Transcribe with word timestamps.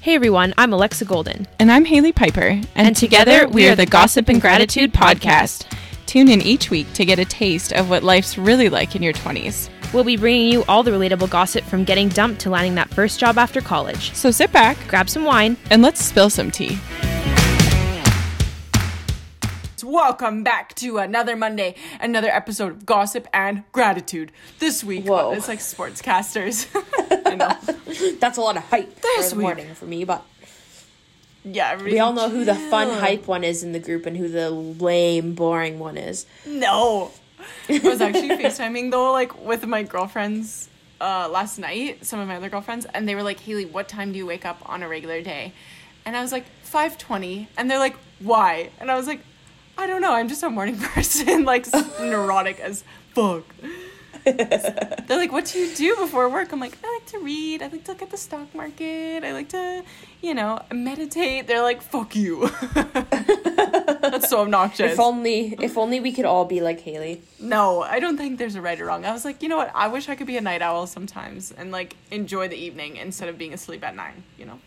Hey 0.00 0.14
everyone, 0.14 0.54
I'm 0.56 0.72
Alexa 0.72 1.04
Golden. 1.04 1.46
And 1.58 1.70
I'm 1.70 1.84
Haley 1.84 2.12
Piper. 2.12 2.40
And, 2.40 2.66
And 2.74 2.96
together, 2.96 3.46
we 3.48 3.68
are 3.68 3.76
the 3.76 3.84
Gossip 3.86 4.28
and 4.28 4.40
Gratitude 4.40 4.92
podcast. 4.94 5.66
Tune 6.06 6.28
in 6.28 6.40
each 6.40 6.70
week 6.70 6.90
to 6.94 7.04
get 7.04 7.18
a 7.18 7.24
taste 7.24 7.72
of 7.72 7.90
what 7.90 8.02
life's 8.02 8.38
really 8.38 8.68
like 8.70 8.96
in 8.96 9.02
your 9.02 9.12
20s. 9.12 9.68
We'll 9.92 10.04
be 10.04 10.16
bringing 10.16 10.50
you 10.50 10.64
all 10.68 10.82
the 10.82 10.90
relatable 10.90 11.28
gossip 11.30 11.64
from 11.64 11.84
getting 11.84 12.08
dumped 12.08 12.40
to 12.42 12.50
landing 12.50 12.76
that 12.76 12.88
first 12.88 13.20
job 13.20 13.36
after 13.36 13.60
college. 13.60 14.14
So 14.14 14.30
sit 14.30 14.50
back 14.52 14.78
Grab 14.88 15.10
some 15.10 15.24
wine. 15.24 15.56
and 15.70 15.82
let's 15.82 16.02
spill 16.02 16.30
some 16.30 16.50
tea. 16.50 16.78
Welcome 19.90 20.44
back 20.44 20.76
to 20.76 20.98
another 20.98 21.34
Monday, 21.34 21.74
another 22.00 22.28
episode 22.28 22.70
of 22.70 22.86
Gossip 22.86 23.26
and 23.34 23.64
Gratitude. 23.72 24.30
This 24.60 24.84
week, 24.84 25.04
Whoa. 25.04 25.32
it's 25.32 25.48
like 25.48 25.58
sportscasters. 25.58 26.68
I 27.26 27.34
know. 27.34 28.16
That's 28.20 28.38
a 28.38 28.40
lot 28.40 28.56
of 28.56 28.62
hype 28.62 29.00
This 29.00 29.30
for 29.30 29.34
the 29.34 29.42
morning 29.42 29.74
for 29.74 29.86
me, 29.86 30.04
but 30.04 30.24
Yeah, 31.42 31.82
we 31.82 31.98
all 31.98 32.12
know 32.12 32.30
who 32.30 32.44
the 32.44 32.54
fun 32.54 33.00
hype 33.00 33.26
one 33.26 33.42
is 33.42 33.64
in 33.64 33.72
the 33.72 33.80
group 33.80 34.06
and 34.06 34.16
who 34.16 34.28
the 34.28 34.48
lame, 34.48 35.34
boring 35.34 35.80
one 35.80 35.96
is. 35.96 36.24
No. 36.46 37.10
I 37.68 37.80
was 37.82 38.00
actually 38.00 38.28
FaceTiming 38.28 38.92
though, 38.92 39.10
like 39.10 39.44
with 39.44 39.66
my 39.66 39.82
girlfriends 39.82 40.68
uh, 41.00 41.28
last 41.28 41.58
night, 41.58 42.06
some 42.06 42.20
of 42.20 42.28
my 42.28 42.36
other 42.36 42.48
girlfriends, 42.48 42.86
and 42.94 43.08
they 43.08 43.16
were 43.16 43.24
like, 43.24 43.40
Haley, 43.40 43.64
what 43.64 43.88
time 43.88 44.12
do 44.12 44.18
you 44.18 44.26
wake 44.26 44.46
up 44.46 44.62
on 44.66 44.84
a 44.84 44.88
regular 44.88 45.20
day? 45.20 45.52
And 46.06 46.16
I 46.16 46.22
was 46.22 46.30
like, 46.30 46.44
5.20. 46.64 47.48
And 47.56 47.68
they're 47.68 47.80
like, 47.80 47.96
why? 48.20 48.70
And 48.78 48.88
I 48.88 48.96
was 48.96 49.08
like, 49.08 49.20
I 49.80 49.86
don't 49.86 50.02
know. 50.02 50.12
I'm 50.12 50.28
just 50.28 50.42
a 50.42 50.50
morning 50.50 50.76
person, 50.78 51.44
like 51.44 51.66
neurotic 51.98 52.60
as 52.60 52.84
fuck. 53.14 53.44
They're 54.24 55.16
like, 55.16 55.32
what 55.32 55.46
do 55.46 55.58
you 55.58 55.74
do 55.74 55.96
before 55.96 56.28
work? 56.28 56.52
I'm 56.52 56.60
like, 56.60 56.76
I 56.84 56.98
like 56.98 57.06
to 57.06 57.18
read. 57.20 57.62
I 57.62 57.68
like 57.68 57.84
to 57.84 57.92
look 57.92 58.02
at 58.02 58.10
the 58.10 58.18
stock 58.18 58.54
market. 58.54 59.24
I 59.24 59.32
like 59.32 59.48
to, 59.48 59.82
you 60.20 60.34
know, 60.34 60.60
meditate. 60.70 61.46
They're 61.46 61.62
like, 61.62 61.80
fuck 61.80 62.14
you. 62.14 62.50
That's 62.74 64.28
so 64.28 64.42
obnoxious. 64.42 64.92
If 64.92 65.00
only, 65.00 65.56
if 65.58 65.78
only 65.78 65.98
we 65.98 66.12
could 66.12 66.26
all 66.26 66.44
be 66.44 66.60
like 66.60 66.80
Haley. 66.80 67.22
No, 67.38 67.80
I 67.80 68.00
don't 68.00 68.18
think 68.18 68.36
there's 68.36 68.56
a 68.56 68.60
right 68.60 68.78
or 68.78 68.84
wrong. 68.84 69.06
I 69.06 69.12
was 69.12 69.24
like, 69.24 69.42
you 69.42 69.48
know 69.48 69.56
what? 69.56 69.72
I 69.74 69.88
wish 69.88 70.10
I 70.10 70.14
could 70.14 70.26
be 70.26 70.36
a 70.36 70.42
night 70.42 70.60
owl 70.60 70.86
sometimes 70.86 71.52
and 71.52 71.72
like 71.72 71.96
enjoy 72.10 72.48
the 72.48 72.56
evening 72.56 72.96
instead 72.96 73.30
of 73.30 73.38
being 73.38 73.54
asleep 73.54 73.82
at 73.82 73.96
nine. 73.96 74.24
You 74.36 74.44
know? 74.44 74.58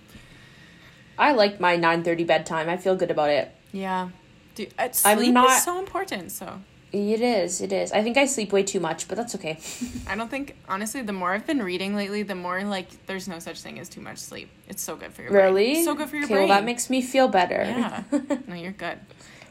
I 1.19 1.33
like 1.33 1.59
my 1.59 1.75
nine 1.75 2.03
thirty 2.03 2.23
bedtime. 2.23 2.67
I 2.67 2.77
feel 2.77 2.95
good 2.95 3.11
about 3.11 3.29
it. 3.29 3.51
Yeah. 3.71 4.09
Dude, 4.55 4.73
uh, 4.77 4.83
I'm 5.05 5.17
sleep 5.17 5.33
not- 5.33 5.49
is 5.57 5.63
so 5.63 5.79
important. 5.79 6.31
So 6.31 6.61
It 6.91 7.21
is. 7.21 7.59
It 7.59 7.73
is. 7.73 7.91
I 7.91 8.03
think 8.03 8.17
I 8.17 8.25
sleep 8.25 8.51
way 8.51 8.61
too 8.63 8.79
much, 8.79 9.07
but 9.07 9.15
that's 9.17 9.33
okay. 9.35 9.57
I 10.07 10.15
don't 10.15 10.29
think 10.29 10.55
honestly, 10.69 11.01
the 11.01 11.13
more 11.13 11.33
I've 11.33 11.47
been 11.47 11.63
reading 11.63 11.95
lately, 11.95 12.21
the 12.23 12.35
more 12.35 12.63
like 12.63 12.87
there's 13.07 13.27
no 13.27 13.39
such 13.39 13.61
thing 13.61 13.79
as 13.79 13.89
too 13.89 14.01
much 14.01 14.19
sleep. 14.19 14.49
It's 14.67 14.83
so 14.83 14.95
good 14.95 15.11
for 15.13 15.23
your 15.23 15.31
brain. 15.31 15.43
Really? 15.45 15.83
So 15.83 15.95
good 15.95 16.09
for 16.09 16.17
your 16.17 16.27
brain. 16.27 16.39
Well, 16.39 16.47
that 16.49 16.65
makes 16.65 16.89
me 16.91 17.01
feel 17.01 17.27
better. 17.27 17.55
Yeah. 17.63 18.03
no, 18.47 18.53
you're 18.55 18.71
good. 18.73 18.99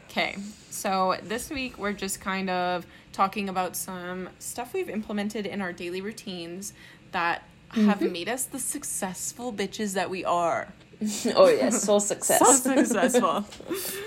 Okay. 0.09 0.37
So 0.69 1.17
this 1.23 1.49
week 1.49 1.77
we're 1.77 1.91
just 1.93 2.21
kind 2.21 2.49
of 2.49 2.85
talking 3.11 3.49
about 3.49 3.75
some 3.75 4.29
stuff 4.39 4.73
we've 4.73 4.89
implemented 4.89 5.45
in 5.45 5.61
our 5.61 5.73
daily 5.73 5.99
routines 6.01 6.73
that 7.11 7.43
have 7.71 7.99
Mm-hmm. 7.99 8.11
made 8.11 8.29
us 8.29 8.43
the 8.45 8.59
successful 8.59 9.51
bitches 9.51 9.93
that 9.95 10.09
we 10.09 10.23
are. 10.23 10.67
oh 11.35 11.47
yes, 11.47 11.83
soul 11.83 11.99
success. 12.13 12.63
So 12.63 12.75
successful. 12.75 13.45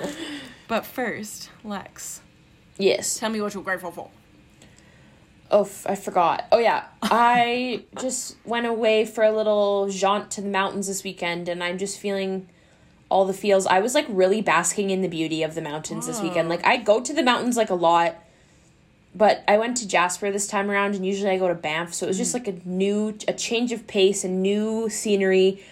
but 0.68 0.84
first, 0.84 1.50
Lex, 1.64 2.20
yes. 2.78 3.18
tell 3.18 3.30
me 3.30 3.40
what 3.40 3.54
you're 3.54 3.62
grateful 3.62 3.90
for. 3.90 4.10
Oh, 5.50 5.62
f- 5.62 5.86
I 5.86 5.94
forgot. 5.94 6.46
Oh 6.50 6.58
yeah, 6.58 6.86
I 7.02 7.84
just 8.00 8.36
went 8.44 8.66
away 8.66 9.04
for 9.04 9.22
a 9.22 9.30
little 9.30 9.88
jaunt 9.88 10.30
to 10.32 10.40
the 10.40 10.48
mountains 10.48 10.88
this 10.88 11.04
weekend, 11.04 11.48
and 11.48 11.62
I'm 11.62 11.78
just 11.78 11.98
feeling 11.98 12.48
all 13.08 13.24
the 13.24 13.32
feels. 13.32 13.66
I 13.66 13.80
was 13.80 13.94
like 13.94 14.06
really 14.08 14.42
basking 14.42 14.90
in 14.90 15.02
the 15.02 15.08
beauty 15.08 15.42
of 15.42 15.54
the 15.54 15.62
mountains 15.62 16.06
this 16.06 16.20
weekend. 16.20 16.48
Like 16.48 16.66
I 16.66 16.76
go 16.78 17.00
to 17.00 17.12
the 17.12 17.22
mountains 17.22 17.56
like 17.56 17.70
a 17.70 17.74
lot, 17.74 18.16
but 19.14 19.44
I 19.46 19.56
went 19.56 19.76
to 19.78 19.88
Jasper 19.88 20.30
this 20.32 20.46
time 20.46 20.70
around, 20.70 20.94
and 20.94 21.06
usually 21.06 21.30
I 21.30 21.38
go 21.38 21.48
to 21.48 21.54
Banff, 21.54 21.94
so 21.94 22.06
it 22.06 22.08
was 22.08 22.18
just 22.18 22.32
mm. 22.32 22.34
like 22.34 22.48
a 22.48 22.68
new, 22.68 23.16
a 23.28 23.32
change 23.32 23.72
of 23.72 23.86
pace, 23.86 24.24
and 24.24 24.42
new 24.42 24.88
scenery. 24.88 25.64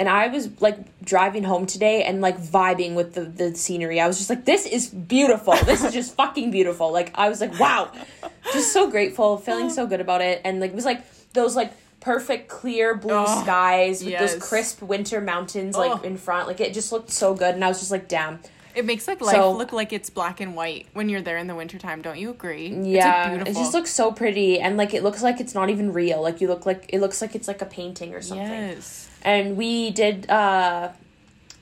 And 0.00 0.08
I 0.08 0.28
was 0.28 0.48
like 0.60 0.78
driving 1.04 1.42
home 1.42 1.66
today 1.66 2.04
and 2.04 2.20
like 2.20 2.38
vibing 2.40 2.94
with 2.94 3.14
the, 3.14 3.22
the 3.22 3.54
scenery. 3.56 4.00
I 4.00 4.06
was 4.06 4.16
just 4.18 4.30
like, 4.30 4.44
this 4.44 4.64
is 4.64 4.88
beautiful. 4.88 5.54
This 5.64 5.82
is 5.82 5.92
just 5.92 6.14
fucking 6.14 6.50
beautiful. 6.52 6.92
Like, 6.92 7.10
I 7.16 7.28
was 7.28 7.40
like, 7.40 7.58
wow. 7.58 7.90
Just 8.52 8.72
so 8.72 8.88
grateful, 8.90 9.38
feeling 9.38 9.70
so 9.70 9.86
good 9.86 10.00
about 10.00 10.20
it. 10.20 10.40
And 10.44 10.60
like, 10.60 10.70
it 10.70 10.76
was 10.76 10.84
like 10.84 11.02
those 11.32 11.56
like 11.56 11.72
perfect 12.00 12.48
clear 12.48 12.94
blue 12.94 13.12
Oh, 13.26 13.42
skies 13.42 14.04
with 14.04 14.12
yes. 14.12 14.34
those 14.34 14.42
crisp 14.48 14.82
winter 14.82 15.20
mountains 15.20 15.76
like 15.76 15.90
Oh. 15.98 16.02
in 16.06 16.16
front. 16.16 16.46
Like, 16.46 16.60
it 16.60 16.72
just 16.74 16.92
looked 16.92 17.10
so 17.10 17.34
good. 17.34 17.54
And 17.56 17.64
I 17.64 17.68
was 17.68 17.80
just 17.80 17.90
like, 17.90 18.06
damn. 18.08 18.38
It 18.76 18.84
makes 18.84 19.08
like 19.08 19.20
life 19.20 19.34
So- 19.34 19.50
look 19.50 19.72
like 19.72 19.92
it's 19.92 20.08
black 20.10 20.40
and 20.40 20.54
white 20.54 20.86
when 20.92 21.08
you're 21.08 21.22
there 21.22 21.38
in 21.38 21.48
the 21.48 21.56
wintertime, 21.56 22.02
don't 22.02 22.18
you 22.18 22.30
agree? 22.30 22.68
Yeah, 22.68 23.32
it's 23.32 23.38
like 23.40 23.48
it 23.48 23.54
just 23.54 23.74
looks 23.74 23.90
so 23.90 24.12
pretty. 24.12 24.60
And 24.60 24.76
like, 24.76 24.94
it 24.94 25.02
looks 25.02 25.24
like 25.24 25.40
it's 25.40 25.54
not 25.56 25.70
even 25.70 25.92
real. 25.92 26.22
Like, 26.22 26.40
you 26.40 26.46
look 26.46 26.64
like, 26.66 26.84
it 26.90 27.00
looks 27.00 27.20
like 27.20 27.34
it's 27.34 27.48
like 27.48 27.60
a 27.62 27.66
painting 27.66 28.14
or 28.14 28.22
something. 28.22 28.46
Yes. 28.46 29.07
And 29.22 29.56
we 29.56 29.90
did 29.90 30.28
uh 30.30 30.90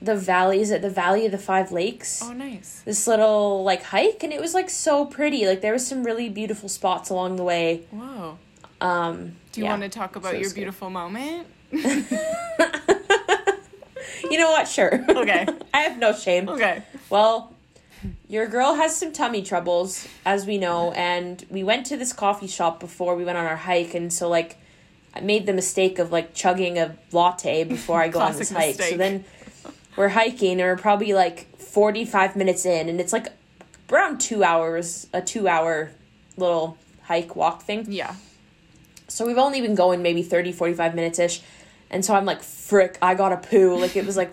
the 0.03 0.15
valley, 0.15 0.61
is 0.61 0.71
it 0.71 0.83
the 0.83 0.91
Valley 0.91 1.25
of 1.25 1.33
the 1.33 1.39
Five 1.39 1.73
Lakes? 1.73 2.21
Oh, 2.23 2.33
nice. 2.33 2.83
this 2.85 3.07
little 3.07 3.65
like 3.65 3.83
hike 3.83 4.23
and 4.23 4.33
it 4.33 4.41
was 4.41 4.53
like 4.55 4.69
so 4.71 5.07
pretty 5.07 5.47
like 5.47 5.63
there 5.63 5.73
was 5.73 5.87
some 5.87 6.05
really 6.05 6.29
beautiful 6.29 6.69
spots 6.69 7.09
along 7.11 7.37
the 7.37 7.43
way 7.43 7.83
Whoa. 7.91 8.37
um 8.83 9.37
Do 9.53 9.61
you 9.61 9.65
yeah. 9.65 9.71
want 9.71 9.83
to 9.83 9.89
talk 9.89 10.15
about 10.17 10.33
So 10.33 10.37
your 10.37 10.43
it's 10.43 10.53
good. 10.53 10.61
beautiful 10.61 10.91
moment? 10.91 11.47
you 14.31 14.39
know 14.39 14.51
what 14.51 14.69
sure 14.69 15.05
Okay. 15.09 15.47
i 15.75 15.81
have 15.81 15.99
no 15.99 16.13
shame 16.13 16.49
Okay. 16.49 16.83
well 17.11 17.53
your 18.29 18.47
girl 18.47 18.75
has 18.75 18.95
some 18.97 19.13
tummy 19.13 19.43
troubles 19.43 20.07
as 20.25 20.47
we 20.47 20.59
know 20.59 20.93
and 20.93 21.45
we 21.51 21.63
went 21.65 21.87
to 21.87 21.97
this 21.97 22.13
coffee 22.13 22.47
shop 22.47 22.81
before 22.81 23.17
we 23.17 23.25
went 23.25 23.39
on 23.39 23.47
our 23.47 23.57
hike 23.57 23.95
and 23.95 24.13
so 24.13 24.29
like 24.29 24.59
i 25.17 25.21
made 25.21 25.47
the 25.47 25.53
mistake 25.53 25.99
of 25.99 26.13
like 26.13 26.35
chugging 26.35 26.79
a 26.79 26.97
latte 27.13 27.65
before 27.65 28.01
i 28.01 28.09
go 28.09 28.21
on 28.21 28.37
this 28.37 28.51
hike 28.51 28.81
so 28.81 28.97
then 28.97 29.25
we're 29.97 30.09
hiking 30.09 30.53
and 30.53 30.61
we're 30.61 30.77
probably 30.77 31.13
like 31.13 31.57
45 31.59 32.37
minutes 32.37 32.65
in 32.67 32.89
and 32.89 33.01
it's 33.01 33.13
like 33.13 33.29
around 33.91 34.21
two 34.21 34.45
hours 34.45 35.07
a 35.13 35.21
two 35.21 35.49
hour 35.49 35.91
little 36.37 36.77
hike 37.03 37.37
walk 37.37 37.63
thing 37.63 37.85
Yeah. 37.89 38.15
So 39.09 39.27
we've 39.27 39.39
only 39.39 39.61
been 39.61 39.75
going 39.75 40.03
maybe 40.03 40.23
30, 40.23 40.53
45 40.53 40.95
minutes 40.95 41.19
ish. 41.19 41.41
And 41.91 42.05
so 42.05 42.15
I'm 42.15 42.25
like, 42.25 42.43
frick, 42.43 42.99
I 43.01 43.15
gotta 43.15 43.37
poo. 43.37 43.79
Like 43.79 43.97
it 43.97 44.05
was 44.05 44.17
like 44.17 44.33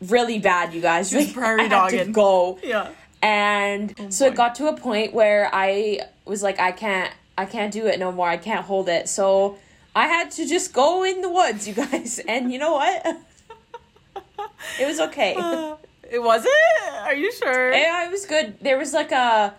really 0.00 0.38
bad, 0.38 0.74
you 0.74 0.80
guys. 0.80 1.10
Just 1.10 1.28
Like, 1.28 1.34
prairie 1.34 1.62
I 1.62 1.64
had 1.64 1.88
to 1.90 2.04
go. 2.06 2.58
Yeah. 2.62 2.90
And 3.22 4.12
so 4.12 4.26
boy. 4.26 4.32
it 4.32 4.36
got 4.36 4.54
to 4.56 4.68
a 4.68 4.76
point 4.76 5.14
where 5.14 5.48
I 5.52 6.00
was 6.24 6.42
like, 6.42 6.58
I 6.58 6.72
can't, 6.72 7.12
I 7.38 7.46
can't 7.46 7.72
do 7.72 7.86
it 7.86 7.98
no 7.98 8.12
more. 8.12 8.28
I 8.28 8.36
can't 8.36 8.64
hold 8.64 8.88
it. 8.88 9.08
So 9.08 9.56
I 9.96 10.06
had 10.06 10.30
to 10.32 10.46
just 10.46 10.72
go 10.72 11.02
in 11.04 11.22
the 11.22 11.30
woods, 11.30 11.66
you 11.66 11.74
guys. 11.74 12.20
And 12.28 12.52
you 12.52 12.58
know 12.58 12.72
what? 12.74 13.04
it 14.80 14.86
was 14.86 15.00
okay. 15.00 15.34
It 16.08 16.22
wasn't? 16.22 16.54
Are 17.02 17.14
you 17.16 17.32
sure? 17.32 17.72
Yeah, 17.72 18.06
it 18.06 18.12
was 18.12 18.26
good. 18.26 18.60
There 18.60 18.78
was 18.78 18.92
like 18.94 19.10
a. 19.10 19.52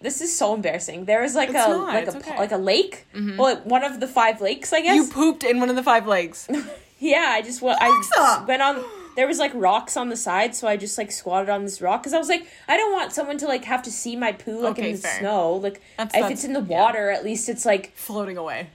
This 0.00 0.22
is 0.22 0.34
so 0.34 0.54
embarrassing. 0.54 1.04
There 1.04 1.20
was 1.20 1.34
like 1.34 1.50
It's 1.50 1.58
a 1.58 1.68
not, 1.68 1.88
like 1.88 2.06
a 2.06 2.16
okay. 2.16 2.30
Mm-hmm. 2.30 2.38
like 2.38 2.52
a 2.52 2.56
lake. 2.56 3.06
Well, 3.36 3.56
one 3.64 3.84
of 3.84 4.00
the 4.00 4.06
five 4.08 4.40
lakes, 4.40 4.72
I 4.72 4.80
guess. 4.80 4.96
you 4.96 5.06
pooped 5.12 5.44
in 5.44 5.60
one 5.60 5.68
of 5.68 5.76
the 5.76 5.82
five 5.82 6.06
lakes. 6.06 6.48
Yeah, 7.02 7.26
I 7.30 7.40
just 7.40 7.60
went. 7.62 7.78
I 7.80 8.44
went 8.46 8.60
on. 8.62 8.84
There 9.16 9.26
was 9.26 9.38
like 9.38 9.52
rocks 9.54 9.96
on 9.96 10.10
the 10.10 10.16
side, 10.16 10.54
so 10.54 10.68
I 10.68 10.76
just 10.76 10.96
like 10.98 11.10
squatted 11.10 11.48
on 11.48 11.64
this 11.64 11.80
rock 11.80 12.02
because 12.02 12.12
I 12.14 12.18
was 12.18 12.28
like, 12.28 12.46
I 12.68 12.76
don't 12.76 12.92
want 12.92 13.12
someone 13.12 13.38
to 13.38 13.46
like 13.46 13.64
have 13.64 13.82
to 13.84 13.90
see 13.90 14.16
my 14.16 14.32
poo 14.32 14.60
like 14.60 14.72
Okay, 14.78 14.90
in 14.90 14.96
the 14.96 15.00
fair. 15.02 15.18
snow. 15.20 15.54
Like 15.56 15.80
That's- 15.96 16.08
if 16.14 16.20
that's- 16.20 16.30
it's 16.32 16.44
in 16.44 16.52
the 16.52 16.60
yeah. 16.62 16.78
water, 16.80 17.10
at 17.10 17.24
least 17.24 17.48
it's 17.48 17.64
like 17.64 17.92
Floating 17.96 18.36
away. 18.38 18.68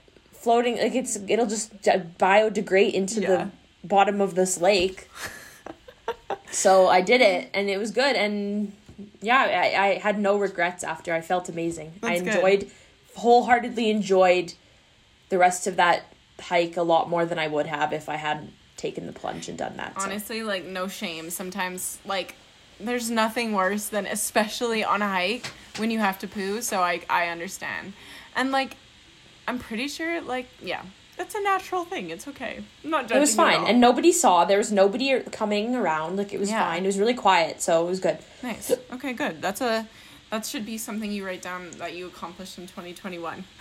Floating. 0.46 0.76
Like 0.78 0.94
it's 0.94 1.16
it'll 1.28 1.46
just 1.56 1.72
biodegrade 2.18 2.92
into 2.94 3.20
Yeah. 3.20 3.28
the 3.36 3.50
bottom 3.94 4.20
of 4.20 4.34
this 4.36 4.60
lake. 4.60 5.08
so 6.52 6.86
I 6.86 7.00
did 7.00 7.20
it, 7.20 7.50
and 7.52 7.68
it 7.68 7.78
was 7.78 7.90
good, 7.90 8.14
and 8.16 8.72
yeah, 9.20 9.40
I, 9.40 9.86
I 9.86 9.94
had 9.98 10.18
no 10.20 10.38
regrets 10.38 10.84
after. 10.84 11.12
I 11.12 11.20
felt 11.20 11.48
amazing. 11.48 11.94
I 12.02 12.18
That's 12.18 12.22
good. 12.22 12.34
enjoyed, 12.34 12.70
wholeheartedly 13.16 13.90
enjoyed, 13.90 14.54
the 15.30 15.38
rest 15.38 15.66
of 15.66 15.76
that 15.76 16.12
hike 16.40 16.76
a 16.76 16.82
lot 16.82 17.08
more 17.10 17.24
than 17.26 17.38
I 17.38 17.48
would 17.48 17.66
have 17.66 17.92
if 17.92 18.08
I 18.08 18.16
hadn't 18.16 18.52
taken 18.76 19.06
the 19.06 19.12
plunge 19.12 19.48
and 19.48 19.58
done 19.58 19.76
that. 19.78 19.94
so. 20.00 20.06
Honestly, 20.06 20.42
like 20.42 20.64
no 20.64 20.86
shame. 20.86 21.30
Sometimes 21.30 21.98
like 22.04 22.36
there's 22.78 23.10
nothing 23.10 23.52
worse 23.52 23.88
than 23.88 24.06
especially 24.06 24.84
on 24.84 25.02
a 25.02 25.08
hike 25.08 25.46
when 25.78 25.90
you 25.90 25.98
have 25.98 26.18
to 26.20 26.28
poo, 26.28 26.62
so 26.62 26.80
I 26.82 27.00
I 27.10 27.26
understand. 27.28 27.94
And 28.36 28.52
like 28.52 28.76
I'm 29.48 29.58
pretty 29.58 29.88
sure 29.88 30.20
like 30.20 30.48
yeah, 30.62 30.82
that's 31.16 31.34
a 31.34 31.42
natural 31.42 31.84
thing. 31.84 32.10
It's 32.10 32.26
okay. 32.28 32.62
I'm 32.84 32.90
not 32.90 33.02
judging 33.04 33.16
It 33.18 33.20
was 33.20 33.34
fine, 33.34 33.66
and 33.66 33.80
nobody 33.80 34.12
saw. 34.12 34.44
There 34.44 34.58
was 34.58 34.72
nobody 34.72 35.20
coming 35.30 35.74
around. 35.74 36.16
Like 36.16 36.32
it 36.32 36.40
was 36.40 36.50
Yeah. 36.50 36.64
fine. 36.64 36.84
It 36.84 36.86
was 36.86 36.98
really 36.98 37.14
quiet, 37.14 37.62
so 37.62 37.86
it 37.86 37.90
was 37.90 38.00
good. 38.00 38.18
Nice. 38.42 38.72
Okay, 38.92 39.12
good. 39.12 39.40
That's 39.42 39.60
a 39.60 39.86
that 40.30 40.44
should 40.44 40.66
be 40.66 40.76
something 40.76 41.12
you 41.12 41.24
write 41.24 41.40
down 41.42 41.70
that 41.78 41.94
you 41.94 42.06
accomplished 42.08 42.58
in 42.58 42.66
2021. 42.66 43.44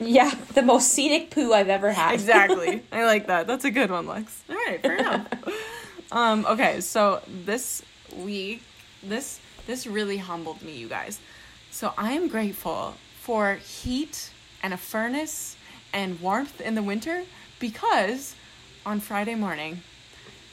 Yeah, 0.00 0.34
the 0.54 0.62
most 0.62 0.88
scenic 0.88 1.30
poo 1.30 1.52
I've 1.52 1.68
ever 1.68 1.92
had. 1.92 2.14
exactly. 2.14 2.82
I 2.92 3.04
like 3.04 3.28
that. 3.28 3.46
That's 3.46 3.64
a 3.64 3.70
good 3.70 3.88
one, 3.90 4.06
Lex. 4.08 4.42
All 4.50 4.56
right, 4.56 4.80
fair 4.82 4.96
enough. 4.96 5.26
Um, 6.10 6.44
okay, 6.44 6.82
so 6.82 7.22
this 7.46 7.82
week, 8.16 8.60
this 9.02 9.40
this 9.66 9.86
really 9.86 10.18
humbled 10.18 10.60
me, 10.60 10.72
you 10.76 10.86
guys. 10.88 11.18
So 11.70 11.94
I 11.96 12.12
am 12.12 12.28
grateful 12.28 12.94
for 13.20 13.54
heat 13.54 14.28
and 14.62 14.72
a 14.72 14.76
furnace 14.76 15.56
and 15.92 16.20
warmth 16.20 16.60
in 16.60 16.74
the 16.74 16.82
winter 16.82 17.24
because 17.58 18.34
on 18.84 19.00
Friday 19.00 19.34
morning 19.34 19.82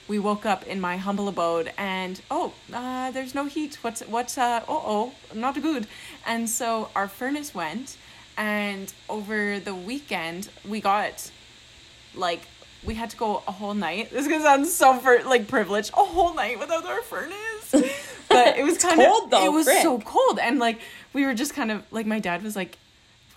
we 0.07 0.17
woke 0.19 0.45
up 0.45 0.65
in 0.65 0.81
my 0.81 0.97
humble 0.97 1.27
abode 1.27 1.71
and 1.77 2.21
oh 2.31 2.53
uh, 2.73 3.11
there's 3.11 3.35
no 3.35 3.45
heat. 3.45 3.77
What's 3.81 4.01
what's 4.01 4.37
uh 4.37 4.61
oh 4.67 4.83
oh 4.85 5.13
not 5.35 5.61
good. 5.61 5.87
And 6.25 6.49
so 6.49 6.89
our 6.95 7.07
furnace 7.07 7.53
went 7.53 7.97
and 8.37 8.91
over 9.07 9.59
the 9.59 9.75
weekend 9.75 10.49
we 10.67 10.81
got 10.81 11.29
like 12.15 12.41
we 12.83 12.95
had 12.95 13.09
to 13.11 13.17
go 13.17 13.43
a 13.47 13.51
whole 13.51 13.73
night. 13.73 14.09
This 14.11 14.25
is 14.25 14.27
gonna 14.31 14.43
sound 14.43 14.67
so 14.67 14.97
for 14.99 15.21
like 15.23 15.47
privileged. 15.47 15.91
A 15.93 15.97
whole 15.97 16.33
night 16.33 16.59
without 16.59 16.85
our 16.85 17.01
furnace. 17.01 17.73
But 18.29 18.59
it 18.59 18.63
was 18.63 18.77
kind 18.77 19.01
cold, 19.01 19.23
of 19.23 19.29
though, 19.31 19.45
it 19.45 19.51
was 19.51 19.65
frick. 19.65 19.81
so 19.81 19.97
cold. 19.99 20.37
And 20.37 20.59
like 20.59 20.79
we 21.13 21.25
were 21.25 21.33
just 21.33 21.55
kind 21.55 21.71
of 21.71 21.83
like 21.91 22.05
my 22.05 22.19
dad 22.19 22.43
was 22.43 22.55
like 22.55 22.77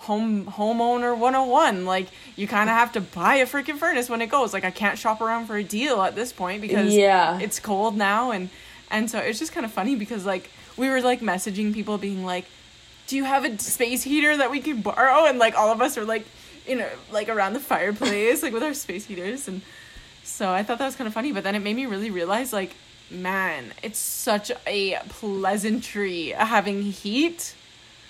home 0.02 0.44
homeowner 0.46 1.16
101 1.16 1.84
like 1.84 2.08
you 2.36 2.46
kind 2.48 2.68
of 2.68 2.76
have 2.76 2.92
to 2.92 3.00
buy 3.00 3.36
a 3.36 3.46
freaking 3.46 3.76
furnace 3.78 4.08
when 4.10 4.20
it 4.20 4.26
goes. 4.28 4.52
Like 4.52 4.64
i 4.64 4.70
can't 4.70 4.98
shop 4.98 5.20
around 5.20 5.46
for 5.46 5.56
a 5.56 5.62
deal 5.64 6.02
at 6.02 6.14
this 6.14 6.32
point 6.32 6.60
because 6.60 6.92
Yeah. 6.92 7.38
it's 7.40 7.58
cold 7.60 7.96
now 7.96 8.30
and 8.32 8.50
and 8.90 9.10
so 9.10 9.18
it's 9.18 9.38
just 9.38 9.52
kind 9.52 9.64
of 9.64 9.72
funny 9.72 9.94
because 9.96 10.26
like 10.26 10.50
we 10.76 10.88
were 10.90 11.00
like 11.00 11.20
messaging 11.20 11.72
people 11.72 11.98
being 11.98 12.24
like 12.24 12.46
do 13.06 13.16
you 13.16 13.24
have 13.24 13.44
a 13.44 13.58
space 13.58 14.02
heater 14.04 14.36
that 14.36 14.50
we 14.50 14.60
can 14.60 14.80
borrow? 14.80 15.26
And 15.26 15.38
like 15.38 15.54
all 15.58 15.70
of 15.70 15.80
us 15.82 15.96
are 15.98 16.04
like 16.04 16.24
you 16.66 16.76
know 16.76 16.88
like 17.10 17.28
around 17.28 17.52
the 17.52 17.60
fireplace 17.60 18.42
like 18.42 18.52
with 18.52 18.62
our 18.62 18.74
space 18.74 19.06
heaters. 19.06 19.48
And 19.48 19.62
so 20.24 20.50
i 20.50 20.62
thought 20.62 20.78
that 20.78 20.86
was 20.86 20.94
kind 20.96 21.08
of 21.08 21.12
funny 21.14 21.32
but 21.32 21.42
then 21.44 21.54
it 21.56 21.58
made 21.60 21.74
me 21.74 21.84
really 21.86 22.10
realize 22.10 22.52
like 22.52 22.74
man 23.10 23.72
it's 23.82 23.98
such 23.98 24.52
a 24.68 24.96
pleasantry 25.08 26.28
having 26.30 26.82
heat 26.82 27.54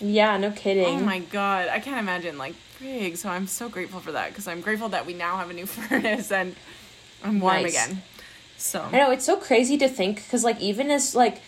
Yeah, 0.03 0.37
no 0.37 0.51
kidding. 0.51 0.85
Oh 0.85 1.01
my 1.01 1.21
god, 1.21 1.69
I 1.69 1.79
can't 1.79 1.99
imagine 1.99 2.37
like 2.37 2.55
big. 2.81 3.17
So 3.17 3.29
I'm 3.29 3.47
so 3.47 3.69
grateful 3.69 4.01
for 4.01 4.13
that 4.13 4.31
because 4.31 4.49
I'm 4.49 4.61
grateful 4.61 4.89
that 4.91 5.07
we 5.07 5.15
now 5.15 5.37
have 5.37 5.49
a 5.49 5.55
new 5.55 5.67
furnace 5.67 6.33
and 6.33 6.57
I'm 7.23 7.41
warm 7.41 7.63
Nice. 7.63 7.73
again. 7.73 8.03
So 8.57 8.83
I 8.93 8.99
know 8.99 9.11
it's 9.11 9.25
so 9.25 9.37
crazy 9.37 9.79
to 9.79 9.89
think 9.89 10.17
because 10.17 10.45
like 10.45 10.61
even 10.61 10.91
as 10.91 11.15
like 11.15 11.41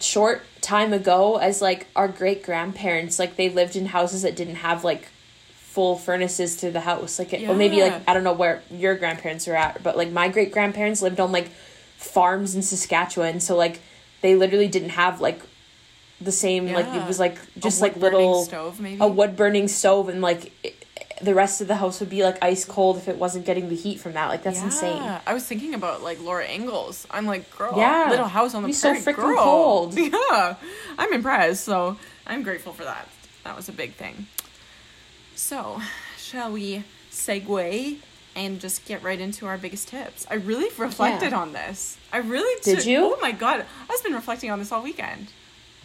short 0.00 0.42
time 0.60 0.92
ago 0.92 1.36
as 1.36 1.62
like 1.62 1.86
our 1.94 2.08
great 2.08 2.42
grandparents 2.42 3.18
like 3.18 3.36
they 3.36 3.48
lived 3.48 3.76
in 3.76 3.86
houses 3.86 4.22
that 4.22 4.34
didn't 4.36 4.56
have 4.56 4.84
like 4.84 5.08
full 5.54 5.96
furnaces 5.96 6.56
to 6.56 6.70
the 6.70 6.80
house 6.80 7.18
like 7.18 7.32
it 7.32 7.48
or 7.48 7.54
maybe 7.54 7.80
like 7.80 8.02
I 8.06 8.12
don't 8.12 8.24
know 8.24 8.32
where 8.32 8.62
your 8.70 8.96
grandparents 8.96 9.48
are 9.48 9.54
at 9.54 9.82
but 9.82 9.96
like 9.96 10.10
my 10.10 10.28
great 10.28 10.52
grandparents 10.52 11.00
lived 11.00 11.20
on 11.20 11.32
like 11.32 11.48
farms 11.96 12.54
in 12.54 12.62
Saskatchewan 12.62 13.40
so 13.40 13.56
like 13.56 13.80
they 14.20 14.34
literally 14.34 14.68
didn't 14.68 14.90
have 14.90 15.20
like 15.20 15.40
the 16.24 16.32
same 16.32 16.66
like 16.72 16.86
it 16.86 17.06
was 17.06 17.18
like 17.18 17.36
just 17.58 17.80
like 17.82 17.96
little 17.96 18.44
stove 18.44 18.80
maybe. 18.80 18.98
a 19.00 19.06
wood 19.06 19.36
burning 19.36 19.68
stove 19.68 20.08
and 20.08 20.20
like 20.22 20.52
it, 20.64 20.74
the 21.22 21.34
rest 21.34 21.60
of 21.60 21.68
the 21.68 21.76
house 21.76 22.00
would 22.00 22.10
be 22.10 22.24
like 22.24 22.36
ice 22.42 22.64
cold 22.64 22.96
if 22.96 23.06
it 23.08 23.16
wasn't 23.18 23.44
getting 23.46 23.68
the 23.68 23.76
heat 23.76 24.00
from 24.00 24.12
that 24.14 24.28
like 24.28 24.42
that's 24.42 24.60
insane 24.62 25.00
I 25.26 25.32
was 25.34 25.44
thinking 25.46 25.72
about 25.74 26.02
like 26.02 26.20
Laura 26.20 26.44
Ingalls. 26.46 27.06
I'm 27.10 27.24
like, 27.26 27.56
girl, 27.56 27.72
Yeah. 27.76 28.08
little 28.10 28.26
house 28.26 28.54
on 28.54 28.62
the 28.62 28.68
Be 28.68 28.72
so 28.72 28.90
prairie, 28.90 29.00
freaking 29.04 29.16
girl. 29.16 29.38
cold. 29.38 29.94
Yeah, 29.98 30.56
I'm 30.98 31.12
impressed. 31.12 31.64
So 31.64 31.96
I'm 32.26 32.42
grateful 32.42 32.72
for 32.72 32.84
that. 32.84 33.08
That 33.44 33.54
was 33.56 33.68
a 33.68 33.72
big 33.72 33.92
thing. 33.94 34.26
So, 35.36 35.80
shall 36.18 36.52
we 36.52 36.84
segue 37.10 37.98
and 38.36 38.60
just 38.60 38.84
get 38.84 39.02
right 39.02 39.20
into 39.20 39.46
our 39.46 39.58
biggest 39.58 39.88
tips? 39.88 40.26
I 40.30 40.34
really 40.34 40.68
reflected 40.76 41.30
Yeah. 41.32 41.38
on 41.40 41.52
this. 41.52 41.96
I 42.12 42.18
really 42.18 42.60
Did 42.62 42.84
you? 42.86 42.98
Oh 43.14 43.18
my 43.20 43.32
god, 43.32 43.64
I've 43.90 44.02
been 44.02 44.14
reflecting 44.14 44.50
on 44.50 44.58
this 44.58 44.72
all 44.72 44.82
weekend. 44.82 45.28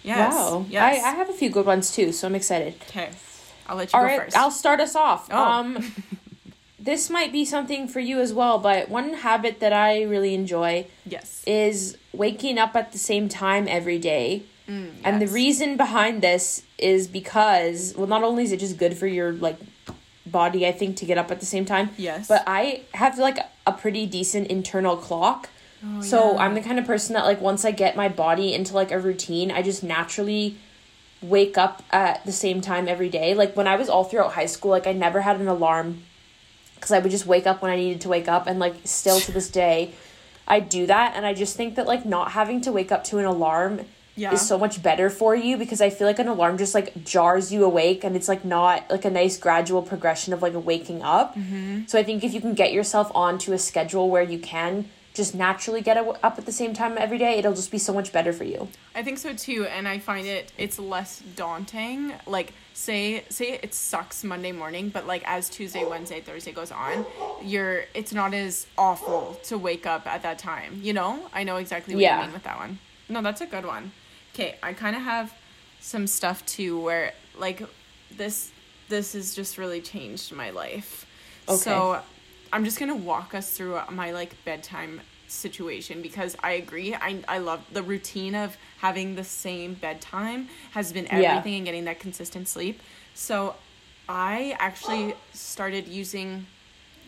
Yes. 0.10 0.34
Wow. 0.34 0.66
Yes. 0.70 1.04
I, 1.04 1.10
I 1.10 1.12
have 1.16 1.30
a 1.30 1.34
few 1.34 1.50
good 1.50 1.66
ones 1.66 1.92
too, 1.94 2.12
so 2.12 2.28
I'm 2.28 2.36
excited. 2.36 2.76
Okay. 2.90 3.10
I'll 3.68 3.78
let 3.78 3.94
you 3.94 3.98
All 4.00 4.04
go 4.06 4.10
right, 4.12 4.22
first. 4.24 4.38
I'll 4.38 4.52
start 4.64 4.80
us 4.80 4.96
off. 4.96 5.28
Oh. 5.32 5.38
Um 5.38 5.70
this 6.80 7.10
might 7.10 7.32
be 7.32 7.46
something 7.46 7.88
for 7.88 8.00
you 8.00 8.20
as 8.20 8.34
well, 8.34 8.58
but 8.58 8.90
one 8.90 9.14
habit 9.14 9.60
that 9.60 9.74
I 9.74 10.04
really 10.04 10.34
enjoy 10.34 10.88
yes. 11.06 11.44
is 11.46 11.98
waking 12.14 12.58
up 12.58 12.76
at 12.76 12.92
the 12.92 12.98
same 12.98 13.30
time 13.30 13.68
every 13.68 14.00
day. 14.00 14.44
Mm, 14.68 14.92
And 15.04 15.22
the 15.22 15.28
reason 15.28 15.78
behind 15.78 16.22
this 16.22 16.64
is 16.78 17.08
because 17.08 17.94
well 17.98 18.08
not 18.08 18.24
only 18.24 18.44
is 18.44 18.52
it 18.52 18.60
just 18.60 18.78
good 18.78 18.96
for 18.98 19.08
your 19.08 19.34
like 19.34 19.58
body 20.26 20.66
I 20.68 20.72
think 20.72 20.96
to 20.98 21.06
get 21.06 21.18
up 21.18 21.30
at 21.32 21.40
the 21.40 21.46
same 21.46 21.66
time, 21.66 21.90
Yes. 21.98 22.28
but 22.28 22.44
I 22.48 22.82
have 22.94 23.18
like 23.18 23.38
a 23.66 23.74
pretty 23.74 24.06
decent 24.06 24.48
internal 24.48 24.96
clock. 24.98 25.50
Oh, 25.86 26.02
So 26.02 26.34
yeah. 26.34 26.40
I'm 26.44 26.54
the 26.56 26.62
kind 26.62 26.80
of 26.80 26.86
person 26.86 27.14
that 27.14 27.26
like 27.26 27.42
once 27.42 27.64
I 27.66 27.72
get 27.72 27.96
my 27.96 28.10
body 28.10 28.54
into 28.54 28.74
like 28.74 28.92
a 28.92 29.00
routine, 29.00 29.52
I 29.52 29.62
just 29.62 29.84
naturally 29.84 30.58
wake 31.22 31.58
up 31.58 31.84
at 31.92 32.26
the 32.26 32.32
same 32.32 32.62
time 32.62 32.88
every 32.88 33.10
day. 33.10 33.34
Like 33.34 33.56
when 33.56 33.68
I 33.68 33.76
was 33.76 33.90
all 33.90 34.04
throughout 34.04 34.34
high 34.34 34.46
school, 34.46 34.72
like 34.72 34.88
I 34.88 34.94
never 34.94 35.22
had 35.22 35.40
an 35.40 35.48
alarm 35.48 36.04
because 36.76 36.92
I 36.92 37.00
would 37.00 37.12
just 37.12 37.26
wake 37.26 37.46
up 37.46 37.62
when 37.62 37.72
I 37.72 37.76
needed 37.76 38.02
to 38.02 38.10
wake 38.10 38.28
up 38.30 38.48
and 38.48 38.58
like 38.60 38.76
still 38.86 39.20
to 39.22 39.32
this 39.32 39.50
day 39.64 39.94
I 40.48 40.60
do 40.62 40.88
that 40.88 41.14
and 41.16 41.26
I 41.26 41.34
just 41.34 41.56
think 41.58 41.76
that 41.76 41.86
like 41.86 42.06
not 42.06 42.32
having 42.32 42.62
to 42.62 42.72
wake 42.72 42.92
up 42.92 43.04
to 43.06 43.18
an 43.20 43.26
alarm 43.26 43.82
Yeah. 44.16 44.34
is 44.34 44.42
so 44.48 44.58
much 44.58 44.82
better 44.82 45.10
for 45.10 45.36
you 45.36 45.58
because 45.58 45.80
I 45.82 45.90
feel 45.92 46.08
like 46.08 46.20
an 46.20 46.28
alarm 46.28 46.58
just 46.58 46.74
like 46.74 47.04
jars 47.04 47.52
you 47.54 47.64
awake 47.66 48.04
and 48.04 48.16
it's 48.16 48.28
like 48.28 48.44
not 48.46 48.90
like 48.90 49.06
a 49.06 49.10
nice 49.12 49.38
gradual 49.38 49.82
progression 49.84 50.34
of 50.34 50.42
like 50.42 50.54
waking 50.56 51.04
up. 51.04 51.36
Mm-hmm. 51.36 51.86
So 51.88 52.00
I 52.00 52.04
think 52.04 52.24
if 52.24 52.34
you 52.34 52.42
can 52.42 52.54
get 52.56 52.72
yourself 52.74 53.12
onto 53.14 53.54
a 53.54 53.60
schedule 53.60 54.10
where 54.10 54.24
you 54.24 54.40
can 54.40 54.90
just 55.20 55.36
naturally 55.36 55.82
get 55.82 55.98
up 55.98 56.38
at 56.40 56.46
the 56.46 56.52
same 56.52 56.74
time 56.74 56.98
every 56.98 57.18
day, 57.18 57.34
it'll 57.38 57.54
just 57.54 57.72
be 57.72 57.78
so 57.78 57.94
much 57.94 58.14
better 58.14 58.32
for 58.32 58.46
you. 58.46 58.70
I 58.96 59.04
think 59.04 59.18
so 59.18 59.34
too, 59.34 59.66
and 59.66 59.86
I 59.86 60.00
find 60.00 60.26
it 60.26 60.54
it's 60.58 60.80
less 60.80 61.22
daunting. 61.36 62.14
Like 62.26 62.54
say 62.74 63.26
say 63.28 63.60
it 63.62 63.74
sucks 63.74 64.24
Monday 64.24 64.54
morning, 64.54 64.88
but 64.88 65.06
like 65.06 65.22
as 65.26 65.50
Tuesday, 65.50 65.84
Wednesday, 65.86 66.22
Thursday 66.22 66.54
goes 66.54 66.72
on, 66.72 67.06
you're 67.44 67.84
it's 67.94 68.14
not 68.14 68.34
as 68.34 68.66
awful 68.78 69.38
to 69.44 69.58
wake 69.58 69.86
up 69.86 70.08
at 70.08 70.22
that 70.24 70.40
time. 70.40 70.80
You 70.82 70.94
know, 70.94 71.28
I 71.34 71.44
know 71.44 71.58
exactly 71.58 71.96
what 71.96 72.02
Yeah. 72.02 72.18
you 72.20 72.24
mean 72.28 72.34
with 72.34 72.44
that 72.44 72.58
one. 72.58 72.80
No, 73.10 73.22
that's 73.22 73.42
a 73.42 73.46
good 73.46 73.66
one. 73.66 73.92
Okay, 74.34 74.56
I 74.64 74.72
kind 74.72 74.96
of 74.96 75.02
have 75.02 75.34
some 75.82 76.08
stuff 76.08 76.46
too 76.46 76.80
where 76.80 77.12
like 77.38 77.62
this 78.16 78.52
this 78.88 79.14
has 79.14 79.36
just 79.36 79.58
really 79.58 79.82
changed 79.82 80.32
my 80.34 80.50
life. 80.52 81.06
Okay. 81.50 81.58
So 81.58 82.02
I'm 82.52 82.66
just 82.66 82.80
gonna 82.80 82.96
walk 82.96 83.34
us 83.36 83.52
through 83.52 83.80
my 83.92 84.12
like 84.12 84.34
bedtime 84.46 85.02
situation 85.28 86.02
because 86.02 86.36
I 86.42 86.52
agree. 86.54 86.94
I 86.96 87.20
I 87.28 87.38
love 87.38 87.62
the 87.72 87.84
routine 87.84 88.34
of 88.36 88.58
having 88.80 89.16
the 89.16 89.24
same 89.24 89.76
bedtime 89.76 90.48
has 90.72 90.92
been 90.92 91.06
Yeah. 91.06 91.38
everything 91.38 91.56
and 91.56 91.66
getting 91.66 91.86
that 91.86 92.00
consistent 92.00 92.48
sleep. 92.48 92.82
So 93.14 93.56
I 94.08 94.56
actually 94.60 95.14
started 95.34 95.88
using 95.88 96.48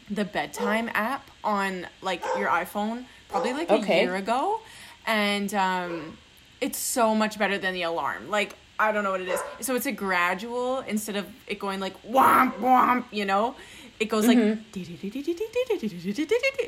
the 0.10 0.26
bedtime 0.26 0.90
app 0.94 1.30
on 1.44 1.88
like 2.02 2.22
your 2.38 2.50
iPhone 2.50 3.06
probably 3.30 3.54
like 3.54 3.72
Okay. 3.72 4.02
a 4.02 4.04
year 4.04 4.16
ago 4.16 4.60
and 5.08 5.54
um 5.56 6.18
it's 6.60 6.78
so 6.78 7.16
much 7.16 7.40
better 7.40 7.58
than 7.58 7.74
the 7.74 7.82
alarm. 7.84 8.30
Like 8.30 8.56
I 8.78 8.92
don't 8.92 9.04
know 9.04 9.12
what 9.12 9.22
it 9.22 9.28
is. 9.30 9.40
So 9.62 9.76
it's 9.76 9.86
a 9.88 9.92
gradual 9.92 10.80
instead 10.82 11.16
of 11.16 11.26
it 11.48 11.58
going 11.60 11.80
like 11.80 11.96
womp 12.04 12.54
womp, 12.60 13.06
you 13.12 13.26
know? 13.26 13.56
It 14.02 14.10
goes 14.10 14.26
like 14.28 14.38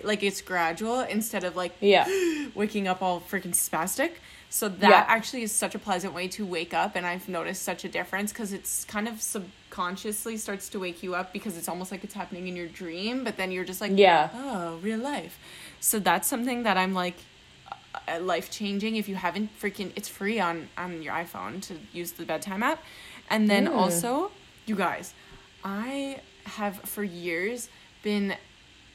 like 0.03 0.21
it's 0.23 0.41
gradual 0.41 0.99
instead 1.01 1.43
of 1.43 1.55
like 1.55 1.73
Yeah. 1.81 2.05
waking 2.61 2.87
up 2.87 3.01
all 3.01 3.21
freaking 3.31 3.55
spastic. 3.67 4.11
So 4.49 4.69
that 4.69 4.89
Yeah. 4.89 5.05
actually 5.07 5.41
is 5.41 5.51
such 5.51 5.73
a 5.73 5.79
pleasant 5.79 6.13
way 6.13 6.27
to 6.37 6.45
wake 6.45 6.73
up, 6.75 6.91
and 6.95 7.05
I've 7.11 7.27
noticed 7.27 7.63
such 7.63 7.83
a 7.85 7.89
difference 7.89 8.31
because 8.31 8.53
it's 8.53 8.85
kind 8.85 9.07
of 9.07 9.15
subconsciously 9.19 10.37
starts 10.37 10.69
to 10.69 10.77
wake 10.79 11.01
you 11.01 11.15
up 11.15 11.33
because 11.33 11.57
it's 11.57 11.67
almost 11.67 11.89
like 11.91 12.03
it's 12.03 12.13
happening 12.13 12.47
in 12.47 12.55
your 12.55 12.67
dream, 12.67 13.23
but 13.23 13.35
then 13.35 13.51
you're 13.51 13.65
just 13.71 13.81
like, 13.81 13.93
Yeah. 13.95 14.29
oh, 14.35 14.77
real 14.87 14.99
life. 14.99 15.39
So 15.79 15.97
that's 15.97 16.27
something 16.27 16.61
that 16.67 16.77
I'm 16.77 16.93
like, 16.93 17.15
uh, 18.07 18.19
life 18.19 18.51
changing. 18.51 18.95
If 18.95 19.09
you 19.09 19.15
haven't 19.15 19.49
freaking, 19.59 19.89
it's 19.95 20.07
free 20.19 20.39
on 20.39 20.69
on 20.77 21.01
your 21.01 21.13
iPhone 21.23 21.53
to 21.67 21.73
use 21.91 22.11
the 22.19 22.25
bedtime 22.31 22.61
app, 22.71 22.79
and 23.33 23.49
then 23.49 23.65
Mm. 23.67 23.75
also, 23.79 24.11
you 24.67 24.75
guys, 24.75 25.07
I 25.63 26.19
have 26.45 26.77
for 26.81 27.03
years 27.03 27.69
been 28.03 28.35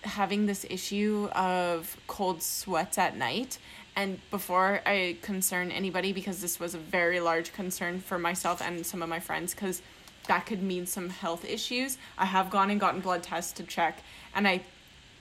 having 0.02 0.46
this 0.46 0.64
issue 0.68 1.28
of 1.32 1.96
cold 2.06 2.42
sweats 2.42 2.98
at 2.98 3.16
night. 3.16 3.58
And 3.96 4.20
before 4.30 4.80
I 4.86 5.16
concern 5.22 5.70
anybody, 5.70 6.12
because 6.12 6.40
this 6.40 6.60
was 6.60 6.74
a 6.74 6.78
very 6.78 7.18
large 7.18 7.52
concern 7.52 8.00
for 8.00 8.18
myself 8.18 8.62
and 8.62 8.86
some 8.86 9.02
of 9.02 9.08
my 9.08 9.18
friends, 9.18 9.54
because 9.54 9.82
that 10.28 10.46
could 10.46 10.62
mean 10.62 10.86
some 10.86 11.08
health 11.08 11.44
issues, 11.44 11.98
I 12.16 12.26
have 12.26 12.50
gone 12.50 12.70
and 12.70 12.78
gotten 12.78 13.00
blood 13.00 13.22
tests 13.22 13.52
to 13.52 13.64
check. 13.64 13.98
And 14.34 14.46
I, 14.46 14.60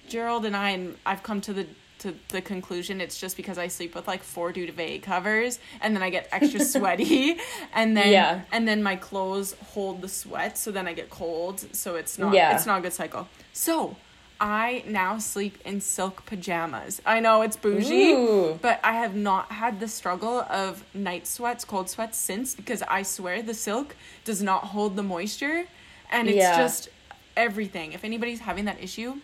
Gerald 0.07 0.45
and 0.45 0.55
I, 0.55 0.69
and 0.71 0.97
I've 1.05 1.23
come 1.23 1.41
to 1.41 1.53
the 1.53 1.65
to 2.07 2.15
the 2.29 2.41
conclusion 2.41 3.01
it's 3.01 3.19
just 3.19 3.35
because 3.37 3.57
I 3.57 3.67
sleep 3.67 3.95
with 3.95 4.07
like 4.07 4.23
four 4.23 4.51
duvet 4.51 5.01
covers 5.03 5.59
and 5.81 5.95
then 5.95 6.03
I 6.03 6.09
get 6.09 6.27
extra 6.31 6.59
sweaty 6.73 7.37
and 7.73 7.95
then 7.97 8.11
Yeah. 8.11 8.41
and 8.51 8.67
then 8.67 8.81
my 8.83 8.95
clothes 8.95 9.55
hold 9.73 10.01
the 10.01 10.09
sweat 10.09 10.57
so 10.57 10.71
then 10.71 10.87
I 10.87 10.93
get 10.93 11.09
cold 11.09 11.65
so 11.75 11.95
it's 11.95 12.17
not 12.17 12.33
Yeah. 12.33 12.55
it's 12.55 12.65
not 12.65 12.79
a 12.79 12.81
good 12.81 12.93
cycle. 12.93 13.27
So 13.53 13.95
I 14.39 14.83
now 14.87 15.17
sleep 15.17 15.57
in 15.65 15.81
silk 15.81 16.23
pajamas. 16.27 17.01
I 17.07 17.19
know 17.19 17.41
it's 17.41 17.57
bougie, 17.57 18.11
Ooh. 18.13 18.59
but 18.61 18.79
I 18.83 18.93
have 18.93 19.15
not 19.15 19.51
had 19.51 19.79
the 19.79 19.87
struggle 19.87 20.41
of 20.63 20.83
night 20.93 21.25
sweats, 21.25 21.65
cold 21.65 21.89
sweats 21.89 22.19
since 22.19 22.53
because 22.53 22.83
I 22.83 23.01
swear 23.01 23.41
the 23.41 23.55
silk 23.55 23.95
does 24.25 24.41
not 24.43 24.65
hold 24.65 24.95
the 24.95 25.01
moisture 25.01 25.65
and 26.11 26.27
it's 26.29 26.37
Yeah. 26.37 26.55
just 26.57 26.89
everything. 27.35 27.93
If 27.93 28.03
anybody's 28.03 28.39
having 28.41 28.65
that 28.65 28.79
issue, 28.81 29.15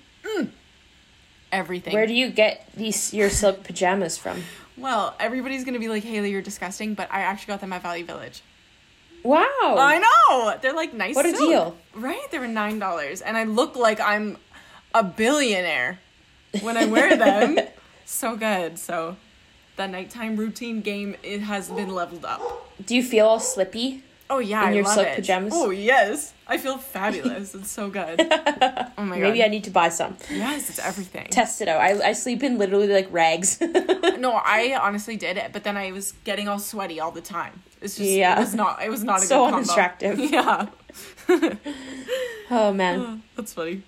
everything. 1.53 1.93
Where 1.93 2.07
do 2.07 2.13
you 2.13 2.29
get 2.29 2.67
these 2.75 3.13
your 3.13 3.29
silk 3.29 3.63
pajamas 3.63 4.17
from? 4.17 4.43
well, 4.75 5.15
everybody's 5.19 5.63
gonna 5.63 5.79
be 5.79 5.87
like, 5.87 6.03
Haley, 6.03 6.31
you're 6.31 6.41
disgusting, 6.41 6.93
but 6.95 7.07
I 7.11 7.21
actually 7.21 7.53
got 7.53 7.61
them 7.61 7.71
at 7.73 7.81
Value 7.81 8.05
Village. 8.05 8.41
Wow. 9.23 9.45
I 9.61 9.99
know 9.99 10.57
they're 10.61 10.73
like 10.73 10.93
nice. 10.93 11.15
What 11.15 11.25
a 11.25 11.29
silk. 11.29 11.39
deal. 11.49 11.77
right? 11.95 12.29
They 12.31 12.39
were 12.39 12.47
nine 12.47 12.79
dollars, 12.79 13.21
and 13.21 13.37
I 13.37 13.45
look 13.45 13.75
like 13.75 14.01
I'm 14.01 14.37
a 14.93 15.03
billionaire 15.03 15.99
when 16.61 16.75
I 16.75 16.85
wear 16.85 17.15
them. 17.15 17.59
so 18.05 18.35
good. 18.35 18.77
So 18.77 19.15
the 19.77 19.87
nighttime 19.87 20.35
routine 20.35 20.81
game 20.81 21.15
it 21.23 21.39
has 21.41 21.69
been 21.69 21.93
leveled 21.95 22.25
up. 22.25 22.41
Do 22.85 22.95
you 22.95 23.03
feel 23.03 23.27
all 23.27 23.39
slippy? 23.39 24.03
Oh 24.29 24.39
yeah, 24.39 24.63
In 24.63 24.69
I 24.69 24.71
your 24.73 24.83
love 24.85 24.93
silk 24.95 25.07
it. 25.07 25.15
pajamas? 25.17 25.53
Oh 25.55 25.69
yes, 25.69 26.33
I 26.47 26.57
feel 26.57 26.77
fabulous. 26.77 27.53
it's 27.53 27.69
so 27.71 27.89
good. 27.89 28.19
Oh 28.95 29.05
my 29.05 29.19
god. 29.19 29.27
Maybe. 29.33 29.43
I 29.43 29.47
need 29.47 29.63
to 29.65 29.71
buy 29.71 29.89
some. 29.89 30.15
yes, 30.29 30.69
it's 30.69 30.79
everything. 30.79 31.27
Test 31.29 31.61
it 31.61 31.67
out. 31.67 31.81
I, 31.81 32.09
I 32.09 32.13
sleep 32.13 32.41
in 32.43 32.57
literally 32.57 32.87
like 32.87 33.07
rags. 33.11 33.59
no, 33.61 34.31
I 34.33 34.77
honestly 34.79 35.17
did 35.17 35.35
it, 35.37 35.51
but 35.51 35.63
then 35.63 35.75
I 35.77 35.91
was 35.91 36.13
getting 36.23 36.47
all 36.47 36.59
sweaty 36.59 36.99
all 36.99 37.11
the 37.11 37.21
time. 37.21 37.61
It's 37.81 37.97
just 37.97 38.09
Yeah. 38.09 38.37
it 38.37 38.39
was 38.39 38.53
not 38.55 38.81
it 38.83 38.89
was 38.89 39.03
not 39.03 39.17
a 39.21 39.25
So 39.25 39.45
good 39.45 39.51
combo. 39.51 39.57
unattractive. 39.71 40.19
Yeah. 40.31 40.67
oh 42.51 42.73
man. 42.73 43.23
That's 43.35 43.53
funny. 43.53 43.81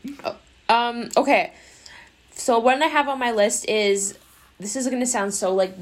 Um, 0.70 1.10
okay. 1.16 1.54
So 2.34 2.60
what 2.60 2.82
I 2.82 2.88
have 2.88 3.08
on 3.08 3.20
my 3.20 3.32
list 3.32 3.68
is 3.70 4.18
this 4.60 4.76
is 4.76 4.88
gonna 4.88 5.06
sound 5.06 5.34
so 5.34 5.54
like 5.54 5.74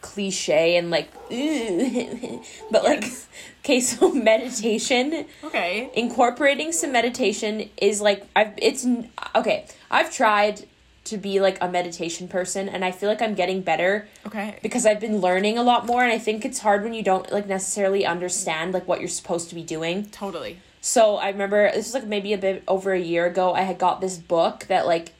cliche 0.00 0.76
and 0.76 0.90
like 0.90 1.12
but 2.70 2.84
like 2.84 3.04
okay, 3.64 3.80
so 3.80 4.12
meditation. 4.30 5.26
Okay. 5.44 5.90
Incorporating 5.94 6.72
some 6.72 6.92
meditation 6.92 7.68
is 7.76 8.00
like 8.00 8.26
I've 8.36 8.52
it's 8.56 8.86
okay. 9.34 9.66
I've 9.90 10.12
tried 10.12 10.66
to 11.04 11.16
be 11.16 11.40
like 11.40 11.56
a 11.62 11.68
meditation 11.68 12.28
person 12.28 12.68
and 12.68 12.84
I 12.84 12.90
feel 12.90 13.08
like 13.08 13.22
I'm 13.22 13.34
getting 13.34 13.62
better 13.62 14.06
Okay. 14.26 14.58
because 14.62 14.84
I've 14.84 15.00
been 15.00 15.22
learning 15.22 15.56
a 15.56 15.62
lot 15.62 15.86
more 15.86 16.02
and 16.02 16.12
I 16.12 16.18
think 16.18 16.44
it's 16.44 16.58
hard 16.58 16.84
when 16.84 16.92
you 16.92 17.02
don't 17.02 17.32
like 17.32 17.46
necessarily 17.46 18.04
understand 18.04 18.74
like 18.74 18.86
what 18.86 19.00
you're 19.00 19.08
supposed 19.08 19.48
to 19.48 19.54
be 19.54 19.62
doing. 19.62 20.04
Totally. 20.10 20.58
So 20.82 21.16
I 21.16 21.30
remember 21.30 21.70
this 21.72 21.86
was 21.86 21.94
like 21.94 22.04
maybe 22.04 22.34
a 22.34 22.38
bit 22.38 22.62
over 22.68 22.92
a 22.92 23.00
year 23.00 23.24
ago. 23.24 23.54
I 23.54 23.62
had 23.62 23.78
got 23.78 24.02
this 24.02 24.18
book 24.18 24.66
that 24.68 24.86
like 24.86 25.14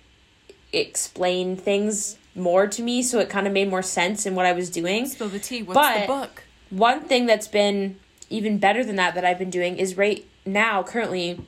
explained 0.75 1.59
things 1.61 2.18
more 2.35 2.67
to 2.67 2.83
me, 2.83 3.03
so 3.03 3.19
it 3.19 3.29
kind 3.29 3.47
of 3.47 3.53
made 3.53 3.69
more 3.69 3.83
sense 3.83 4.27
in 4.27 4.35
what 4.35 4.47
I 4.47 4.53
was 4.53 4.71
doing. 4.71 5.07
Spill 5.07 5.29
the 5.29 5.39
tea. 5.39 5.63
What's 5.63 5.77
But- 5.79 6.01
the 6.03 6.07
book? 6.07 6.45
One 6.71 7.01
thing 7.01 7.27
that's 7.27 7.49
been 7.49 7.97
even 8.31 8.59
better 8.59 8.85
than 8.85 8.97
that 8.97 9.15
that 9.15 9.25
I've 9.25 9.39
been 9.39 9.49
doing 9.51 9.79
is 9.79 9.97
right 9.97 10.25
now 10.45 10.83
currently 10.83 11.41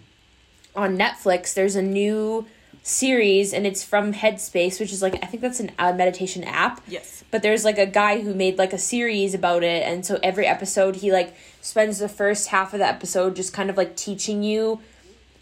on 0.75 0.97
Netflix. 0.97 1.53
There's 1.53 1.77
a 1.77 1.83
new 1.83 2.47
series 2.83 3.53
and 3.53 3.67
it's 3.67 3.85
from 3.85 4.15
Headspace, 4.15 4.81
which 4.81 4.91
is 4.93 5.03
like 5.03 5.15
I 5.23 5.27
think 5.27 5.43
that's 5.43 5.61
an 5.61 5.73
a 5.79 5.93
meditation 5.93 6.43
app 6.45 6.81
Yes. 6.89 7.23
but 7.31 7.43
there's 7.43 7.63
like 7.63 7.77
a 7.77 7.85
guy 7.85 8.23
who 8.23 8.33
made 8.35 8.57
like 8.57 8.73
a 8.73 8.79
series 8.79 9.35
about 9.35 9.63
it 9.63 9.83
and 9.87 10.07
so 10.07 10.19
every 10.23 10.47
episode 10.47 10.97
he 10.97 11.13
like 11.13 11.37
spends 11.61 11.99
the 11.99 12.09
first 12.09 12.49
half 12.49 12.73
of 12.73 12.79
the 12.79 12.87
episode 12.87 13.37
just 13.37 13.53
kind 13.53 13.69
of 13.69 13.77
like 13.77 13.97
teaching 13.97 14.43
you 14.43 14.81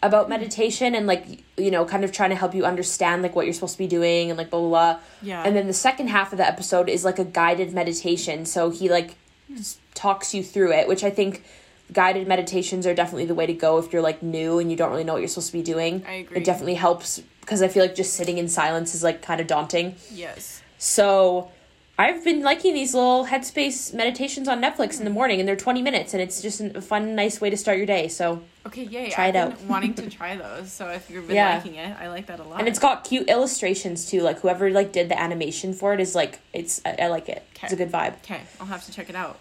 about 0.01 0.29
meditation 0.29 0.95
and 0.95 1.05
like 1.07 1.43
you 1.57 1.69
know 1.71 1.83
kind 1.85 2.03
of 2.05 2.11
trying 2.11 2.29
to 2.29 2.35
help 2.35 2.55
you 2.55 2.63
understand 2.65 3.21
like 3.21 3.35
what 3.35 3.45
you're 3.45 3.53
supposed 3.53 3.73
to 3.73 3.77
be 3.79 3.87
doing 3.87 4.29
and 4.29 4.37
like 4.37 4.49
blah 4.49 4.59
blah 4.59 4.69
blah 4.69 4.99
Yeah. 5.21 5.43
and 5.45 5.55
then 5.55 5.67
the 5.67 5.73
second 5.73 6.07
half 6.07 6.31
of 6.31 6.37
the 6.37 6.47
episode 6.47 6.87
is 6.89 7.03
like 7.03 7.19
a 7.19 7.25
guided 7.25 7.73
meditation 7.73 8.45
so 8.45 8.69
he 8.69 8.89
like 8.89 9.15
s- 9.53 9.77
talks 9.95 10.33
you 10.33 10.41
through 10.41 10.71
it 10.71 10.87
which 10.87 11.03
i 11.03 11.09
think 11.09 11.43
guided 11.91 12.27
meditations 12.27 12.87
are 12.87 12.93
definitely 12.95 13.25
the 13.25 13.35
way 13.35 13.45
to 13.45 13.53
go 13.53 13.77
if 13.77 13.91
you're 13.91 14.01
like 14.01 14.23
new 14.23 14.59
and 14.59 14.71
you 14.71 14.77
don't 14.77 14.91
really 14.91 15.03
know 15.03 15.13
what 15.13 15.19
you're 15.19 15.27
supposed 15.27 15.47
to 15.47 15.57
be 15.57 15.63
doing 15.63 16.03
I 16.07 16.13
agree. 16.13 16.37
it 16.37 16.45
definitely 16.45 16.75
helps 16.75 17.21
because 17.41 17.61
i 17.61 17.67
feel 17.67 17.83
like 17.83 17.95
just 17.95 18.13
sitting 18.13 18.37
in 18.37 18.47
silence 18.47 18.95
is 18.95 19.03
like 19.03 19.21
kind 19.21 19.41
of 19.41 19.47
daunting 19.47 19.95
Yes. 20.13 20.61
so 20.77 21.51
I've 21.99 22.23
been 22.23 22.41
liking 22.43 22.73
these 22.73 22.93
little 22.93 23.25
headspace 23.25 23.93
meditations 23.93 24.47
on 24.47 24.61
Netflix 24.61 24.99
in 24.99 25.03
the 25.03 25.11
morning, 25.11 25.41
and 25.41 25.47
they're 25.47 25.57
20 25.57 25.81
minutes, 25.81 26.13
and 26.13 26.21
it's 26.23 26.41
just 26.41 26.61
a 26.61 26.81
fun, 26.81 27.13
nice 27.13 27.41
way 27.41 27.49
to 27.49 27.57
start 27.57 27.75
your 27.77 27.85
day. 27.85 28.07
So, 28.07 28.41
Okay, 28.65 28.83
yay. 28.83 29.09
Try 29.09 29.25
I've 29.25 29.29
it 29.29 29.33
been 29.33 29.51
out. 29.51 29.61
wanting 29.69 29.93
to 29.95 30.09
try 30.09 30.37
those. 30.37 30.71
So 30.71 30.87
if 30.87 31.09
you've 31.09 31.27
been 31.27 31.35
Yeah. 31.35 31.55
liking 31.55 31.75
it, 31.75 31.97
I 31.99 32.07
like 32.07 32.27
that 32.27 32.39
a 32.39 32.43
lot. 32.43 32.59
and 32.59 32.69
it's 32.69 32.79
got 32.79 33.03
cute 33.03 33.27
illustrations 33.29 34.09
too. 34.09 34.21
Like 34.21 34.39
whoever 34.39 34.69
like 34.71 34.93
did 34.93 35.09
the 35.09 35.19
animation 35.19 35.73
for 35.73 35.93
it 35.93 35.99
is 35.99 36.15
like 36.15 36.39
it's 36.53 36.79
I, 36.85 36.95
I 37.01 37.07
like 37.07 37.27
it. 37.27 37.45
It's 37.63 37.73
a 37.73 37.75
good 37.75 37.91
vibe. 37.91 38.13
Okay, 38.23 38.39
I'll 38.61 38.67
have 38.67 38.85
to 38.85 38.93
check 38.93 39.09
it 39.09 39.15
out. 39.15 39.37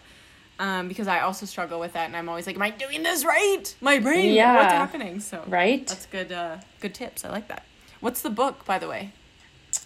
Um, 0.58 0.88
because 0.88 1.06
I 1.06 1.20
also 1.20 1.46
struggle 1.46 1.78
with 1.78 1.92
that, 1.92 2.06
and 2.06 2.16
I'm 2.16 2.28
always 2.28 2.44
like, 2.48 2.56
"Am 2.56 2.62
I 2.62 2.70
doing 2.70 3.04
this 3.04 3.24
right? 3.24 3.62
My 3.80 4.00
brain, 4.00 4.34
Yeah. 4.34 4.56
what's 4.56 4.72
happening?" 4.72 5.20
So 5.20 5.44
Right? 5.46 5.86
that's 5.86 6.06
good. 6.06 6.32
Uh, 6.32 6.56
good 6.80 6.94
tips. 6.94 7.24
I 7.24 7.28
like 7.30 7.46
that. 7.46 7.62
What's 8.00 8.20
the 8.22 8.30
book, 8.30 8.64
by 8.64 8.80
the 8.80 8.88
way? 8.88 9.12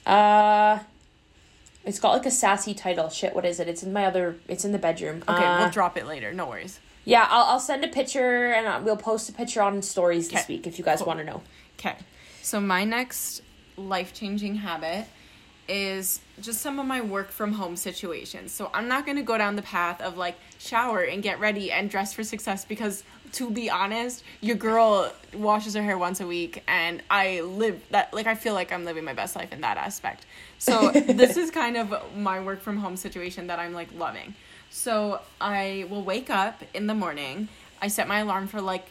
Uh, 0.06 0.78
it's 1.84 1.98
got 2.00 2.12
like 2.12 2.26
a 2.26 2.30
sassy 2.30 2.74
title. 2.74 3.08
Shit, 3.08 3.34
what 3.34 3.44
is 3.44 3.58
it? 3.60 3.68
It's 3.68 3.82
in 3.82 3.92
my 3.92 4.04
other. 4.06 4.36
It's 4.48 4.64
in 4.64 4.72
the 4.72 4.78
bedroom. 4.78 5.22
Okay, 5.28 5.44
Uh, 5.44 5.60
we'll 5.60 5.70
drop 5.70 5.96
it 5.96 6.06
later. 6.06 6.32
No 6.32 6.46
worries. 6.46 6.78
yeah, 7.04 7.26
I'll 7.30 7.44
I'll 7.44 7.60
send 7.60 7.84
a 7.84 7.88
picture 7.88 8.52
and 8.52 8.66
uh, 8.66 8.80
we'll 8.82 8.96
post 8.96 9.28
a 9.28 9.32
picture 9.32 9.62
on 9.62 9.82
stories 9.82 10.28
this 10.28 10.46
week 10.48 10.66
if 10.66 10.78
you 10.78 10.84
guys 10.84 10.98
Cool. 10.98 11.08
want 11.08 11.18
to 11.20 11.24
know. 11.24 11.42
Okay, 11.78 11.96
so 12.42 12.60
my 12.60 12.84
next 12.84 13.42
life 13.76 14.12
changing 14.14 14.56
habit 14.56 15.06
is 15.68 16.20
just 16.40 16.60
some 16.60 16.78
of 16.78 16.86
my 16.86 17.00
work 17.00 17.30
from 17.30 17.52
home 17.52 17.76
situations. 17.76 18.52
So 18.52 18.70
I'm 18.74 18.88
not 18.88 19.06
going 19.06 19.16
to 19.16 19.22
go 19.22 19.38
down 19.38 19.56
the 19.56 19.62
path 19.62 20.00
of 20.00 20.16
like 20.16 20.36
shower 20.58 21.00
and 21.02 21.22
get 21.22 21.38
ready 21.40 21.70
and 21.72 21.88
dress 21.88 22.12
for 22.12 22.24
success 22.24 22.64
because 22.64 23.04
to 23.32 23.48
be 23.50 23.70
honest, 23.70 24.22
your 24.40 24.56
girl 24.56 25.10
washes 25.32 25.74
her 25.74 25.82
hair 25.82 25.96
once 25.96 26.20
a 26.20 26.26
week 26.26 26.62
and 26.68 27.02
I 27.10 27.40
live 27.40 27.80
that 27.90 28.12
like 28.12 28.26
I 28.26 28.34
feel 28.34 28.54
like 28.54 28.72
I'm 28.72 28.84
living 28.84 29.04
my 29.04 29.14
best 29.14 29.34
life 29.36 29.52
in 29.52 29.60
that 29.62 29.76
aspect. 29.78 30.26
So 30.62 30.92
this 30.92 31.36
is 31.36 31.50
kind 31.50 31.76
of 31.76 31.92
my 32.16 32.38
work 32.38 32.60
from 32.60 32.76
home 32.76 32.96
situation 32.96 33.48
that 33.48 33.58
I'm 33.58 33.72
like 33.72 33.88
loving. 33.98 34.34
So 34.70 35.20
I 35.40 35.86
will 35.90 36.04
wake 36.04 36.30
up 36.30 36.62
in 36.72 36.86
the 36.86 36.94
morning. 36.94 37.48
I 37.80 37.88
set 37.88 38.06
my 38.06 38.20
alarm 38.20 38.46
for 38.46 38.60
like 38.60 38.86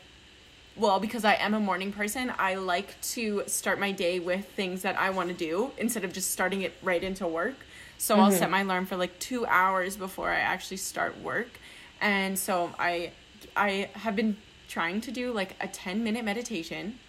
well, 0.75 0.99
because 0.99 1.25
I 1.25 1.35
am 1.35 1.53
a 1.53 1.59
morning 1.59 1.91
person, 1.91 2.31
I 2.39 2.55
like 2.55 2.99
to 3.01 3.43
start 3.45 3.77
my 3.77 3.91
day 3.91 4.19
with 4.19 4.45
things 4.49 4.83
that 4.83 4.97
I 4.97 5.09
want 5.09 5.27
to 5.29 5.35
do 5.35 5.71
instead 5.77 6.05
of 6.05 6.13
just 6.13 6.31
starting 6.31 6.61
it 6.61 6.73
right 6.81 7.03
into 7.03 7.27
work. 7.27 7.55
So 7.97 8.15
I'll 8.15 8.31
set 8.31 8.43
mm-hmm. 8.43 8.51
my 8.51 8.61
alarm 8.61 8.85
for 8.85 8.95
like 8.95 9.19
2 9.19 9.45
hours 9.45 9.97
before 9.97 10.29
I 10.29 10.39
actually 10.39 10.77
start 10.77 11.19
work. 11.21 11.59
And 11.99 12.37
so 12.37 12.71
I 12.79 13.11
I 13.55 13.89
have 13.93 14.15
been 14.15 14.37
trying 14.67 14.99
to 15.01 15.11
do 15.11 15.31
like 15.31 15.55
a 15.61 15.67
10 15.67 16.03
minute 16.03 16.25
meditation 16.25 16.99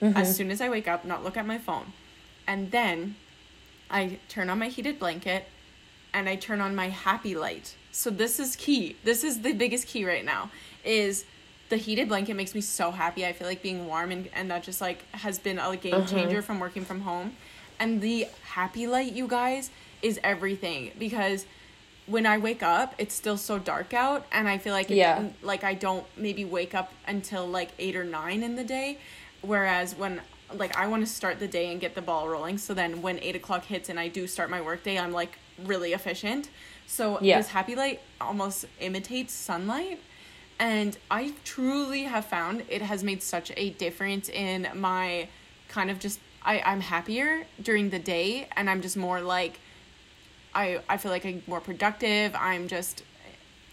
mm-hmm. 0.00 0.16
as 0.16 0.36
soon 0.36 0.50
as 0.50 0.60
I 0.60 0.68
wake 0.68 0.88
up, 0.88 1.04
not 1.04 1.22
look 1.22 1.36
at 1.36 1.46
my 1.46 1.58
phone. 1.58 1.92
And 2.46 2.70
then 2.72 3.16
I 3.92 4.18
turn 4.28 4.50
on 4.50 4.58
my 4.58 4.68
heated 4.68 4.98
blanket 4.98 5.46
and 6.14 6.28
I 6.28 6.36
turn 6.36 6.60
on 6.60 6.74
my 6.74 6.88
happy 6.88 7.34
light. 7.34 7.76
So 7.92 8.10
this 8.10 8.40
is 8.40 8.56
key. 8.56 8.96
This 9.04 9.22
is 9.22 9.42
the 9.42 9.52
biggest 9.52 9.86
key 9.86 10.04
right 10.04 10.24
now 10.24 10.50
is 10.84 11.24
the 11.68 11.76
heated 11.76 12.08
blanket 12.08 12.34
makes 12.34 12.54
me 12.54 12.60
so 12.60 12.90
happy. 12.90 13.24
I 13.24 13.32
feel 13.32 13.46
like 13.46 13.62
being 13.62 13.86
warm 13.86 14.10
and, 14.10 14.28
and 14.34 14.50
that 14.50 14.62
just 14.62 14.80
like 14.80 15.04
has 15.12 15.38
been 15.38 15.58
a 15.58 15.76
game 15.76 15.94
uh-huh. 15.94 16.06
changer 16.06 16.42
from 16.42 16.58
working 16.58 16.84
from 16.84 17.02
home. 17.02 17.36
And 17.78 18.00
the 18.00 18.28
happy 18.44 18.86
light, 18.86 19.12
you 19.12 19.26
guys, 19.26 19.70
is 20.00 20.18
everything 20.24 20.92
because 20.98 21.46
when 22.06 22.26
I 22.26 22.38
wake 22.38 22.62
up, 22.62 22.94
it's 22.98 23.14
still 23.14 23.36
so 23.36 23.58
dark 23.58 23.94
out 23.94 24.26
and 24.32 24.48
I 24.48 24.58
feel 24.58 24.72
like 24.72 24.90
it, 24.90 24.96
Yeah. 24.96 25.28
like 25.42 25.64
I 25.64 25.74
don't 25.74 26.04
maybe 26.16 26.44
wake 26.44 26.74
up 26.74 26.92
until 27.06 27.46
like 27.46 27.70
8 27.78 27.96
or 27.96 28.04
9 28.04 28.42
in 28.42 28.56
the 28.56 28.64
day 28.64 28.98
whereas 29.42 29.94
when 29.94 30.20
like 30.56 30.76
I 30.76 30.86
want 30.86 31.06
to 31.06 31.12
start 31.12 31.38
the 31.38 31.48
day 31.48 31.70
and 31.72 31.80
get 31.80 31.94
the 31.94 32.02
ball 32.02 32.28
rolling 32.28 32.58
so 32.58 32.74
then 32.74 33.02
when 33.02 33.18
8 33.20 33.36
o'clock 33.36 33.64
hits 33.64 33.88
and 33.88 33.98
I 33.98 34.08
do 34.08 34.26
start 34.26 34.50
my 34.50 34.60
workday 34.60 34.98
I'm 34.98 35.12
like 35.12 35.38
really 35.64 35.92
efficient 35.92 36.48
so 36.86 37.18
Yeah. 37.20 37.38
this 37.38 37.48
happy 37.48 37.74
light 37.74 38.00
almost 38.20 38.66
imitates 38.80 39.32
sunlight 39.32 40.00
and 40.58 40.96
I 41.10 41.32
truly 41.44 42.04
have 42.04 42.24
found 42.26 42.64
it 42.68 42.82
has 42.82 43.02
made 43.02 43.22
such 43.22 43.52
a 43.56 43.70
difference 43.70 44.28
in 44.28 44.68
my 44.74 45.28
kind 45.68 45.90
of 45.90 45.98
just 45.98 46.20
I, 46.44 46.60
I'm 46.60 46.80
happier 46.80 47.46
during 47.62 47.90
the 47.90 47.98
day 47.98 48.48
and 48.56 48.68
I'm 48.68 48.82
just 48.82 48.96
more 48.96 49.20
like 49.20 49.58
I, 50.54 50.80
I 50.88 50.98
feel 50.98 51.10
like 51.10 51.24
I'm 51.24 51.42
more 51.46 51.60
productive. 51.60 52.34
I'm 52.38 52.68
just 52.68 53.02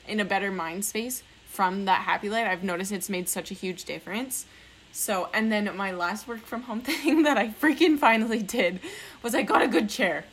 in 0.07 0.19
a 0.21 0.25
better 0.25 0.49
mind 0.49 0.85
space 0.85 1.23
from 1.47 1.85
that 1.85 2.03
happy 2.03 2.29
light. 2.29 2.47
I've 2.47 2.63
noticed 2.63 2.91
it's 2.93 3.09
made 3.09 3.27
such 3.27 3.51
a 3.51 3.53
huge 3.53 3.83
difference. 3.83 4.45
So, 4.91 5.29
and 5.33 5.51
then 5.51 5.75
my 5.77 5.91
last 5.91 6.27
work 6.27 6.45
from 6.45 6.63
home 6.63 6.81
thing 6.89 7.23
that 7.23 7.37
I 7.37 7.49
freaking 7.49 7.97
finally 7.97 8.41
did 8.41 8.79
was 9.23 9.35
I 9.35 9.43
got 9.43 9.61
a 9.61 9.67
good 9.67 9.89
chair. 9.89 10.25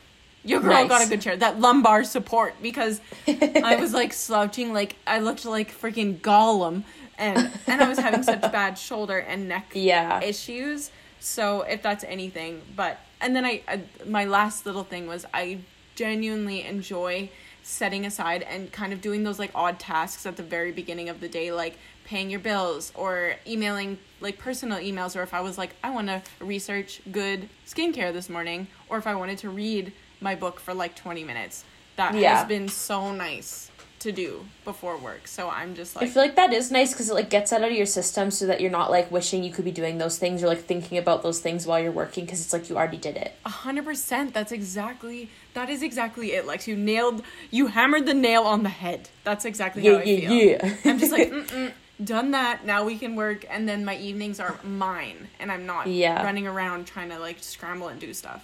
Your 0.43 0.61
girl 0.61 0.87
got 0.87 1.05
a 1.05 1.09
good 1.09 1.21
chair. 1.21 1.35
That 1.35 1.59
lumbar 1.59 2.03
support 2.05 2.55
because 2.61 3.01
I 3.27 3.75
was 3.75 3.93
like 4.01 4.13
slouching, 4.13 4.73
like 4.73 4.95
I 5.05 5.19
looked 5.19 5.43
like 5.45 5.71
freaking 5.77 6.19
Gollum, 6.19 6.83
and 7.17 7.51
and 7.67 7.81
I 7.81 7.87
was 7.89 7.97
having 7.99 8.23
such 8.23 8.41
bad 8.53 8.77
shoulder 8.77 9.17
and 9.17 9.49
neck 9.49 9.71
Yeah. 9.73 10.21
issues. 10.21 10.91
So 11.19 11.63
if 11.63 11.81
that's 11.81 12.05
anything, 12.05 12.61
but 12.75 12.99
and 13.19 13.35
then 13.35 13.43
I, 13.43 13.61
I 13.67 13.81
my 14.05 14.23
last 14.23 14.65
little 14.65 14.83
thing 14.85 15.07
was 15.07 15.25
I 15.33 15.59
genuinely 15.95 16.63
enjoy 16.63 17.29
setting 17.63 18.05
aside 18.05 18.43
and 18.43 18.71
kind 18.71 18.93
of 18.93 19.01
doing 19.01 19.23
those 19.23 19.39
like 19.39 19.51
odd 19.53 19.77
tasks 19.79 20.25
at 20.25 20.37
the 20.37 20.43
very 20.43 20.71
beginning 20.71 21.09
of 21.09 21.19
the 21.19 21.27
day, 21.27 21.51
like 21.51 21.77
paying 22.07 22.29
your 22.31 22.39
bills 22.39 22.91
or 22.95 23.35
emailing 23.45 23.99
like 24.21 24.39
personal 24.39 24.79
emails, 24.79 25.15
or 25.15 25.21
if 25.21 25.33
I 25.33 25.41
was 25.41 25.57
like 25.57 25.75
I 25.83 25.89
want 25.91 26.07
to 26.07 26.21
research 26.39 27.01
good 27.11 27.49
skincare 27.67 28.11
this 28.11 28.29
morning, 28.29 28.67
or 28.89 28.97
if 28.97 29.05
I 29.05 29.13
wanted 29.15 29.37
to 29.39 29.49
read 29.49 29.91
my 30.21 30.33
book 30.33 30.59
for 30.59 30.73
like 30.73 30.95
twenty 30.95 31.23
minutes. 31.23 31.63
That 31.97 32.15
Yeah. 32.15 32.35
has 32.37 32.47
been 32.47 32.67
so 32.69 33.11
nice 33.11 33.71
to 33.99 34.11
do 34.11 34.45
before 34.63 34.95
work. 34.97 35.27
So 35.27 35.49
I'm 35.49 35.73
just 35.75 35.95
like 35.95 36.05
I 36.05 36.07
feel 36.07 36.21
like 36.21 36.35
that 36.35 36.53
is 36.53 36.69
nice 36.71 36.91
because 36.93 37.09
it 37.09 37.13
like 37.15 37.31
gets 37.31 37.49
that 37.49 37.63
out 37.63 37.71
of 37.71 37.75
your 37.75 37.87
system 37.87 38.29
so 38.29 38.45
that 38.45 38.61
you're 38.61 38.69
not 38.71 38.91
like 38.91 39.09
wishing 39.11 39.43
you 39.43 39.51
could 39.51 39.65
be 39.65 39.71
doing 39.71 39.97
those 39.97 40.19
things 40.19 40.43
or 40.43 40.47
like 40.47 40.63
thinking 40.65 40.99
about 40.99 41.23
those 41.23 41.39
things 41.39 41.65
while 41.65 41.79
you're 41.79 41.91
working 41.91 42.23
because 42.25 42.39
it's 42.43 42.53
like 42.53 42.69
you 42.69 42.77
already 42.77 42.97
did 42.97 43.17
it. 43.17 43.33
A 43.45 43.49
hundred 43.49 43.85
percent. 43.85 44.33
That's 44.35 44.51
exactly 44.51 45.29
that 45.55 45.69
is 45.71 45.81
exactly 45.81 46.33
it. 46.33 46.45
Like 46.45 46.67
you 46.67 46.75
nailed, 46.75 47.23
you 47.49 47.67
hammered 47.67 48.05
the 48.05 48.13
nail 48.13 48.43
on 48.43 48.61
the 48.61 48.69
head. 48.69 49.09
That's 49.23 49.43
exactly 49.45 49.81
how 49.83 49.93
Yeah, 49.93 49.97
I 49.97 50.03
yeah, 50.03 50.29
feel. 50.29 50.33
yeah. 50.69 50.75
I'm 50.85 50.99
just 50.99 51.11
like, 51.11 51.31
mm-mm, 51.31 51.71
done 52.03 52.31
that. 52.31 52.65
Now 52.65 52.83
we 52.85 52.97
can 52.97 53.15
work, 53.15 53.45
and 53.49 53.67
then 53.67 53.83
my 53.85 53.95
evenings 53.97 54.39
are 54.39 54.57
mine, 54.63 55.27
and 55.39 55.51
I'm 55.51 55.65
not 55.65 55.87
Yeah. 55.87 56.23
running 56.23 56.47
around 56.47 56.85
trying 56.85 57.09
to 57.09 57.19
like 57.19 57.37
scramble 57.41 57.87
and 57.87 57.99
do 57.99 58.13
stuff. 58.13 58.43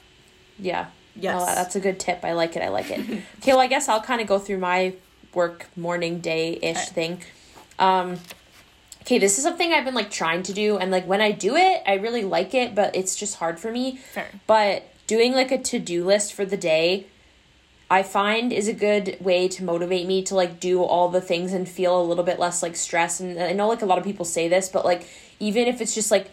Yeah. 0.59 0.87
Yes. 1.15 1.39
No, 1.39 1.45
that's 1.45 1.75
a 1.75 1.79
good 1.79 1.99
tip. 1.99 2.23
I 2.23 2.33
like 2.33 2.55
it. 2.55 2.63
I 2.63 2.69
like 2.69 2.89
it. 2.89 2.99
okay, 3.39 3.51
well, 3.51 3.59
I 3.59 3.67
guess 3.67 3.87
I'll 3.87 4.01
kind 4.01 4.19
of 4.21 4.27
go 4.27 4.39
through 4.39 4.57
my 4.57 4.93
work 5.33 5.67
morning 5.75 6.19
day 6.19 6.57
ish 6.61 6.77
Okay. 6.77 6.85
thing. 6.87 7.21
Um, 7.79 8.19
okay, 9.01 9.19
this 9.19 9.37
is 9.37 9.43
something 9.43 9.73
I've 9.73 9.85
been 9.85 9.93
like 9.93 10.09
trying 10.11 10.43
to 10.43 10.53
do, 10.53 10.77
and 10.77 10.89
like 10.91 11.05
when 11.07 11.21
I 11.21 11.31
do 11.31 11.55
it, 11.55 11.83
I 11.85 11.93
really 11.95 12.23
like 12.23 12.53
it, 12.55 12.73
but 12.73 12.95
it's 12.95 13.15
just 13.15 13.35
hard 13.35 13.59
for 13.59 13.71
me. 13.71 13.97
Fair. 14.13 14.27
But 14.47 14.89
doing 15.05 15.33
like 15.33 15.51
a 15.51 15.57
to 15.59 15.79
do 15.79 16.03
list 16.05 16.33
for 16.33 16.45
the 16.45 16.57
day, 16.57 17.05
I 17.93 18.01
find 18.01 18.51
is 18.51 18.67
a 18.67 18.73
good 18.73 19.17
way 19.21 19.47
to 19.49 19.63
motivate 19.63 20.07
me 20.07 20.23
to 20.23 20.35
like 20.35 20.59
do 20.59 20.81
all 20.81 21.09
the 21.09 21.21
things 21.21 21.53
and 21.53 21.69
feel 21.69 22.01
a 22.01 22.01
little 22.01 22.23
bit 22.23 22.39
less 22.39 22.63
like 22.63 22.75
stress. 22.75 23.19
And 23.19 23.39
I 23.39 23.53
know 23.53 23.67
like 23.67 23.83
a 23.83 23.85
lot 23.85 23.99
of 23.99 24.03
people 24.03 24.25
say 24.25 24.47
this, 24.47 24.67
but 24.67 24.83
like 24.83 25.07
even 25.39 25.67
if 25.67 25.79
it's 25.79 25.93
just 25.93 26.09
like 26.09 26.31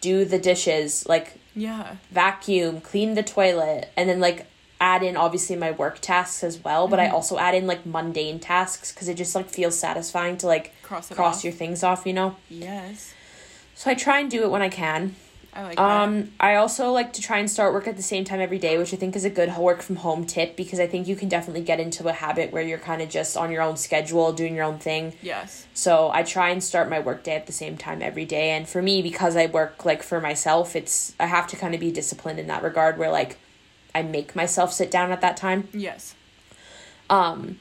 do 0.00 0.24
the 0.24 0.38
dishes, 0.38 1.06
like 1.06 1.38
Yeah. 1.54 1.96
vacuum, 2.10 2.80
clean 2.80 3.14
the 3.14 3.22
toilet, 3.22 3.90
and 3.98 4.08
then 4.08 4.18
like 4.18 4.46
add 4.80 5.02
in 5.02 5.14
obviously 5.14 5.56
my 5.56 5.72
work 5.72 6.00
tasks 6.00 6.42
as 6.42 6.64
well, 6.64 6.88
but 6.88 6.98
I 6.98 7.06
mm-hmm. 7.06 7.14
also 7.16 7.38
add 7.38 7.54
in 7.54 7.66
like 7.66 7.84
mundane 7.84 8.40
tasks 8.40 8.90
because 8.90 9.08
it 9.08 9.18
just 9.18 9.34
like 9.34 9.50
feels 9.50 9.78
satisfying 9.78 10.38
to 10.38 10.46
like 10.46 10.72
Cross 10.82 11.10
cross 11.10 11.44
your 11.44 11.52
things 11.52 11.82
off, 11.82 12.06
you 12.06 12.14
know? 12.14 12.36
Yes. 12.48 13.12
So 13.74 13.90
I 13.90 13.94
try 13.94 14.20
and 14.20 14.30
do 14.30 14.42
it 14.44 14.50
when 14.50 14.62
I 14.62 14.70
can. 14.70 15.16
I 15.54 15.62
like 15.62 15.76
that. 15.76 16.02
Um, 16.02 16.32
I 16.40 16.56
also 16.56 16.90
like 16.90 17.12
to 17.12 17.22
try 17.22 17.38
and 17.38 17.48
start 17.48 17.72
work 17.72 17.86
at 17.86 17.96
the 17.96 18.02
same 18.02 18.24
time 18.24 18.40
every 18.40 18.58
day, 18.58 18.76
which 18.76 18.92
I 18.92 18.96
think 18.96 19.14
is 19.14 19.24
a 19.24 19.30
good 19.30 19.56
work 19.56 19.82
from 19.82 19.96
home 19.96 20.26
tip 20.26 20.56
because 20.56 20.80
I 20.80 20.88
think 20.88 21.06
you 21.06 21.14
can 21.14 21.28
definitely 21.28 21.62
get 21.62 21.78
into 21.78 22.08
a 22.08 22.12
habit 22.12 22.52
where 22.52 22.62
you're 22.62 22.78
kind 22.78 23.00
of 23.00 23.08
just 23.08 23.36
on 23.36 23.52
your 23.52 23.62
own 23.62 23.76
schedule, 23.76 24.32
doing 24.32 24.56
your 24.56 24.64
own 24.64 24.78
thing. 24.78 25.14
Yes. 25.22 25.66
So 25.72 26.10
I 26.12 26.24
try 26.24 26.50
and 26.50 26.62
start 26.62 26.90
my 26.90 26.98
work 26.98 27.22
day 27.22 27.36
at 27.36 27.46
the 27.46 27.52
same 27.52 27.76
time 27.76 28.02
every 28.02 28.24
day. 28.24 28.50
And 28.50 28.68
for 28.68 28.82
me, 28.82 29.00
because 29.00 29.36
I 29.36 29.46
work 29.46 29.84
like 29.84 30.02
for 30.02 30.20
myself, 30.20 30.74
it's 30.74 31.14
I 31.20 31.26
have 31.26 31.46
to 31.48 31.56
kind 31.56 31.72
of 31.72 31.80
be 31.80 31.92
disciplined 31.92 32.40
in 32.40 32.48
that 32.48 32.64
regard 32.64 32.98
where 32.98 33.12
like 33.12 33.38
I 33.94 34.02
make 34.02 34.34
myself 34.34 34.72
sit 34.72 34.90
down 34.90 35.12
at 35.12 35.20
that 35.20 35.36
time. 35.36 35.68
Yes. 35.72 36.16
Um 37.08 37.60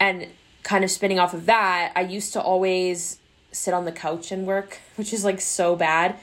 and 0.00 0.28
kind 0.62 0.82
of 0.82 0.90
spinning 0.90 1.18
off 1.18 1.34
of 1.34 1.44
that, 1.46 1.92
I 1.94 2.00
used 2.02 2.32
to 2.32 2.40
always 2.40 3.18
sit 3.52 3.74
on 3.74 3.84
the 3.84 3.92
couch 3.92 4.32
and 4.32 4.46
work, 4.46 4.78
which 4.96 5.12
is 5.12 5.24
like 5.24 5.42
so 5.42 5.76
bad 5.76 6.18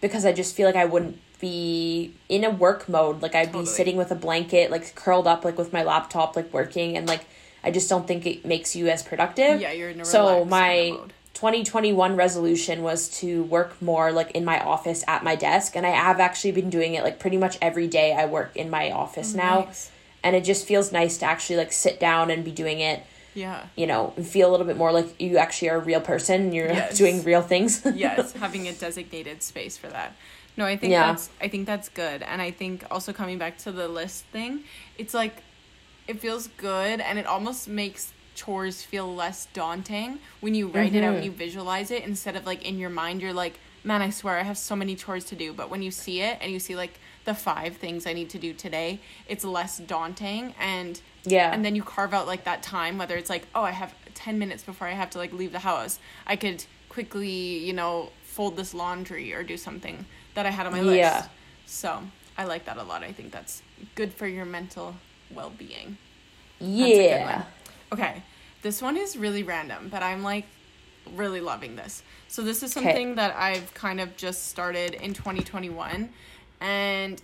because 0.00 0.24
I 0.24 0.32
just 0.32 0.54
feel 0.54 0.66
like 0.66 0.76
I 0.76 0.84
wouldn't 0.84 1.18
be 1.40 2.14
in 2.28 2.44
a 2.44 2.50
work 2.50 2.88
mode. 2.88 3.22
Like 3.22 3.34
I'd 3.34 3.46
Totally. 3.46 3.64
be 3.64 3.66
sitting 3.66 3.96
with 3.96 4.10
a 4.10 4.14
blanket, 4.16 4.70
like 4.70 4.94
curled 4.94 5.26
up 5.26 5.44
like 5.44 5.56
with 5.58 5.72
my 5.72 5.82
laptop, 5.82 6.36
like 6.36 6.52
working 6.52 6.96
and 6.96 7.06
like 7.06 7.24
I 7.64 7.70
just 7.70 7.88
don't 7.88 8.06
think 8.06 8.26
it 8.26 8.44
makes 8.44 8.74
you 8.76 8.88
as 8.88 9.02
productive. 9.02 9.60
Yeah, 9.60 9.72
you're 9.72 9.90
in 9.90 10.00
a 10.00 10.04
So 10.04 10.44
my 10.44 10.68
kind 10.68 10.92
of 10.94 11.00
mode. 11.00 11.12
2021 11.34 12.16
resolution 12.16 12.82
was 12.82 13.08
to 13.20 13.44
work 13.44 13.80
more 13.80 14.10
like 14.10 14.32
in 14.32 14.44
my 14.44 14.58
office 14.60 15.04
at 15.06 15.22
my 15.22 15.36
desk 15.36 15.76
and 15.76 15.86
I 15.86 15.90
have 15.90 16.18
actually 16.18 16.50
been 16.52 16.68
doing 16.70 16.94
it 16.94 17.04
like 17.04 17.20
pretty 17.20 17.36
much 17.36 17.56
every 17.62 17.86
day 17.86 18.12
I 18.12 18.26
work 18.26 18.56
in 18.56 18.68
my 18.70 18.90
office 18.90 19.34
oh, 19.34 19.38
now 19.38 19.58
Nice. 19.66 19.90
and 20.24 20.34
it 20.34 20.42
just 20.42 20.66
feels 20.66 20.90
nice 20.90 21.16
to 21.18 21.26
actually 21.26 21.56
like 21.56 21.70
sit 21.70 22.00
down 22.00 22.32
and 22.32 22.44
be 22.44 22.50
doing 22.50 22.80
it 22.80 23.04
Yeah. 23.34 23.66
you 23.76 23.86
know 23.86 24.10
feel 24.22 24.48
a 24.48 24.52
little 24.52 24.66
bit 24.66 24.76
more 24.76 24.90
like 24.90 25.20
you 25.20 25.36
actually 25.38 25.70
are 25.70 25.76
a 25.76 25.84
real 25.84 26.00
person 26.00 26.40
and 26.42 26.54
you're 26.54 26.72
Yes. 26.72 26.96
doing 26.98 27.22
real 27.24 27.42
things 27.42 27.82
yes, 27.94 28.32
having 28.32 28.66
a 28.66 28.72
designated 28.72 29.42
space 29.42 29.76
for 29.76 29.88
that. 29.88 30.14
No, 30.56 30.64
I 30.64 30.76
think 30.76 30.90
Yeah. 30.90 31.06
that's 31.06 31.30
I 31.40 31.48
think 31.48 31.66
that's 31.66 31.88
good. 31.88 32.22
And 32.22 32.42
I 32.42 32.50
think 32.50 32.84
also 32.90 33.12
coming 33.12 33.38
back 33.38 33.58
to 33.58 33.70
the 33.72 33.86
list 33.86 34.24
thing, 34.32 34.64
it's 34.96 35.14
like 35.14 35.42
it 36.08 36.20
feels 36.20 36.48
good 36.56 37.00
and 37.00 37.18
it 37.18 37.26
almost 37.26 37.68
makes 37.68 38.12
chores 38.34 38.82
feel 38.82 39.14
less 39.14 39.46
daunting 39.52 40.18
when 40.40 40.54
you 40.54 40.68
write 40.68 40.94
it 40.94 41.02
out 41.04 41.08
and 41.08 41.16
mm-hmm. 41.16 41.24
you 41.26 41.30
visualize 41.32 41.90
it 41.90 42.02
instead 42.04 42.34
of 42.36 42.46
like 42.46 42.64
in 42.64 42.78
your 42.78 42.90
mind 42.90 43.20
you're 43.22 43.32
like, 43.32 43.58
man, 43.84 44.02
I 44.02 44.10
swear 44.10 44.38
I 44.38 44.42
have 44.42 44.58
so 44.58 44.74
many 44.74 44.96
chores 44.96 45.24
to 45.26 45.36
do. 45.36 45.52
But 45.52 45.70
when 45.70 45.82
you 45.82 45.90
see 45.90 46.20
it 46.22 46.38
and 46.40 46.50
you 46.50 46.58
see 46.58 46.74
like 46.74 46.98
the 47.28 47.34
five 47.34 47.76
things 47.76 48.06
I 48.06 48.14
need 48.14 48.30
to 48.30 48.38
do 48.38 48.54
today, 48.54 49.00
it's 49.28 49.44
less 49.44 49.76
daunting 49.76 50.54
and 50.58 50.98
yeah. 51.30 51.52
and 51.52 51.62
then 51.62 51.76
you 51.76 51.82
carve 51.82 52.14
out 52.14 52.26
like 52.26 52.44
that 52.44 52.62
time 52.62 52.96
whether 52.96 53.16
it's 53.16 53.28
like 53.28 53.46
oh 53.54 53.62
i 53.62 53.70
have 53.70 53.94
10 54.14 54.38
minutes 54.38 54.62
before 54.62 54.86
i 54.86 54.92
have 54.92 55.10
to 55.10 55.18
like 55.18 55.32
leave 55.32 55.52
the 55.52 55.58
house 55.58 55.98
i 56.26 56.36
could 56.36 56.64
quickly 56.88 57.58
you 57.58 57.72
know 57.72 58.10
fold 58.24 58.56
this 58.56 58.72
laundry 58.72 59.34
or 59.34 59.42
do 59.42 59.56
something 59.56 60.06
that 60.34 60.46
i 60.46 60.50
had 60.50 60.66
on 60.66 60.72
my 60.72 60.80
list. 60.80 60.98
Yeah. 60.98 61.26
so 61.66 62.02
i 62.36 62.44
like 62.44 62.64
that 62.64 62.76
a 62.76 62.82
lot. 62.82 63.02
I 63.02 63.12
think 63.12 63.32
that's 63.32 63.62
good 63.94 64.12
for 64.12 64.26
your 64.26 64.44
mental 64.44 64.94
well-being. 65.34 65.98
A 66.60 66.64
good 66.64 67.04
yeah. 67.04 67.44
Okay. 67.92 68.22
This 68.62 68.80
one 68.80 68.96
is 68.96 69.16
really 69.16 69.42
random 69.42 69.88
but 69.90 70.02
i'm 70.02 70.22
like 70.22 70.46
really 71.14 71.40
loving 71.40 71.74
this. 71.74 72.02
So 72.28 72.42
this 72.42 72.62
is 72.62 72.72
something 72.72 73.14
that 73.16 73.34
i've 73.36 73.72
kind 73.74 74.00
of 74.00 74.16
just 74.16 74.48
started 74.48 74.94
in 74.94 75.14
2021 75.14 76.10
and 76.60 77.20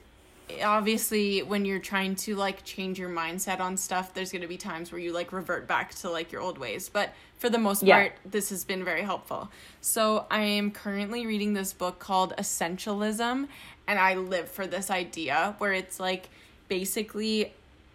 obviously 0.63 1.43
when 1.43 1.65
you're 1.65 1.79
trying 1.79 2.15
to 2.15 2.37
like 2.37 2.63
change 2.65 2.99
your 2.99 3.09
mindset 3.09 3.61
on 3.61 3.77
stuff 3.77 4.13
there's 4.13 4.31
going 4.31 4.43
to 4.43 4.49
be 4.49 4.59
times 4.59 4.93
where 4.93 5.01
you 5.01 5.11
like 5.13 5.33
revert 5.33 5.67
back 5.67 5.95
to 5.95 6.11
like 6.11 6.31
your 6.31 6.41
old 6.43 6.59
ways. 6.59 6.89
But 6.89 7.13
for 7.39 7.49
the 7.49 7.59
most 7.59 7.83
Yeah. 7.83 7.97
part 7.97 8.13
this 8.31 8.51
has 8.51 8.65
been 8.65 8.85
very 8.85 9.03
helpful. 9.03 9.51
So 9.81 10.27
i 10.31 10.41
am 10.41 10.71
currently 10.71 11.27
reading 11.27 11.55
this 11.55 11.73
book 11.73 11.99
called 11.99 12.35
essentialism 12.37 13.49
and 13.87 13.99
i 13.99 14.15
live 14.15 14.49
for 14.51 14.67
this 14.67 14.91
idea 14.91 15.55
where 15.59 15.73
it's 15.73 15.99
like 15.99 16.29
basically 16.69 17.53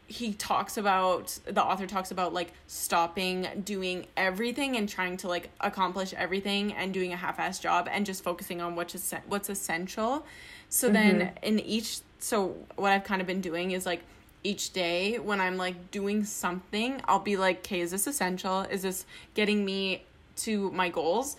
he 0.08 0.34
talks 0.34 0.76
about 0.78 1.38
the 1.46 1.64
author 1.64 1.86
talks 1.86 2.10
about 2.10 2.34
like 2.34 2.52
stopping 2.66 3.48
doing 3.64 4.08
everything 4.18 4.76
and 4.76 4.90
trying 4.90 5.16
to 5.18 5.28
like 5.28 5.50
accomplish 5.62 6.14
everything 6.16 6.74
and 6.74 6.94
doing 6.96 7.14
a 7.14 7.16
half-ass 7.16 7.60
job 7.60 7.88
and 7.92 8.08
just 8.08 8.24
focusing 8.24 8.60
on 8.60 8.76
what's 8.76 9.14
what's 9.28 9.50
essential 9.50 10.26
so 10.70 10.90
then 10.90 11.20
mm-hmm. 11.20 11.44
in 11.44 11.60
each 11.60 12.00
so 12.20 12.56
what 12.76 12.92
i've 12.92 13.04
kind 13.04 13.22
of 13.22 13.28
been 13.28 13.42
doing 13.42 13.72
is 13.72 13.86
like 13.86 14.02
each 14.44 14.72
day 14.72 15.20
when 15.20 15.42
i'm 15.42 15.58
like 15.58 15.92
doing 15.92 16.24
something 16.24 17.02
i'll 17.06 17.20
be 17.20 17.36
like 17.36 17.60
okay 17.60 17.82
is 17.82 17.92
this 17.92 18.08
essential? 18.08 18.62
Is 18.62 18.84
this 18.84 19.06
getting 19.34 19.66
me 19.66 20.06
to 20.38 20.72
my 20.72 20.90
goals? 20.90 21.36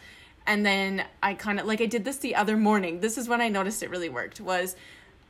And 0.47 0.67
then 0.67 1.05
i 1.23 1.35
kind 1.35 1.59
of 1.61 1.67
like 1.67 1.81
i 1.81 1.87
did 1.87 2.05
this 2.05 2.19
the 2.19 2.35
other 2.35 2.57
morning. 2.57 3.01
This 3.01 3.17
is 3.17 3.29
when 3.29 3.41
i 3.41 3.49
noticed 3.49 3.83
it 3.83 3.91
really 3.91 4.09
worked 4.11 4.41
was 4.41 4.77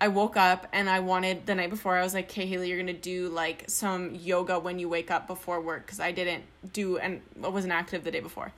I 0.00 0.08
woke 0.08 0.36
up 0.36 0.66
and 0.72 0.88
I 0.88 1.00
wanted 1.00 1.44
the 1.44 1.54
night 1.54 1.68
before 1.68 1.96
I 1.96 2.02
was 2.02 2.14
like, 2.14 2.30
"Okay, 2.30 2.46
Haley, 2.46 2.70
you're 2.70 2.78
gonna 2.78 2.94
do 2.94 3.28
like 3.28 3.64
some 3.68 4.14
yoga 4.14 4.58
when 4.58 4.78
you 4.78 4.88
wake 4.88 5.10
up 5.10 5.26
before 5.26 5.60
work," 5.60 5.84
because 5.84 6.00
I 6.00 6.10
didn't 6.10 6.44
do 6.72 6.96
and 6.96 7.20
I 7.44 7.48
wasn't 7.48 7.74
active 7.74 8.02
the 8.02 8.10
day 8.10 8.20
before. 8.20 8.52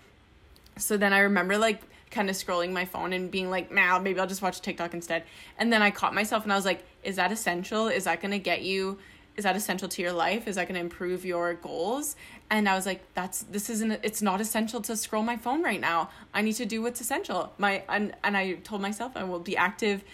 So 0.79 0.97
then 0.97 1.13
I 1.13 1.19
remember 1.19 1.59
like 1.59 1.81
kind 2.13 2.31
of 2.31 2.37
scrolling 2.37 2.71
my 2.71 2.85
phone 2.85 3.13
and 3.13 3.31
being 3.31 3.51
like, 3.51 3.73
"Man, 3.73 4.03
maybe 4.05 4.21
I'll 4.21 4.29
just 4.29 4.43
watch 4.43 4.61
TikTok 4.61 4.95
instead." 4.95 5.25
And 5.59 5.73
then 5.73 5.83
I 5.83 5.91
caught 5.91 6.15
myself 6.15 6.45
and 6.45 6.53
I 6.53 6.57
was 6.57 6.65
like, 6.65 6.85
"Is 7.03 7.17
that 7.17 7.33
essential? 7.33 7.89
Is 7.89 8.05
that 8.05 8.21
gonna 8.23 8.39
get 8.39 8.63
you?" 8.63 8.99
Is 9.35 9.45
that 9.45 9.57
essential 9.57 9.89
to 9.89 10.03
your 10.03 10.13
life? 10.13 10.47
Is 10.47 10.57
that 10.57 10.69
going 10.69 10.75
to 10.75 10.81
improve 10.83 11.25
your 11.25 11.55
goals? 11.55 12.17
And 12.51 12.69
I 12.69 12.75
was 12.75 12.85
like, 12.85 13.01
that's 13.15 13.45
this 13.45 13.71
isn't 13.71 13.93
it's 14.03 14.21
not 14.21 14.43
essential 14.43 14.83
to 14.83 14.95
scroll 14.95 15.23
my 15.23 15.39
phone 15.39 15.63
right 15.63 15.81
now. 15.81 16.11
I 16.35 16.43
need 16.43 16.53
to 16.57 16.67
do 16.67 16.83
what's 16.83 17.01
essential. 17.01 17.51
My 17.57 17.83
and 17.89 18.15
and 18.23 18.37
I 18.37 18.53
told 18.57 18.83
myself 18.83 19.13
I 19.17 19.25
will 19.25 19.39
be 19.39 19.57
active 19.57 20.05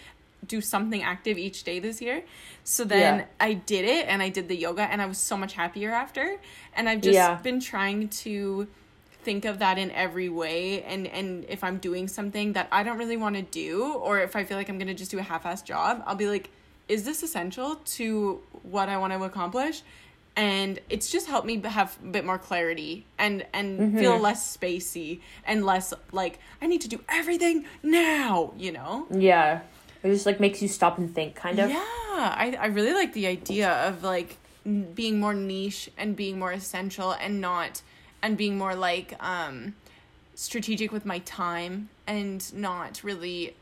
do 0.47 0.61
something 0.61 1.03
active 1.03 1.37
each 1.37 1.65
day 1.65 1.79
this 1.79 2.01
year. 2.01 2.23
So 2.63 2.85
then 2.85 3.19
Yeah. 3.19 3.25
I 3.41 3.53
did 3.55 3.83
it 3.83 4.07
and 4.07 4.23
I 4.23 4.29
did 4.29 4.47
the 4.47 4.55
yoga 4.55 4.83
and 4.83 5.01
I 5.01 5.05
was 5.05 5.17
so 5.17 5.35
much 5.35 5.51
happier 5.53 5.91
after. 5.91 6.37
And 6.73 6.87
I've 6.87 7.01
just 7.01 7.15
Yeah. 7.15 7.35
been 7.43 7.59
trying 7.59 8.07
to 8.23 8.67
think 9.29 9.45
of 9.45 9.59
that 9.59 9.77
in 9.77 9.91
every 9.91 10.27
way 10.27 10.81
and 10.81 11.05
and 11.05 11.45
if 11.47 11.63
I'm 11.63 11.77
doing 11.77 12.07
something 12.07 12.53
that 12.53 12.67
I 12.71 12.81
don't 12.81 12.97
really 12.97 13.15
want 13.25 13.35
to 13.35 13.43
do 13.43 13.93
or 13.93 14.19
if 14.27 14.35
I 14.35 14.43
feel 14.43 14.57
like 14.57 14.69
I'm 14.69 14.79
going 14.79 14.87
to 14.87 14.95
just 14.95 15.11
do 15.11 15.19
a 15.19 15.27
half-ass 15.33 15.61
job, 15.61 16.01
I'll 16.07 16.15
be 16.15 16.25
like 16.25 16.49
is 16.87 17.03
this 17.03 17.21
essential 17.21 17.75
to 17.97 18.41
what 18.63 18.89
I 18.89 18.97
want 18.97 19.13
to 19.13 19.23
accomplish? 19.23 19.83
And 20.35 20.79
it's 20.89 21.11
just 21.11 21.27
helped 21.27 21.45
me 21.45 21.61
have 21.61 21.95
a 22.03 22.07
bit 22.07 22.25
more 22.25 22.39
clarity 22.39 23.05
and 23.19 23.45
and 23.53 23.79
mm-hmm. 23.79 23.99
feel 23.99 24.17
less 24.17 24.57
spacey 24.57 25.19
and 25.45 25.63
less 25.63 25.93
like 26.11 26.39
I 26.59 26.65
need 26.65 26.81
to 26.81 26.89
do 26.95 26.99
everything 27.07 27.65
now, 27.83 28.53
you 28.57 28.71
know? 28.71 29.05
Yeah. 29.11 29.61
It 30.01 30.09
just 30.11 30.25
like 30.25 30.39
makes 30.39 30.59
you 30.63 30.67
stop 30.67 30.97
and 30.97 31.13
think, 31.13 31.35
kind 31.35 31.59
of. 31.59 31.69
Yeah, 31.69 31.77
I, 32.45 32.57
I 32.59 32.67
really 32.67 32.93
like 32.93 33.13
the 33.13 33.27
idea 33.27 33.69
of 33.87 34.01
like 34.01 34.37
being 34.95 35.19
more 35.19 35.35
niche 35.35 35.91
and 35.97 36.15
being 36.15 36.39
more 36.39 36.51
essential 36.51 37.11
and 37.11 37.39
not 37.39 37.83
and 38.21 38.37
being 38.37 38.57
more 38.57 38.75
like 38.75 39.13
um 39.23 39.73
strategic 40.35 40.91
with 40.91 41.05
my 41.05 41.19
time 41.19 41.89
and 42.07 42.53
not 42.53 43.03
really 43.03 43.55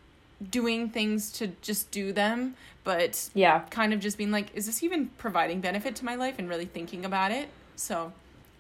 doing 0.52 0.90
things 0.90 1.32
to 1.32 1.48
just 1.62 1.90
do 1.92 2.12
them 2.14 2.56
but 2.84 3.30
Yeah. 3.34 3.62
kind 3.72 3.94
of 3.94 4.00
just 4.00 4.18
being 4.18 4.32
like 4.32 4.48
is 4.56 4.68
this 4.68 4.84
even 4.84 5.08
providing 5.18 5.60
benefit 5.62 5.96
to 5.98 6.06
my 6.06 6.16
life 6.16 6.36
and 6.38 6.48
really 6.48 6.66
thinking 6.66 7.04
about 7.06 7.32
it 7.32 7.50
so 7.76 8.14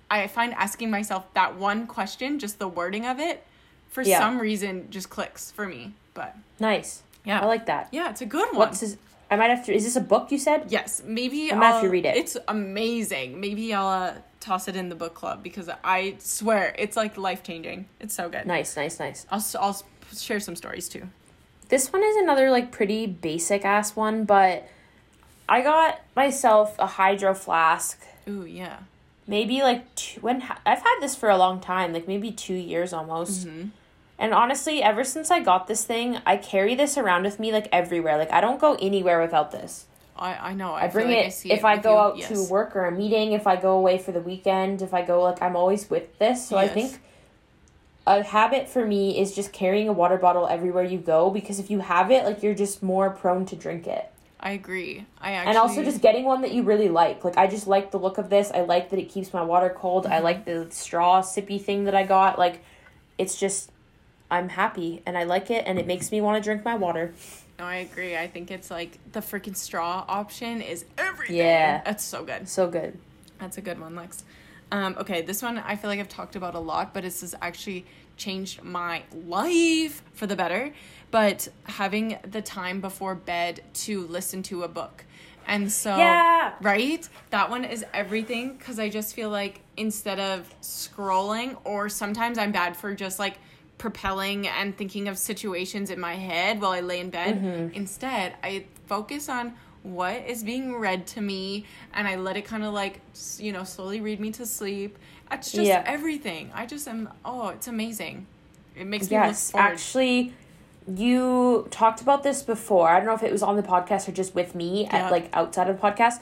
i 0.10 0.26
find 0.26 0.54
asking 0.56 0.90
myself 0.90 1.32
that 1.36 1.56
one 1.56 1.86
question 1.86 2.40
just 2.40 2.58
the 2.58 2.68
wording 2.68 3.06
of 3.06 3.20
it 3.20 3.46
for 3.90 4.02
Yeah. 4.02 4.18
some 4.20 4.40
reason 4.40 4.88
just 4.90 5.10
clicks 5.12 5.52
for 5.52 5.68
me 5.68 5.94
but 6.16 6.36
Nice. 6.60 7.04
Yeah. 7.24 7.42
I 7.42 7.46
like 7.46 7.68
that. 7.68 7.90
yeah 7.92 8.10
it's 8.10 8.22
a 8.22 8.26
good 8.26 8.48
one 8.50 8.58
What's 8.58 8.80
this? 8.80 8.98
I 9.30 9.36
might 9.36 9.50
have 9.50 9.66
to. 9.66 9.74
Is 9.74 9.84
this 9.84 9.96
a 9.96 10.02
book 10.02 10.32
you 10.32 10.38
said? 10.38 10.66
Yes, 10.70 11.02
maybe 11.06 11.52
I 11.52 11.56
might 11.56 11.68
have 11.68 11.82
to 11.82 11.90
read 11.90 12.06
it. 12.06 12.16
It's 12.16 12.38
amazing. 12.48 13.40
Maybe 13.40 13.74
I'll 13.74 13.88
uh, 13.88 14.14
toss 14.40 14.68
it 14.68 14.76
in 14.76 14.90
the 14.90 14.96
book 14.96 15.14
club 15.14 15.44
because 15.44 15.70
I 15.84 16.16
swear 16.20 16.74
it's 16.78 16.96
like 16.96 17.18
life 17.18 17.44
changing. 17.44 17.88
It's 18.00 18.14
so 18.14 18.30
good. 18.30 18.46
Nice, 18.46 18.76
nice, 18.78 19.00
nice. 19.00 19.26
I'll 19.30 19.44
I'll 19.60 19.82
share 20.16 20.40
some 20.40 20.56
stories 20.56 20.88
too. 20.88 21.10
This 21.70 21.92
one 21.92 22.04
is 22.04 22.16
another 22.18 22.50
like 22.50 22.72
pretty 22.72 23.06
basic 23.06 23.66
ass 23.66 23.96
one, 23.96 24.24
but 24.24 24.70
I 25.50 25.62
got 25.62 26.00
myself 26.16 26.76
a 26.80 26.86
hydro 26.86 27.34
flask. 27.34 28.02
Ooh 28.30 28.46
yeah. 28.46 28.80
Maybe 29.28 29.62
like 29.62 29.94
two, 29.96 30.22
when 30.22 30.42
I've 30.66 30.80
had 30.80 31.00
this 31.02 31.16
for 31.16 31.30
a 31.30 31.38
long 31.38 31.60
time, 31.60 31.92
like 31.92 32.08
maybe 32.08 32.32
two 32.32 32.54
years 32.54 32.94
almost. 32.94 33.46
Mm-hmm. 33.46 33.70
And 34.20 34.34
honestly, 34.34 34.82
ever 34.82 35.04
since 35.04 35.30
I 35.30 35.40
got 35.42 35.68
this 35.68 35.86
thing, 35.86 36.20
I 36.26 36.38
carry 36.38 36.74
this 36.76 36.98
around 36.98 37.24
with 37.24 37.40
me 37.40 37.52
like 37.52 37.68
everywhere. 37.72 38.18
Like 38.18 38.32
I 38.32 38.42
don't 38.42 38.60
go 38.60 38.76
anywhere 38.82 39.22
without 39.22 39.52
this. 39.52 39.86
I 40.16 40.34
I 40.34 40.54
know. 40.54 40.74
I, 40.74 40.86
I 40.86 40.88
bring 40.88 41.08
like 41.10 41.18
it 41.18 41.34
I 41.46 41.54
if 41.54 41.60
it 41.60 41.66
I 41.66 41.78
go 41.78 41.92
you. 41.94 41.98
out 42.00 42.18
Yes. 42.18 42.30
to 42.30 42.44
work 42.52 42.76
or 42.76 42.86
a 42.86 42.92
meeting, 42.92 43.34
if 43.34 43.46
I 43.46 43.56
go 43.56 43.78
away 43.78 43.98
for 44.00 44.12
the 44.12 44.22
weekend, 44.22 44.82
if 44.82 44.94
I 44.94 45.04
go 45.04 45.22
like 45.24 45.42
I'm 45.42 45.56
always 45.56 45.90
with 45.90 46.18
this. 46.18 46.48
So 46.48 46.58
I 46.58 46.68
think 46.68 47.00
a 48.08 48.24
habit 48.24 48.70
for 48.70 48.86
me 48.86 49.20
is 49.20 49.36
just 49.36 49.52
carrying 49.52 49.88
a 49.90 49.94
water 49.94 50.18
bottle 50.18 50.48
everywhere 50.48 50.84
you 50.84 50.98
go 50.98 51.30
because 51.30 51.60
if 51.60 51.70
you 51.70 51.80
have 51.80 52.10
it, 52.10 52.24
like 52.26 52.42
you're 52.42 52.56
just 52.56 52.82
more 52.82 53.10
prone 53.12 53.46
to 53.48 53.56
drink 53.56 53.86
it. 53.86 54.10
I 54.40 54.52
agree. 54.52 55.06
I 55.20 55.34
actually 55.34 55.50
and 55.50 55.58
also 55.58 55.84
just 55.84 56.02
getting 56.02 56.24
one 56.24 56.42
that 56.42 56.52
you 56.52 56.64
really 56.64 56.90
like. 56.90 57.24
Like 57.24 57.38
I 57.38 57.48
just 57.48 57.68
like 57.68 57.92
the 57.92 58.00
look 58.00 58.18
of 58.18 58.30
this. 58.30 58.50
I 58.52 58.62
like 58.62 58.90
that 58.92 59.00
it 59.00 59.10
keeps 59.10 59.34
my 59.34 59.44
water 59.44 59.70
cold. 59.76 60.06
Mm-hmm. 60.06 60.14
I 60.14 60.20
like 60.20 60.46
the 60.46 60.68
straw 60.72 61.22
sippy 61.22 61.62
thing 61.62 61.84
that 61.86 61.96
I 61.96 62.04
got. 62.04 62.40
Like 62.40 62.64
it's 63.18 63.40
just 63.40 63.72
I'm 64.30 64.50
happy 64.50 65.02
and 65.06 65.18
I 65.18 65.24
like 65.24 65.50
it 65.50 65.64
and 65.66 65.80
it 65.80 65.88
makes 65.88 66.12
me 66.12 66.22
want 66.22 66.42
to 66.42 66.46
drink 66.48 66.66
my 66.66 66.76
water. 66.76 67.14
No, 67.60 67.66
I 67.66 67.76
agree. 67.76 68.16
I 68.18 68.28
think 68.28 68.52
it's 68.52 68.70
like 68.70 69.00
the 69.14 69.20
freaking 69.22 69.56
straw 69.56 70.06
option 70.08 70.62
is 70.62 70.86
everything. 70.98 71.38
Yeah. 71.38 71.82
That's 71.84 72.04
so 72.04 72.24
good. 72.24 72.48
So 72.48 72.68
good. 72.68 72.98
That's 73.40 73.58
a 73.58 73.62
good 73.62 73.80
one, 73.80 73.96
Lex. 73.96 74.24
Um, 74.72 74.96
okay, 75.00 75.22
this 75.22 75.42
one 75.42 75.58
I 75.60 75.76
feel 75.76 75.90
like 75.90 76.00
I've 76.00 76.10
talked 76.10 76.36
about 76.36 76.54
a 76.56 76.60
lot, 76.60 76.94
but 76.94 77.04
this 77.04 77.22
has 77.22 77.34
actually 77.42 77.86
changed 78.18 78.64
my 78.64 79.04
life 79.26 80.04
for 80.14 80.28
the 80.28 80.36
better. 80.36 80.74
But 81.10 81.48
having 81.64 82.18
the 82.30 82.42
time 82.42 82.82
before 82.82 83.16
bed 83.16 83.62
to 83.76 84.06
listen 84.08 84.44
to 84.44 84.64
a 84.64 84.68
book. 84.68 85.06
And 85.48 85.72
so, 85.72 85.96
Yeah. 85.96 86.54
right? 86.62 87.08
That 87.30 87.50
one 87.50 87.64
is 87.64 87.86
everything 87.94 88.58
because 88.58 88.78
I 88.80 88.90
just 88.90 89.16
feel 89.16 89.30
like 89.30 89.62
instead 89.78 90.20
of 90.20 90.54
scrolling, 90.62 91.58
or 91.64 91.88
sometimes 91.88 92.38
I'm 92.38 92.52
bad 92.52 92.76
for 92.76 92.94
just 92.94 93.20
like 93.20 93.40
propelling 93.78 94.48
and 94.48 94.76
thinking 94.76 95.08
of 95.08 95.18
situations 95.18 95.90
in 95.90 96.00
my 96.00 96.16
head 96.16 96.60
while 96.62 96.72
I 96.72 96.82
lay 96.82 97.00
in 97.00 97.10
bed. 97.10 97.42
Mm-hmm. 97.42 97.76
Instead, 97.76 98.34
I 98.44 98.66
focus 98.88 99.30
on 99.30 99.54
what 99.84 100.26
is 100.28 100.44
being 100.44 100.76
read 100.76 101.08
to 101.08 101.22
me 101.22 101.66
and 101.94 102.08
I 102.08 102.16
let 102.16 102.36
it 102.38 102.44
kind 102.46 102.64
of 102.64 102.74
like, 102.74 103.00
you 103.38 103.52
know, 103.52 103.64
slowly 103.64 104.02
read 104.02 104.20
me 104.20 104.32
to 104.32 104.46
sleep. 104.46 104.98
It's 105.32 105.52
just 105.52 105.68
Yeah. 105.68 105.84
everything. 105.86 106.52
I 106.54 106.66
just 106.66 106.88
am, 106.88 107.10
oh, 107.24 107.50
it's 107.50 107.68
amazing. 107.68 108.26
It 108.76 108.86
makes 108.88 109.10
me 109.10 109.18
look 109.20 109.36
forward. 109.36 109.66
actually, 109.72 110.34
you 110.88 111.68
talked 111.72 112.02
about 112.02 112.24
this 112.24 112.42
before. 112.44 112.90
I 112.90 112.98
don't 112.98 113.06
know 113.08 113.14
if 113.14 113.24
it 113.24 113.32
was 113.32 113.44
on 113.44 113.56
the 113.56 113.64
podcast 113.64 114.08
or 114.08 114.12
just 114.12 114.34
with 114.36 114.56
me 114.56 114.84
Yeah. 114.86 115.06
at 115.08 115.12
like 115.12 115.30
outside 115.34 115.70
of 115.70 115.80
the 115.80 115.88
podcast, 115.88 116.20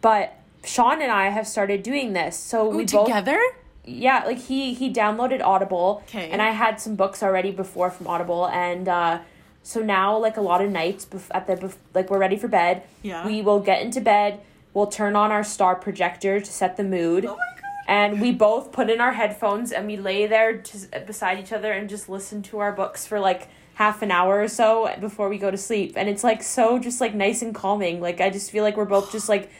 but 0.00 0.34
Sean 0.64 1.00
and 1.00 1.12
I 1.12 1.28
have 1.28 1.46
started 1.46 1.82
doing 1.82 2.12
this. 2.12 2.36
So 2.36 2.66
Ooh, 2.72 2.76
we 2.78 2.84
both 2.84 3.06
together? 3.06 3.40
Yeah, 3.86 4.24
like 4.26 4.38
he 4.38 4.74
he 4.74 4.92
downloaded 4.92 5.42
Audible, 5.42 6.02
'Kay. 6.06 6.28
and 6.30 6.42
I 6.42 6.50
had 6.50 6.80
some 6.80 6.96
books 6.96 7.22
already 7.22 7.50
before 7.52 7.90
from 7.90 8.06
Audible, 8.08 8.46
and 8.48 8.88
uh, 8.88 9.20
so 9.62 9.80
now 9.80 10.16
like 10.18 10.36
a 10.36 10.40
lot 10.40 10.60
of 10.60 10.70
nights 10.70 11.04
bef- 11.06 11.30
at 11.32 11.46
the 11.46 11.56
bef- 11.56 11.76
like 11.94 12.10
we're 12.10 12.18
ready 12.18 12.36
for 12.36 12.48
bed. 12.48 12.82
Yeah. 13.02 13.26
we 13.26 13.42
will 13.42 13.60
get 13.60 13.82
into 13.82 14.00
bed. 14.00 14.40
We'll 14.74 14.88
turn 14.88 15.16
on 15.16 15.32
our 15.32 15.42
star 15.44 15.74
projector 15.76 16.38
to 16.40 16.52
set 16.52 16.76
the 16.76 16.84
mood. 16.84 17.24
Oh 17.24 17.30
my 17.30 17.34
God. 17.36 17.62
And 17.88 18.20
we 18.20 18.32
both 18.32 18.72
put 18.72 18.90
in 18.90 19.00
our 19.00 19.12
headphones 19.12 19.70
and 19.72 19.86
we 19.86 19.96
lay 19.96 20.26
there 20.26 20.58
just 20.58 20.90
beside 21.06 21.38
each 21.38 21.52
other 21.52 21.70
and 21.72 21.88
just 21.88 22.08
listen 22.08 22.42
to 22.42 22.58
our 22.58 22.72
books 22.72 23.06
for 23.06 23.20
like 23.20 23.48
half 23.74 24.02
an 24.02 24.10
hour 24.10 24.40
or 24.42 24.48
so 24.48 24.92
before 25.00 25.28
we 25.28 25.38
go 25.38 25.50
to 25.50 25.56
sleep. 25.56 25.92
And 25.96 26.08
it's 26.08 26.24
like 26.24 26.42
so 26.42 26.78
just 26.80 27.00
like 27.00 27.14
nice 27.14 27.42
and 27.42 27.54
calming. 27.54 28.00
Like 28.00 28.20
I 28.20 28.28
just 28.28 28.50
feel 28.50 28.64
like 28.64 28.76
we're 28.76 28.84
both 28.86 29.12
just 29.12 29.28
like 29.28 29.50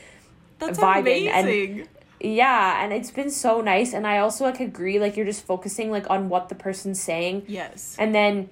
That's 0.58 0.78
vibing 0.78 1.28
and- 1.28 1.46
amazing. 1.46 1.88
Yeah, 2.20 2.82
and 2.82 2.92
it's 2.92 3.10
been 3.10 3.30
so 3.30 3.60
nice. 3.60 3.92
And 3.92 4.06
I 4.06 4.18
also 4.18 4.44
like 4.44 4.60
agree, 4.60 4.98
like 4.98 5.16
you're 5.16 5.26
just 5.26 5.44
focusing 5.44 5.90
like 5.90 6.08
on 6.10 6.28
what 6.28 6.48
the 6.48 6.54
person's 6.54 7.00
saying. 7.00 7.44
yes. 7.46 7.96
And 7.98 8.14
then 8.14 8.50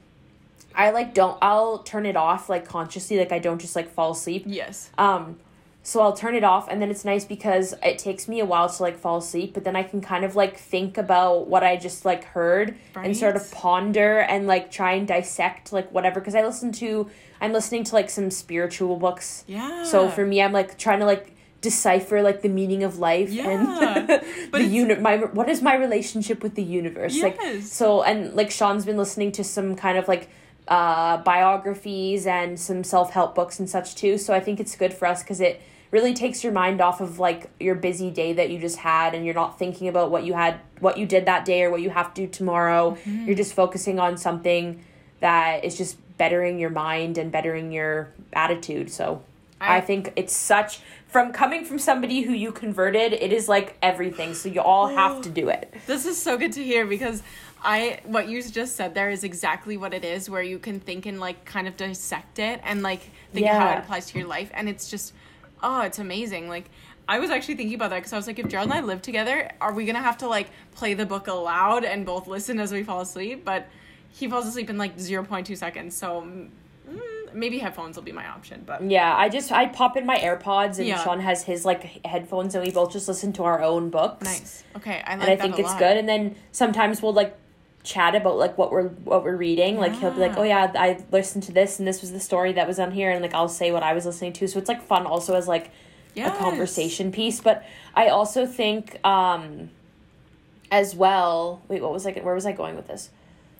I 0.74 0.90
like 0.90 1.14
don't 1.14 1.38
I'll 1.40 1.78
turn 1.78 2.06
it 2.06 2.16
off 2.16 2.48
like 2.48 2.66
consciously, 2.66 3.18
like 3.18 3.32
I 3.32 3.38
don't 3.38 3.60
just 3.60 3.76
like 3.76 3.90
fall 3.90 4.12
asleep. 4.12 4.44
Yes. 4.46 4.90
Um 4.98 5.38
so 5.86 6.00
I'll 6.00 6.14
turn 6.14 6.34
it 6.34 6.44
off 6.44 6.68
and 6.68 6.80
then 6.80 6.90
it's 6.90 7.04
nice 7.04 7.26
because 7.26 7.74
it 7.82 7.98
takes 7.98 8.26
me 8.26 8.40
a 8.40 8.44
while 8.46 8.70
to 8.70 8.82
like 8.82 8.98
fall 8.98 9.18
asleep, 9.18 9.52
but 9.52 9.64
then 9.64 9.76
I 9.76 9.82
can 9.82 10.00
kind 10.00 10.24
of 10.24 10.34
like 10.34 10.56
think 10.56 10.96
about 10.96 11.46
what 11.46 11.62
I 11.62 11.76
just 11.76 12.06
like 12.06 12.24
heard 12.24 12.74
and 12.96 13.14
sort 13.14 13.36
of 13.36 13.50
ponder 13.52 14.20
and 14.20 14.46
like 14.46 14.70
try 14.70 14.92
and 14.94 15.06
dissect 15.06 15.74
like 15.74 15.92
whatever 15.92 16.20
because 16.20 16.34
I 16.34 16.42
listen 16.42 16.72
to 16.72 17.10
I'm 17.40 17.52
listening 17.52 17.84
to 17.84 17.94
like 17.94 18.08
some 18.08 18.30
spiritual 18.30 18.96
books. 18.96 19.44
Yeah. 19.46 19.84
So 19.84 20.08
for 20.08 20.24
me, 20.24 20.40
I'm 20.40 20.52
like 20.52 20.78
trying 20.78 21.00
to 21.00 21.04
like 21.04 21.33
decipher 21.70 22.18
like 22.28 22.38
the 22.46 22.48
meaning 22.60 22.82
of 22.88 22.92
life 23.10 23.30
Yeah. 23.30 23.48
and 23.52 24.06
the 24.52 24.62
uni- 24.62 25.00
my 25.08 25.16
what 25.38 25.48
is 25.54 25.60
my 25.70 25.74
relationship 25.86 26.38
with 26.44 26.54
the 26.54 26.62
universe? 26.80 27.16
Like 27.26 27.38
so 27.62 28.02
and 28.02 28.18
like 28.40 28.50
Sean's 28.58 28.84
been 28.90 28.96
listening 29.04 29.30
to 29.38 29.42
some 29.56 29.74
kind 29.84 29.96
of 29.98 30.06
like 30.12 30.24
uh 30.68 31.16
biographies 31.32 32.26
and 32.26 32.58
some 32.58 32.84
self-help 32.84 33.34
books 33.34 33.58
and 33.60 33.68
such 33.68 33.94
too. 33.94 34.18
So 34.18 34.32
I 34.38 34.40
think 34.40 34.60
it's 34.60 34.76
good 34.76 34.92
for 34.94 35.06
us 35.06 35.22
cuz 35.22 35.40
it 35.40 35.60
really 35.90 36.14
takes 36.14 36.42
your 36.44 36.52
mind 36.52 36.80
off 36.80 37.00
of 37.00 37.18
like 37.18 37.40
your 37.60 37.74
busy 37.88 38.10
day 38.10 38.32
that 38.38 38.50
you 38.50 38.58
just 38.58 38.78
had 38.78 39.14
and 39.14 39.24
you're 39.24 39.34
not 39.44 39.58
thinking 39.58 39.86
about 39.88 40.10
what 40.10 40.24
you 40.24 40.32
had 40.34 40.54
what 40.80 40.98
you 40.98 41.06
did 41.06 41.26
that 41.26 41.44
day 41.44 41.62
or 41.64 41.70
what 41.70 41.82
you 41.86 41.90
have 41.90 42.12
to 42.14 42.22
do 42.22 42.26
tomorrow. 42.40 42.82
Mm-hmm. 42.92 43.26
you're 43.26 43.36
just 43.44 43.54
focusing 43.54 43.98
on 44.06 44.16
something 44.26 44.82
that 45.20 45.64
is 45.64 45.76
just 45.82 45.96
bettering 46.18 46.58
your 46.58 46.70
mind 46.70 47.18
and 47.18 47.30
bettering 47.36 47.72
your 47.72 47.94
attitude 48.32 48.90
so 48.90 49.06
I, 49.68 49.76
I- 49.78 49.80
think 49.80 50.12
it's 50.16 50.36
such 50.36 50.80
from 51.08 51.32
coming 51.32 51.64
from 51.64 51.78
somebody 51.78 52.22
who 52.22 52.32
you 52.32 52.50
converted, 52.50 53.12
it 53.12 53.32
is 53.32 53.48
like 53.48 53.76
everything. 53.80 54.34
So 54.34 54.48
you 54.48 54.60
all 54.60 54.88
have 54.88 55.22
to 55.22 55.30
do 55.30 55.48
it. 55.48 55.72
This 55.86 56.06
is 56.06 56.20
so 56.20 56.36
good 56.36 56.52
to 56.54 56.62
hear 56.64 56.84
because 56.86 57.22
I 57.62 58.00
what 58.04 58.28
you 58.28 58.42
just 58.42 58.74
said 58.76 58.94
there 58.94 59.10
is 59.10 59.22
exactly 59.24 59.76
what 59.76 59.94
it 59.94 60.04
is 60.04 60.28
where 60.28 60.42
you 60.42 60.58
can 60.58 60.80
think 60.80 61.06
and 61.06 61.20
like 61.20 61.44
kind 61.44 61.66
of 61.68 61.76
dissect 61.76 62.38
it 62.40 62.60
and 62.64 62.82
like 62.82 63.00
think 63.32 63.46
of 63.46 63.52
how 63.52 63.68
it 63.76 63.78
applies 63.78 64.06
to 64.06 64.18
your 64.18 64.26
life 64.26 64.50
and 64.54 64.68
it's 64.68 64.90
just 64.90 65.14
oh 65.62 65.80
it's 65.82 65.98
amazing 65.98 66.48
like 66.48 66.68
I 67.08 67.18
was 67.20 67.30
actually 67.30 67.54
thinking 67.54 67.74
about 67.76 67.90
that 67.90 67.96
because 67.98 68.12
I 68.12 68.16
was 68.16 68.26
like 68.26 68.38
if 68.38 68.48
Gerald 68.48 68.70
and 68.70 68.78
I 68.78 68.82
live 68.82 69.00
together 69.00 69.50
are 69.62 69.72
we 69.72 69.86
gonna 69.86 70.00
have 70.02 70.18
to 70.18 70.28
like 70.28 70.50
play 70.74 70.92
the 70.94 71.06
book 71.06 71.26
aloud 71.28 71.84
and 71.84 72.04
both 72.04 72.26
listen 72.26 72.58
as 72.60 72.70
we 72.72 72.82
fall 72.82 73.00
asleep 73.00 73.44
but 73.46 73.66
he 74.10 74.28
falls 74.28 74.46
asleep 74.46 74.68
in 74.68 74.76
like 74.76 74.98
0.2 74.98 75.56
seconds 75.56 75.96
so 75.96 76.26
maybe 77.34 77.58
headphones 77.58 77.96
will 77.96 78.04
be 78.04 78.12
my 78.12 78.26
option 78.28 78.62
but 78.64 78.82
Yeah, 78.82 79.14
I 79.14 79.28
just 79.28 79.50
I 79.52 79.66
pop 79.66 79.96
in 79.96 80.06
my 80.06 80.16
AirPods 80.16 80.78
and 80.78 80.86
Yeah. 80.86 81.02
Sean 81.04 81.20
has 81.20 81.42
his 81.42 81.64
like 81.64 82.04
headphones 82.06 82.54
and 82.54 82.64
we 82.64 82.70
both 82.70 82.92
just 82.92 83.08
listen 83.08 83.32
to 83.34 83.44
our 83.44 83.60
own 83.62 83.90
books. 83.90 84.24
nice 84.24 84.64
okay 84.76 85.02
I 85.06 85.16
like 85.16 85.22
And 85.22 85.22
I 85.22 85.26
that 85.36 85.40
think 85.40 85.58
it's 85.58 85.68
lot. 85.70 85.78
good. 85.78 85.96
And 85.96 86.08
then 86.08 86.36
sometimes 86.52 87.02
we'll 87.02 87.12
like 87.12 87.36
chat 87.82 88.14
about 88.14 88.38
like 88.38 88.56
what 88.56 88.72
we're 88.72 88.88
what 88.88 89.22
we're 89.24 89.36
reading. 89.36 89.76
Like 89.78 89.94
he'll 89.96 90.10
be 90.12 90.20
like, 90.20 90.38
"Oh 90.38 90.42
yeah, 90.42 90.72
I 90.74 91.04
listened 91.12 91.42
to 91.44 91.52
this 91.52 91.78
and 91.78 91.86
this 91.86 92.00
was 92.00 92.12
the 92.12 92.20
story 92.20 92.52
that 92.54 92.66
was 92.66 92.78
on 92.78 92.92
here." 92.92 93.10
And 93.10 93.20
like 93.20 93.34
I'll 93.34 93.46
say 93.48 93.72
what 93.72 93.82
I 93.82 93.92
was 93.92 94.06
listening 94.06 94.32
to. 94.34 94.48
So 94.48 94.58
it's 94.58 94.68
like 94.70 94.82
fun 94.82 95.04
also 95.06 95.34
as 95.34 95.46
like 95.46 95.70
Yes. 96.14 96.34
a 96.34 96.38
conversation 96.38 97.12
piece. 97.12 97.40
But 97.42 97.62
I 97.94 98.08
also 98.08 98.46
think 98.46 99.04
um 99.04 99.68
as 100.70 100.94
well. 100.94 101.60
Wait, 101.68 101.82
what 101.82 101.92
was 101.92 102.06
I? 102.06 102.12
Where 102.12 102.34
was 102.34 102.46
I 102.46 102.52
going 102.52 102.76
with 102.76 102.86
this? 102.86 103.10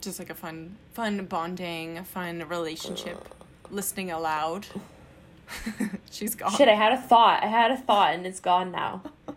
just 0.00 0.18
like 0.18 0.28
a 0.28 0.34
fun 0.34 0.76
fun 0.92 1.24
bonding 1.24 2.02
fun 2.04 2.46
relationship 2.48 3.26
listening 3.70 4.10
aloud 4.10 4.66
She's 6.10 6.34
gone. 6.34 6.52
Shit, 6.52 6.68
I 6.68 6.74
had 6.74 6.92
a 6.92 6.96
thought. 7.00 7.42
I 7.42 7.46
had 7.46 7.70
a 7.70 7.76
thought 7.76 8.14
and 8.14 8.26
it's 8.26 8.40
gone 8.40 8.72
now. 8.72 9.02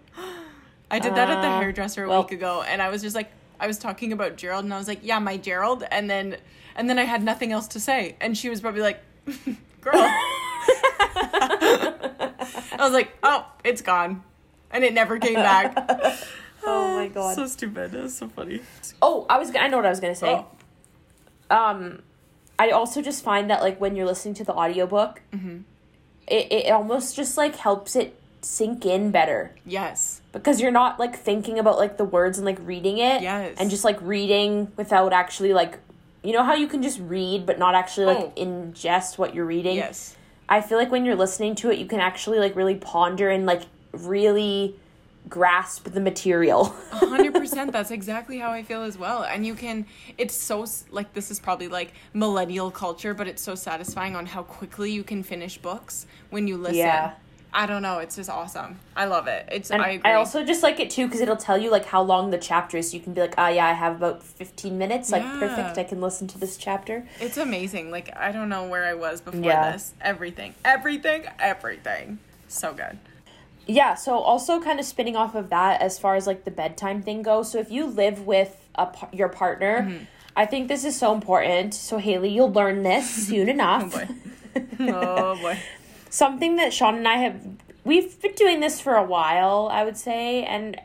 I 0.90 1.00
did 1.00 1.16
that 1.16 1.30
at 1.30 1.42
the 1.42 1.48
Uh, 1.50 1.60
hairdresser 1.60 2.06
a 2.06 2.10
well- 2.10 2.24
week 2.24 2.32
ago, 2.32 2.64
and 2.66 2.82
I 2.82 2.90
was 2.90 3.02
just 3.02 3.14
like, 3.16 3.30
I 3.60 3.68
was 3.68 3.78
talking 3.78 4.14
about 4.14 4.38
Gerald, 4.38 4.64
and 4.64 4.74
I 4.74 4.78
was 4.78 4.88
like, 4.88 5.00
yeah, 5.04 5.20
my 5.20 5.36
Gerald, 5.36 5.84
and 5.92 6.10
then, 6.10 6.38
and 6.78 6.90
then 6.90 6.98
I 6.98 7.04
had 7.04 7.24
nothing 7.24 7.52
else 7.52 7.68
to 7.70 7.80
say, 7.80 8.16
and 8.22 8.38
she 8.38 8.50
was 8.50 8.62
probably 8.62 8.82
like, 8.82 9.02
girl. 9.82 9.94
I 9.96 12.78
was 12.80 12.94
like, 12.94 13.18
oh, 13.24 13.46
it's 13.64 13.82
gone, 13.82 14.24
and 14.72 14.84
it 14.84 14.94
never 14.94 15.18
came 15.20 15.36
back. 15.36 15.74
Oh 16.66 16.98
my 16.98 17.08
god. 17.08 17.36
So 17.36 17.48
stupid. 17.48 17.94
Was 17.94 18.18
so 18.18 18.28
funny. 18.30 18.62
Oh, 19.02 19.26
I 19.30 19.38
was. 19.40 19.54
I 19.56 19.68
know 19.68 19.78
what 19.78 19.86
I 19.86 19.90
was 19.90 20.00
gonna 20.00 20.16
say. 20.16 20.44
Oh. 21.50 21.56
Um, 21.56 22.02
I 22.60 22.70
also 22.72 23.02
just 23.02 23.24
find 23.24 23.50
that 23.50 23.62
like 23.62 23.80
when 23.80 23.96
you're 23.96 24.06
listening 24.06 24.34
to 24.36 24.44
the 24.44 24.54
audiobook, 24.54 25.22
Mm-hmm. 25.34 25.58
it 26.28 26.52
it 26.52 26.72
almost 26.72 27.16
just 27.16 27.38
like 27.38 27.56
helps 27.58 27.96
it 27.96 28.20
sink 28.42 28.86
in 28.86 29.12
better 29.12 29.52
Yes. 29.66 30.22
because 30.32 30.62
you're 30.62 30.72
not 30.72 31.00
like 31.00 31.16
thinking 31.18 31.58
about 31.60 31.78
like 31.78 31.98
the 31.98 32.06
words 32.06 32.38
and 32.38 32.46
like 32.46 32.60
reading 32.62 32.98
it. 33.00 33.22
Yes. 33.22 33.56
And 33.60 33.70
just 33.70 33.84
like 33.84 34.00
reading 34.02 34.72
without 34.78 35.12
actually 35.14 35.54
like, 35.54 35.80
you 36.24 36.34
know 36.34 36.44
how 36.44 36.54
you 36.56 36.68
can 36.68 36.82
just 36.84 37.00
read 37.00 37.46
but 37.46 37.58
not 37.60 37.76
actually 37.76 38.06
like 38.06 38.18
Oh. 38.18 38.34
ingest 38.38 39.18
what 39.18 39.34
you're 39.36 39.46
reading. 39.46 39.76
Yes. 39.78 40.16
I 40.50 40.62
feel 40.62 40.78
like 40.78 40.92
when 40.92 41.04
you're 41.04 41.16
listening 41.16 41.56
to 41.56 41.72
it, 41.72 41.78
you 41.80 41.86
can 41.86 42.00
actually 42.00 42.40
like 42.40 42.56
really 42.56 42.76
ponder 42.76 43.30
and 43.30 43.46
like 43.46 43.64
really 43.92 44.76
grasp 45.30 45.86
the 45.92 46.00
material. 46.00 46.66
hundred 46.92 47.34
percent. 47.34 47.72
That's 47.72 47.92
exactly 47.92 48.38
how 48.40 48.52
I 48.52 48.64
feel 48.64 48.84
as 48.84 48.98
well. 48.98 49.24
And 49.24 49.46
you 49.46 49.56
can. 49.56 49.86
It's 50.18 50.36
so 50.36 50.66
like 50.90 51.14
this 51.14 51.32
is 51.32 51.40
probably 51.40 51.68
like 51.68 51.94
millennial 52.14 52.72
culture, 52.72 53.14
but 53.14 53.28
it's 53.28 53.42
so 53.42 53.56
satisfying 53.56 54.16
on 54.16 54.26
how 54.26 54.44
quickly 54.44 54.92
you 54.92 55.04
can 55.04 55.24
finish 55.24 55.58
books 55.58 56.06
when 56.30 56.48
you 56.48 56.58
listen. 56.58 56.78
Yeah. 56.78 57.14
I 57.54 57.66
don't 57.66 57.82
know. 57.82 58.00
It's 58.00 58.18
just 58.18 58.30
awesome. 58.30 58.78
I 58.96 59.06
love 59.06 59.28
it. 59.28 59.48
It's. 59.52 59.72
And 59.72 59.82
I 59.82 60.00
I, 60.04 60.14
also 60.16 60.44
just 60.44 60.62
like 60.64 60.80
it 60.80 60.90
too 60.90 61.08
because 61.08 61.22
it'll 61.22 61.38
tell 61.38 61.58
you 61.58 61.72
like 61.72 61.86
how 61.86 62.02
long 62.04 62.30
the 62.30 62.38
chapter 62.38 62.78
is. 62.78 62.92
So 62.92 62.98
you 62.98 63.02
can 63.02 63.14
be 63.14 63.22
like, 63.22 63.36
ah, 63.38 63.48
yeah, 63.48 63.66
I 63.66 63.72
have 63.74 63.96
about 63.96 64.22
fifteen 64.22 64.78
minutes. 64.78 65.12
Like 65.12 65.24
Yeah. 65.24 65.40
perfect. 65.40 65.78
I 65.78 65.84
can 65.84 66.02
listen 66.02 66.28
to 66.28 66.38
this 66.38 66.58
chapter. 66.58 67.08
It's 67.20 67.38
amazing. 67.38 67.90
Like 67.90 68.16
I 68.16 68.32
don't 68.32 68.50
know 68.50 68.68
where 68.68 68.86
I 68.86 68.94
was 68.94 69.22
before 69.22 69.42
Yeah. 69.42 69.72
this. 69.72 69.94
Everything, 70.02 70.56
everything, 70.66 71.26
everything. 71.40 72.20
So 72.50 72.74
good. 72.74 73.00
Yeah. 73.68 73.96
So 73.96 74.18
also 74.18 74.62
kind 74.62 74.80
of 74.80 74.86
spinning 74.86 75.16
off 75.16 75.36
of 75.36 75.50
that 75.50 75.82
as 75.82 76.00
far 76.00 76.16
as 76.16 76.26
like 76.28 76.46
the 76.46 76.52
bedtime 76.52 77.02
thing 77.02 77.22
goes. 77.22 77.52
So 77.52 77.60
if 77.60 77.70
you 77.72 77.86
live 77.86 78.26
with 78.26 78.68
a 78.76 78.88
your 79.14 79.30
partner, 79.30 79.82
Mm-hmm. 79.82 80.04
I 80.36 80.46
think 80.46 80.68
this 80.68 80.86
is 80.86 80.96
so 80.96 81.16
important. 81.16 81.74
So 81.74 81.98
Haley, 81.98 82.30
you'll 82.30 82.52
learn 82.54 82.84
this 82.84 83.10
soon 83.28 83.50
enough. 83.58 83.92
boy. 83.92 84.08
Oh 84.80 85.36
boy. 85.42 85.58
something 86.10 86.56
that 86.58 86.74
Sean 86.74 86.96
and 86.96 87.08
I 87.08 87.16
have 87.18 87.42
we've 87.84 88.22
been 88.22 88.34
doing 88.34 88.60
this 88.60 88.80
for 88.80 88.96
a 88.96 89.04
while, 89.04 89.68
I 89.72 89.84
would 89.84 89.98
say, 89.98 90.44
and 90.44 90.80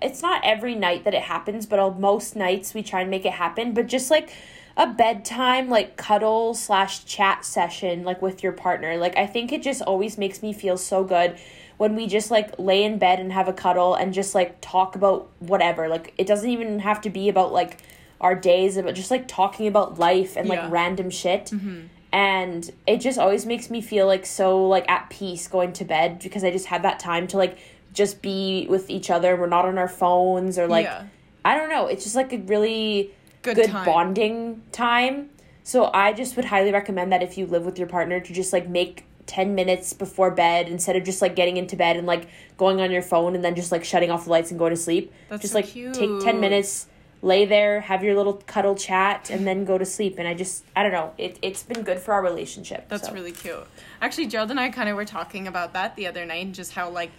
it's 0.00 0.22
not 0.22 0.40
every 0.44 0.74
night 0.74 1.04
that 1.04 1.12
it 1.14 1.22
happens, 1.22 1.66
but 1.66 1.78
on 1.78 2.00
most 2.00 2.36
nights 2.36 2.72
we 2.74 2.82
try 2.82 3.00
and 3.02 3.10
make 3.10 3.24
it 3.26 3.32
happen. 3.32 3.74
But 3.74 3.86
just 3.86 4.10
like 4.10 4.30
a 4.78 4.86
bedtime 4.86 5.68
like 5.70 5.96
cuddle 5.96 6.54
slash 6.54 7.04
chat 7.04 7.44
session 7.44 8.02
like 8.04 8.20
with 8.22 8.42
your 8.42 8.52
partner, 8.52 8.96
like 8.96 9.16
I 9.16 9.26
think 9.26 9.52
it 9.52 9.62
just 9.62 9.82
always 9.82 10.16
makes 10.18 10.42
me 10.42 10.52
feel 10.52 10.76
so 10.78 11.04
good 11.04 11.38
when 11.78 11.94
we 11.94 12.06
just 12.06 12.30
like 12.30 12.58
lay 12.58 12.82
in 12.84 12.98
bed 12.98 13.20
and 13.20 13.32
have 13.32 13.48
a 13.48 13.52
cuddle 13.52 13.94
and 13.94 14.14
just 14.14 14.34
like 14.34 14.60
talk 14.60 14.96
about 14.96 15.28
whatever. 15.40 15.88
Like 15.88 16.14
it 16.18 16.26
doesn't 16.26 16.48
even 16.48 16.78
have 16.80 17.00
to 17.02 17.10
be 17.10 17.28
about 17.28 17.52
like 17.52 17.82
our 18.20 18.34
days, 18.34 18.76
but 18.76 18.94
just 18.94 19.10
like 19.10 19.28
talking 19.28 19.66
about 19.66 19.98
life 19.98 20.36
and 20.36 20.48
like 20.48 20.58
Yeah. 20.58 20.68
random 20.70 21.10
shit 21.10 21.46
mm-hmm. 21.46 21.80
and 22.12 22.70
it 22.86 22.98
just 23.02 23.18
always 23.18 23.44
makes 23.44 23.68
me 23.68 23.82
feel 23.82 24.06
like 24.06 24.24
so 24.24 24.66
like 24.66 24.88
at 24.90 25.10
peace 25.10 25.48
going 25.48 25.74
to 25.74 25.84
bed 25.84 26.20
because 26.22 26.42
I 26.44 26.50
just 26.50 26.66
have 26.66 26.82
that 26.82 26.98
time 26.98 27.26
to 27.28 27.36
like 27.36 27.58
just 27.92 28.22
be 28.22 28.66
with 28.70 28.88
each 28.88 29.10
other. 29.10 29.36
We're 29.36 29.46
not 29.46 29.66
on 29.66 29.76
our 29.76 29.88
phones 29.88 30.58
or 30.58 30.66
like 30.66 30.84
Yeah. 30.86 31.04
I 31.44 31.56
don't 31.56 31.68
know. 31.68 31.86
It's 31.86 32.04
just 32.04 32.16
like 32.16 32.32
a 32.32 32.38
really 32.38 33.12
Good 33.42 33.56
good, 33.56 33.68
time. 33.70 33.84
bonding 33.84 34.62
time. 34.72 35.28
So 35.62 35.90
I 35.92 36.12
just 36.12 36.36
would 36.36 36.46
highly 36.46 36.72
recommend 36.72 37.12
that 37.12 37.22
if 37.22 37.36
you 37.36 37.44
live 37.46 37.64
with 37.66 37.78
your 37.78 37.86
partner 37.88 38.18
to 38.18 38.32
just 38.32 38.52
like 38.52 38.68
make 38.68 39.04
10 39.26 39.54
minutes 39.54 39.92
before 39.92 40.30
bed 40.30 40.68
instead 40.68 40.96
of 40.96 41.04
just 41.04 41.20
like 41.20 41.36
getting 41.36 41.56
into 41.56 41.76
bed 41.76 41.96
and 41.96 42.06
like 42.06 42.28
going 42.56 42.80
on 42.80 42.90
your 42.90 43.02
phone 43.02 43.34
and 43.34 43.44
then 43.44 43.54
just 43.54 43.72
like 43.72 43.84
shutting 43.84 44.10
off 44.10 44.24
the 44.24 44.30
lights 44.30 44.50
and 44.50 44.58
going 44.58 44.70
to 44.70 44.76
sleep. 44.76 45.12
That's 45.28 45.42
just 45.42 45.52
so 45.52 45.58
like 45.58 45.66
take 45.94 46.20
10 46.20 46.40
minutes 46.40 46.86
lay 47.22 47.44
there, 47.44 47.80
have 47.80 48.04
your 48.04 48.14
little 48.14 48.34
cuddle 48.46 48.74
chat, 48.74 49.30
and 49.30 49.46
then 49.46 49.64
go 49.64 49.78
to 49.78 49.84
sleep. 49.84 50.18
And 50.18 50.28
I 50.28 50.34
just, 50.34 50.64
I 50.76 50.82
don't 50.82 50.92
know, 50.92 51.12
it, 51.18 51.38
it's 51.42 51.62
been 51.62 51.82
good 51.82 51.98
for 51.98 52.14
our 52.14 52.22
relationship. 52.22 52.88
That's 52.88 53.08
so. 53.08 53.12
really 53.12 53.32
cute. 53.32 53.66
Actually, 54.00 54.26
Gerald 54.28 54.50
and 54.50 54.60
I 54.60 54.70
kind 54.70 54.88
of 54.88 54.96
were 54.96 55.04
talking 55.04 55.48
about 55.48 55.72
that 55.72 55.96
the 55.96 56.06
other 56.06 56.24
night, 56.24 56.44
and 56.44 56.54
just 56.54 56.72
how 56.72 56.88
like 56.90 57.10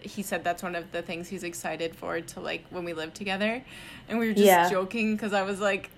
he 0.00 0.22
said 0.22 0.44
that's 0.44 0.62
one 0.62 0.74
of 0.74 0.92
the 0.92 1.00
things 1.00 1.28
he's 1.28 1.44
excited 1.44 1.96
for 1.96 2.20
to 2.20 2.40
like 2.40 2.66
when 2.70 2.84
we 2.84 2.92
live 2.92 3.14
together, 3.14 3.64
and 4.08 4.18
we 4.18 4.28
were 4.28 4.34
just 4.34 4.44
Yeah. 4.44 4.68
joking 4.68 5.14
because 5.16 5.32
I 5.32 5.42
was 5.42 5.60
like, 5.60 5.90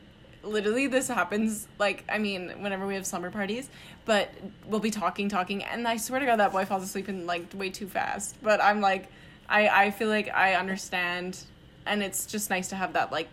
literally 0.47 0.87
this 0.87 1.09
happens 1.09 1.67
like 1.79 2.05
I 2.09 2.19
mean 2.19 2.51
whenever 2.63 2.87
we 2.87 2.95
have 2.95 3.07
slumber 3.07 3.31
parties, 3.31 3.69
but 4.05 4.31
we'll 4.67 4.81
be 4.81 4.91
talking, 4.91 5.29
talking, 5.29 5.63
and 5.65 5.87
I 5.87 5.97
swear 5.97 6.21
to 6.21 6.27
God 6.27 6.37
that 6.37 6.53
boy 6.53 6.65
falls 6.65 6.83
asleep 6.85 7.09
in 7.09 7.27
like 7.27 7.47
way 7.55 7.71
too 7.71 7.87
fast. 7.89 8.37
But 8.43 8.63
I'm 8.63 8.81
like, 8.81 9.09
I 9.49 9.69
I 9.69 9.91
feel 9.91 10.09
like 10.09 10.29
I 10.33 10.55
understand, 10.55 11.39
and 11.85 12.03
it's 12.03 12.27
just 12.27 12.51
nice 12.51 12.69
to 12.69 12.77
have 12.77 12.93
that 12.95 13.13
like 13.13 13.29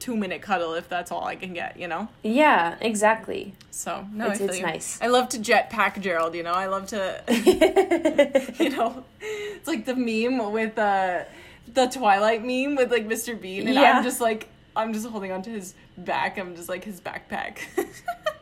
two 0.00 0.16
minute 0.16 0.42
cuddle 0.42 0.74
if 0.74 0.86
that's 0.88 1.10
all 1.10 1.24
I 1.24 1.34
can 1.36 1.54
get, 1.54 1.78
you 1.78 1.88
know. 1.88 2.08
Yeah, 2.22 2.76
exactly. 2.80 3.54
So 3.70 4.06
no, 4.12 4.24
It's- 4.26 4.36
I 4.36 4.38
feel 4.38 4.48
it's 4.50 4.58
you. 4.58 4.66
nice. 4.66 4.98
I 5.00 5.06
love 5.06 5.28
to 5.30 5.38
jetpack 5.38 6.00
Gerald. 6.00 6.34
You 6.34 6.42
know, 6.42 6.52
I 6.52 6.66
love 6.66 6.88
to. 6.88 7.22
you 8.62 8.70
know, 8.70 9.04
it's 9.20 9.66
like 9.68 9.86
the 9.86 9.94
meme 9.94 10.52
with 10.52 10.78
uh, 10.78 11.24
the 11.72 11.86
Twilight 11.86 12.44
meme 12.44 12.76
with 12.76 12.90
like 12.90 13.06
Mr. 13.08 13.40
Bean, 13.40 13.66
and 13.66 13.74
Yeah. 13.74 13.92
I'm 13.98 14.02
just 14.04 14.20
like 14.20 14.48
I'm 14.76 14.92
just 14.92 15.06
holding 15.06 15.32
onto 15.32 15.52
his 15.52 15.74
back. 15.96 16.38
I'm 16.38 16.56
just 16.56 16.68
like 16.68 16.84
his 16.84 17.00
backpack. 17.00 17.58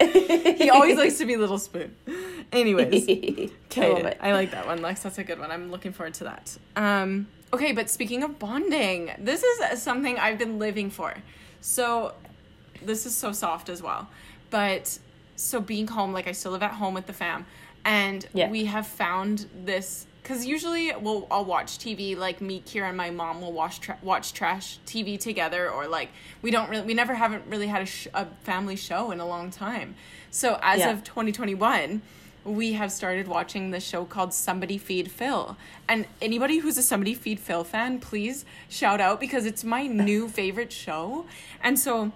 he 0.59 0.71
always 0.71 0.97
likes 0.97 1.19
to 1.19 1.27
be 1.27 1.37
Little 1.37 1.59
Spoon. 1.59 1.95
Anyways, 2.53 3.09
I 3.77 3.89
love 3.89 4.05
it. 4.07 4.19
I 4.21 4.33
like 4.33 4.51
that 4.53 4.67
one, 4.67 4.83
Lex. 4.83 5.03
That's 5.03 5.19
a 5.19 5.25
good 5.25 5.39
one. 5.39 5.51
I'm 5.51 5.71
looking 5.71 5.93
forward 5.93 6.15
to 6.15 6.25
that. 6.25 6.57
Um, 6.77 7.29
okay, 7.53 7.73
but 7.73 7.91
speaking 7.91 8.23
of 8.23 8.39
bonding, 8.39 9.11
this 9.19 9.43
is 9.43 9.83
something 9.83 10.19
I've 10.19 10.39
been 10.39 10.59
living 10.59 10.91
for. 10.91 11.15
So, 11.61 12.15
this 12.83 13.07
is 13.07 13.17
so 13.17 13.33
soft 13.33 13.69
as 13.69 13.83
well. 13.83 14.09
But 14.51 14.99
so 15.37 15.61
being 15.61 15.89
home, 15.89 16.13
like 16.13 16.27
I 16.27 16.33
still 16.33 16.53
live 16.53 16.63
at 16.63 16.73
home 16.73 16.95
with 16.95 17.07
the 17.07 17.13
fam, 17.13 17.47
and 17.85 18.27
Yeah. 18.33 18.51
we 18.51 18.65
have 18.67 18.87
found 18.87 19.47
this 19.65 20.07
because 20.23 20.47
usually 20.47 20.93
we'll 21.01 21.27
I'll 21.31 21.45
watch 21.45 21.79
TV 21.79 22.17
like 22.17 22.41
me, 22.41 22.63
Kira, 22.65 22.89
and 22.89 22.97
my 22.97 23.11
mom 23.11 23.41
will 23.41 23.53
watch 23.53 23.81
tra- 23.81 23.99
watch 24.03 24.33
trash 24.33 24.79
TV 24.87 25.19
together, 25.19 25.69
or 25.71 25.87
like 25.89 26.11
we 26.43 26.51
don't 26.51 26.71
really 26.71 26.85
we 26.87 26.95
never 26.95 27.15
haven't 27.15 27.45
really 27.49 27.67
had 27.67 27.83
a, 27.83 27.87
sh- 27.87 28.09
a 28.15 28.27
family 28.43 28.77
show 28.77 29.11
in 29.11 29.21
a 29.21 29.27
long 29.27 29.51
time. 29.51 29.95
So 30.31 30.59
as 30.63 30.81
Yeah. 30.81 30.91
of 30.93 31.05
2021 31.05 32.03
we 32.45 32.73
have 32.73 32.91
started 32.91 33.29
watching 33.29 33.71
the 33.71 33.79
show 33.79 34.05
called 34.05 34.35
Somebody 34.35 34.77
Feed 34.77 35.13
Phil. 35.13 35.57
And 35.89 36.09
anybody 36.21 36.59
who's 36.59 36.77
a 36.77 36.83
Somebody 36.83 37.15
Feed 37.15 37.39
Phil 37.39 37.63
fan, 37.63 38.01
please 38.01 38.45
shout 38.69 39.01
out 39.01 39.21
because 39.21 39.47
it's 39.47 39.63
my 39.63 39.87
new 39.87 40.29
favorite 40.29 40.73
show. 40.73 41.27
And 41.63 41.79
so 41.79 42.11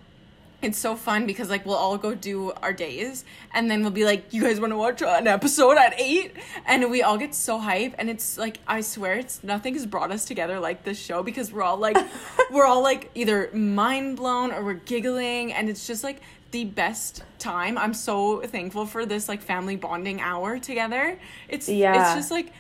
it's 0.63 0.79
so 0.79 0.97
fun 0.97 1.27
because 1.27 1.51
like 1.51 1.67
we'll 1.67 1.77
all 1.77 1.99
go 1.99 2.15
do 2.15 2.51
our 2.63 2.73
days 2.73 3.25
and 3.53 3.71
then 3.71 3.83
we'll 3.83 3.91
be 3.91 4.05
like 4.05 4.33
you 4.33 4.43
guys 4.43 4.59
want 4.59 4.73
to 4.73 4.77
watch 4.77 5.03
an 5.03 5.27
episode 5.27 5.77
at 5.77 5.95
8 6.01 6.33
and 6.67 6.91
we 6.91 7.03
all 7.03 7.19
get 7.19 7.35
so 7.35 7.59
hype 7.59 7.95
and 7.99 8.09
it's 8.09 8.39
like 8.39 8.59
I 8.67 8.81
swear 8.81 9.15
it's 9.15 9.45
nothing 9.45 9.75
has 9.75 9.87
brought 9.87 10.11
us 10.11 10.25
together 10.25 10.59
like 10.59 10.83
this 10.83 10.99
show 10.99 11.23
because 11.23 11.53
we're 11.53 11.63
all 11.63 11.77
like 11.77 11.99
we're 12.51 12.65
all 12.65 12.83
like 12.83 13.11
either 13.15 13.51
mind 13.53 14.17
blown 14.17 14.51
or 14.51 14.65
we're 14.65 14.75
giggling 14.75 15.53
and 15.53 15.69
it's 15.69 15.87
just 15.87 16.03
like 16.03 16.21
the 16.53 16.65
best 16.65 17.23
time. 17.39 17.77
I'm 17.77 17.93
so 17.93 18.41
thankful 18.41 18.87
for 18.87 19.05
this 19.05 19.29
like 19.29 19.43
family 19.43 19.77
bonding 19.77 20.21
hour 20.21 20.59
together. 20.59 21.19
It's 21.49 21.69
Yeah. 21.69 22.01
it's 22.01 22.15
just 22.15 22.31
like 22.31 22.53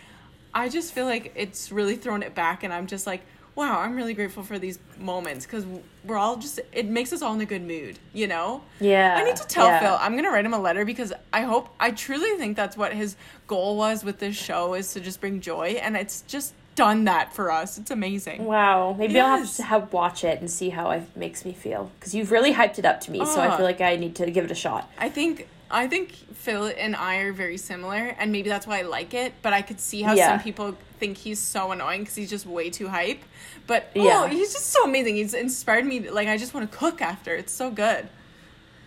I 0.52 0.70
just 0.70 0.94
feel 0.94 1.04
like 1.04 1.32
it's 1.36 1.70
really 1.70 1.96
thrown 1.96 2.22
it 2.22 2.34
back, 2.34 2.62
and 2.62 2.72
I'm 2.72 2.86
just 2.86 3.06
like, 3.06 3.20
wow, 3.56 3.80
I'm 3.80 3.96
really 3.96 4.12
grateful 4.14 4.42
for 4.42 4.58
these 4.58 4.78
moments 4.98 5.46
because 5.46 5.64
we're 6.04 6.18
all 6.18 6.36
just, 6.36 6.60
it 6.72 6.86
makes 6.86 7.12
us 7.12 7.22
all 7.22 7.34
in 7.34 7.40
a 7.40 7.46
good 7.46 7.62
mood, 7.62 7.98
you 8.12 8.26
know? 8.26 8.62
Yeah, 8.80 9.16
I 9.18 9.24
need 9.24 9.36
to 9.36 9.46
tell 9.46 9.66
yeah. 9.66 9.80
Phil, 9.80 9.96
I'm 9.98 10.12
going 10.12 10.24
to 10.24 10.30
write 10.30 10.44
him 10.44 10.52
a 10.54 10.58
letter 10.60 10.84
because 10.84 11.12
I 11.32 11.40
hope, 11.40 11.70
I 11.80 11.90
truly 11.90 12.36
think 12.38 12.54
that's 12.56 12.76
what 12.76 12.92
his 12.92 13.16
goal 13.46 13.76
was 13.78 14.04
with 14.04 14.18
this 14.18 14.36
show 14.36 14.74
is 14.74 14.92
to 14.92 15.00
just 15.00 15.20
bring 15.22 15.40
joy, 15.40 15.78
and 15.82 15.96
it's 15.96 16.20
just 16.22 16.52
done 16.74 17.04
that 17.04 17.32
for 17.32 17.50
us. 17.50 17.78
It's 17.78 17.90
amazing. 17.90 18.44
Wow, 18.44 18.94
maybe 18.98 19.18
I'll 19.18 19.38
have 19.38 19.56
to 19.56 19.62
have 19.62 19.90
watch 19.94 20.22
it 20.24 20.40
and 20.40 20.50
see 20.50 20.68
how 20.68 20.90
it 20.90 21.02
makes 21.16 21.42
me 21.46 21.54
feel 21.54 21.90
because 21.98 22.14
you've 22.14 22.30
really 22.30 22.52
hyped 22.52 22.78
it 22.78 22.84
up 22.84 23.00
to 23.02 23.10
me. 23.10 23.24
So 23.24 23.40
I 23.40 23.46
Ah. 23.48 23.56
feel 23.56 23.64
like 23.64 23.80
I 23.80 23.96
need 23.96 24.14
to 24.16 24.30
give 24.30 24.44
it 24.44 24.50
a 24.50 24.54
shot. 24.54 24.90
I 24.98 25.08
think 25.08 25.48
I 25.70 25.88
think 25.88 26.12
Phil 26.12 26.70
and 26.76 26.94
I 26.94 27.16
are 27.16 27.32
very 27.32 27.56
similar, 27.56 28.14
and 28.18 28.30
maybe 28.30 28.50
that's 28.50 28.66
why 28.66 28.80
I 28.80 28.82
like 28.82 29.14
it. 29.14 29.32
But 29.40 29.54
I 29.54 29.62
could 29.62 29.80
see 29.80 30.02
how 30.02 30.12
Yeah. 30.12 30.28
some 30.28 30.40
people 30.40 30.76
think 30.98 31.16
he's 31.18 31.38
so 31.38 31.72
annoying 31.72 32.00
because 32.00 32.14
he's 32.14 32.30
just 32.30 32.46
way 32.46 32.70
too 32.70 32.88
hype. 32.88 33.22
But 33.66 33.90
oh, 33.96 34.04
Yeah. 34.04 34.22
oh, 34.24 34.26
he's 34.26 34.52
just 34.52 34.66
so 34.66 34.84
amazing. 34.84 35.16
He's 35.16 35.34
inspired 35.34 35.86
me. 35.86 36.08
Like 36.10 36.28
I 36.28 36.36
just 36.36 36.54
want 36.54 36.70
to 36.70 36.76
cook 36.76 37.00
after. 37.00 37.34
It's 37.34 37.52
so 37.52 37.70
good. 37.70 38.08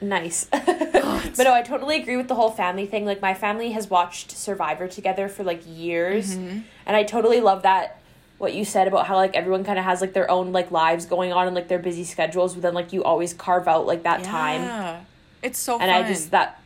Nice. 0.01 0.45
but 0.51 1.37
no, 1.37 1.53
I 1.53 1.61
totally 1.61 1.97
agree 2.01 2.15
with 2.15 2.27
the 2.27 2.35
whole 2.35 2.51
family 2.51 2.85
thing. 2.85 3.05
Like 3.05 3.21
my 3.21 3.33
family 3.33 3.71
has 3.71 3.89
watched 3.89 4.31
Survivor 4.31 4.87
together 4.87 5.27
for 5.27 5.43
like 5.43 5.61
years. 5.67 6.35
Mm-hmm. 6.37 6.59
And 6.85 6.95
I 6.95 7.03
totally 7.03 7.41
love 7.41 7.63
that 7.63 7.99
what 8.37 8.53
you 8.53 8.63
said 8.63 8.87
about 8.87 9.05
how 9.05 9.17
like 9.17 9.35
everyone 9.35 9.65
kind 9.65 9.77
of 9.77 9.83
has 9.83 9.99
like 9.99 10.13
their 10.13 10.31
own 10.31 10.53
like 10.53 10.71
lives 10.71 11.05
going 11.05 11.33
on 11.33 11.45
and 11.47 11.55
like 11.55 11.67
their 11.67 11.79
busy 11.79 12.05
schedules, 12.05 12.53
but 12.53 12.61
then 12.61 12.73
like 12.73 12.93
you 12.93 13.03
always 13.03 13.33
carve 13.33 13.67
out 13.67 13.85
like 13.85 14.03
that 14.03 14.23
time. 14.23 15.05
It's 15.41 15.59
so 15.59 15.73
And 15.73 15.91
fun. 15.91 16.03
I 16.03 16.07
just 16.07 16.31
that 16.31 16.58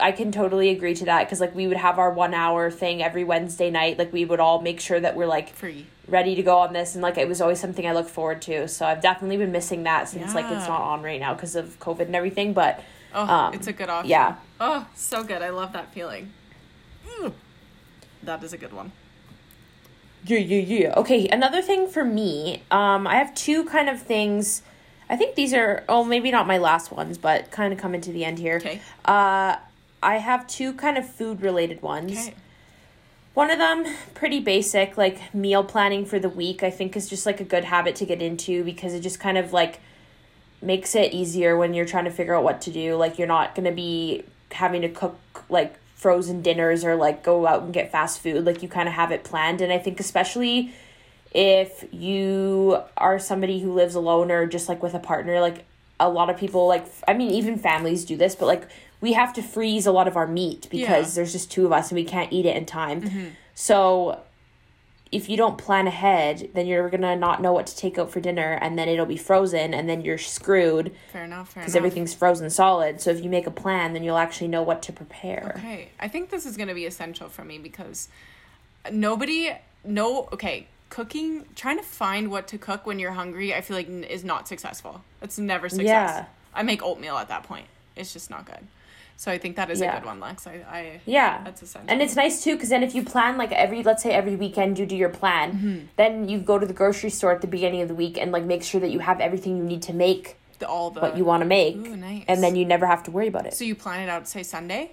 I 0.00 0.12
can 0.12 0.32
totally 0.32 0.70
agree 0.70 0.94
to 0.94 1.04
that 1.06 1.24
because 1.24 1.40
like 1.40 1.54
we 1.54 1.66
would 1.66 1.76
have 1.76 1.98
our 1.98 2.10
one 2.10 2.34
hour 2.34 2.70
thing 2.70 3.02
every 3.02 3.24
Wednesday 3.24 3.70
night. 3.70 3.98
Like 3.98 4.12
we 4.12 4.24
would 4.24 4.40
all 4.40 4.60
make 4.62 4.80
sure 4.80 5.00
that 5.00 5.16
we're 5.16 5.26
like 5.26 5.50
free. 5.54 5.86
ready 6.08 6.34
to 6.34 6.42
go 6.42 6.58
on 6.58 6.72
this 6.72 6.94
and 6.94 7.02
like 7.02 7.18
it 7.18 7.28
was 7.28 7.40
always 7.40 7.60
something 7.60 7.86
I 7.86 7.92
look 7.92 8.08
forward 8.08 8.42
to. 8.42 8.68
So 8.68 8.86
I've 8.86 9.00
definitely 9.02 9.36
been 9.36 9.52
missing 9.52 9.82
that 9.84 10.08
since 10.08 10.34
like 10.34 10.46
it's 10.46 10.66
not 10.68 10.80
on 10.80 11.02
right 11.02 11.20
now 11.20 11.34
because 11.34 11.54
of 11.56 11.78
COVID 11.80 12.02
and 12.06 12.16
everything. 12.16 12.52
But 12.52 12.82
Oh, 13.14 13.26
Um, 13.26 13.52
it's 13.54 13.66
a 13.66 13.74
good 13.74 13.90
option. 13.90 14.08
yeah. 14.10 14.36
Oh, 14.58 14.86
so 14.94 15.22
good. 15.22 15.42
I 15.42 15.50
love 15.50 15.74
that 15.74 15.92
feeling. 15.92 16.32
Mm. 17.06 17.34
That 18.22 18.42
is 18.42 18.54
a 18.54 18.56
good 18.56 18.72
one. 18.72 18.92
Yeah, 20.24 20.38
yeah, 20.38 20.60
yeah. 20.60 20.94
Okay, 20.96 21.28
another 21.28 21.60
thing 21.60 21.88
for 21.88 22.04
me, 22.04 22.62
um, 22.70 23.06
I 23.06 23.16
have 23.16 23.34
two 23.34 23.64
kind 23.64 23.88
of 23.88 24.00
things. 24.00 24.62
I 25.10 25.16
think 25.16 25.34
these 25.34 25.52
are, 25.52 25.84
oh, 25.88 26.04
maybe 26.04 26.30
not 26.30 26.46
my 26.46 26.56
last 26.58 26.90
ones, 26.92 27.18
but 27.18 27.50
kind 27.50 27.72
of 27.72 27.78
coming 27.78 28.00
to 28.02 28.12
the 28.12 28.24
end 28.24 28.38
here. 28.38 28.56
Okay. 28.56 28.80
Uh, 29.04 29.56
I 30.02 30.16
have 30.18 30.46
two 30.46 30.72
kind 30.72 30.98
of 30.98 31.08
food 31.08 31.40
related 31.40 31.82
ones. 31.82 32.12
Okay. 32.12 32.34
One 33.34 33.50
of 33.50 33.58
them, 33.58 33.86
pretty 34.12 34.40
basic, 34.40 34.98
like 34.98 35.34
meal 35.34 35.64
planning 35.64 36.04
for 36.04 36.18
the 36.18 36.28
week, 36.28 36.62
I 36.62 36.70
think 36.70 36.96
is 36.96 37.08
just 37.08 37.24
like 37.24 37.40
a 37.40 37.44
good 37.44 37.64
habit 37.64 37.94
to 37.96 38.04
get 38.04 38.20
into 38.20 38.62
because 38.62 38.92
it 38.92 39.00
just 39.00 39.20
kind 39.20 39.38
of 39.38 39.52
like 39.54 39.80
makes 40.60 40.94
it 40.94 41.12
easier 41.12 41.56
when 41.56 41.72
you're 41.72 41.86
trying 41.86 42.04
to 42.04 42.10
figure 42.10 42.34
out 42.34 42.44
what 42.44 42.60
to 42.62 42.70
do. 42.70 42.94
Like, 42.94 43.18
you're 43.18 43.28
not 43.28 43.54
going 43.54 43.64
to 43.64 43.72
be 43.72 44.24
having 44.50 44.82
to 44.82 44.88
cook 44.88 45.18
like 45.48 45.76
frozen 45.94 46.42
dinners 46.42 46.84
or 46.84 46.94
like 46.94 47.22
go 47.22 47.46
out 47.46 47.62
and 47.62 47.72
get 47.72 47.90
fast 47.90 48.20
food. 48.20 48.44
Like, 48.44 48.62
you 48.62 48.68
kind 48.68 48.88
of 48.88 48.94
have 48.94 49.10
it 49.12 49.24
planned. 49.24 49.62
And 49.62 49.72
I 49.72 49.78
think, 49.78 49.98
especially 49.98 50.72
if 51.32 51.86
you 51.90 52.82
are 52.98 53.18
somebody 53.18 53.60
who 53.60 53.72
lives 53.72 53.94
alone 53.94 54.30
or 54.30 54.46
just 54.46 54.68
like 54.68 54.82
with 54.82 54.92
a 54.92 54.98
partner, 54.98 55.40
like 55.40 55.64
a 55.98 56.08
lot 56.08 56.28
of 56.28 56.36
people, 56.36 56.66
like, 56.66 56.84
I 57.08 57.14
mean, 57.14 57.30
even 57.30 57.56
families 57.58 58.04
do 58.04 58.16
this, 58.16 58.34
but 58.34 58.44
like, 58.44 58.68
we 59.02 59.12
have 59.12 59.34
to 59.34 59.42
freeze 59.42 59.84
a 59.86 59.92
lot 59.92 60.08
of 60.08 60.16
our 60.16 60.26
meat 60.26 60.68
because 60.70 60.80
Yeah. 60.88 61.00
Mm-hmm. 61.02 61.14
there's 61.16 61.32
just 61.32 61.50
two 61.50 61.66
of 61.66 61.72
us 61.72 61.90
and 61.90 61.96
we 61.96 62.04
can't 62.04 62.32
eat 62.32 62.46
it 62.46 62.56
in 62.56 62.64
time. 62.64 63.34
So 63.54 64.20
if 65.10 65.28
you 65.28 65.36
don't 65.36 65.58
plan 65.58 65.86
ahead, 65.86 66.48
then 66.54 66.66
you're 66.66 66.88
gonna 66.88 67.14
not 67.16 67.42
know 67.42 67.52
what 67.52 67.66
to 67.66 67.76
take 67.76 67.98
out 67.98 68.10
for 68.10 68.18
dinner, 68.20 68.58
and 68.62 68.78
then 68.78 68.88
it'll 68.88 69.04
be 69.04 69.18
frozen, 69.18 69.74
and 69.74 69.86
then 69.86 70.00
you're 70.00 70.16
screwed 70.16 70.90
Fair 71.12 71.24
enough. 71.24 71.50
Fair 71.52 71.62
because 71.62 71.76
everything's 71.76 72.14
frozen 72.14 72.48
solid. 72.48 73.02
So 73.02 73.10
if 73.10 73.22
you 73.22 73.28
make 73.28 73.46
a 73.46 73.50
plan, 73.50 73.92
then 73.92 74.02
you'll 74.04 74.16
actually 74.16 74.48
know 74.48 74.62
what 74.62 74.80
to 74.84 74.92
prepare. 74.92 75.52
Okay, 75.58 75.90
I 76.00 76.08
think 76.08 76.30
this 76.30 76.46
is 76.46 76.56
going 76.56 76.68
to 76.68 76.74
be 76.74 76.86
essential 76.86 77.28
for 77.28 77.44
me 77.44 77.58
because 77.58 78.08
nobody, 78.90 79.50
no, 79.84 80.28
okay, 80.32 80.66
cooking, 80.88 81.44
trying 81.56 81.76
to 81.76 81.84
find 81.84 82.30
what 82.30 82.48
to 82.48 82.56
cook 82.56 82.86
when 82.86 82.98
you're 82.98 83.12
hungry, 83.12 83.54
I 83.54 83.60
feel 83.60 83.76
like 83.76 83.88
is 83.88 84.24
not 84.24 84.48
successful. 84.48 85.02
It's 85.20 85.38
never 85.38 85.68
success. 85.68 85.86
Yeah. 85.86 86.24
I 86.54 86.62
make 86.62 86.82
oatmeal 86.82 87.16
at 87.18 87.28
that 87.28 87.42
point. 87.42 87.66
It's 87.96 88.12
just 88.14 88.30
not 88.30 88.46
good. 88.46 88.66
So 89.16 89.30
I 89.30 89.38
think 89.38 89.56
that 89.56 89.70
is 89.70 89.80
Yeah. 89.80 89.96
a 89.96 90.00
good 90.00 90.06
one, 90.06 90.20
Lex. 90.20 90.46
I, 90.46 90.64
I 90.68 91.00
Yeah. 91.06 91.42
That's 91.44 91.62
essential. 91.62 91.90
And 91.90 92.02
it's 92.02 92.16
nice 92.16 92.42
too 92.42 92.54
because 92.56 92.70
then 92.70 92.82
if 92.82 92.94
you 92.94 93.02
plan 93.04 93.36
like 93.38 93.52
every 93.52 93.82
let's 93.82 94.02
say 94.02 94.10
every 94.12 94.36
weekend 94.36 94.78
you 94.78 94.86
do 94.86 94.96
your 94.96 95.08
plan, 95.10 95.52
Mm-hmm. 95.52 95.78
then 95.96 96.28
you 96.28 96.38
go 96.38 96.58
to 96.58 96.66
the 96.66 96.72
grocery 96.72 97.10
store 97.10 97.32
at 97.32 97.40
the 97.40 97.46
beginning 97.46 97.82
of 97.82 97.88
the 97.88 97.94
week 97.94 98.18
and 98.18 98.32
like 98.32 98.44
make 98.44 98.62
sure 98.62 98.80
that 98.80 98.90
you 98.90 98.98
have 99.00 99.20
everything 99.20 99.56
you 99.56 99.64
need 99.64 99.82
to 99.82 99.92
make 99.92 100.36
the, 100.58 100.68
all 100.68 100.90
the 100.90 101.00
what 101.00 101.16
you 101.16 101.24
want 101.24 101.40
to 101.42 101.46
make, 101.46 101.76
Ooh, 101.76 101.96
nice. 101.96 102.24
and 102.28 102.42
then 102.42 102.54
you 102.56 102.64
never 102.64 102.86
have 102.86 103.02
to 103.04 103.10
worry 103.10 103.26
about 103.26 103.46
it. 103.46 103.54
So 103.54 103.64
you 103.64 103.74
plan 103.74 104.00
it 104.00 104.08
out, 104.08 104.28
say 104.28 104.42
Sunday. 104.42 104.92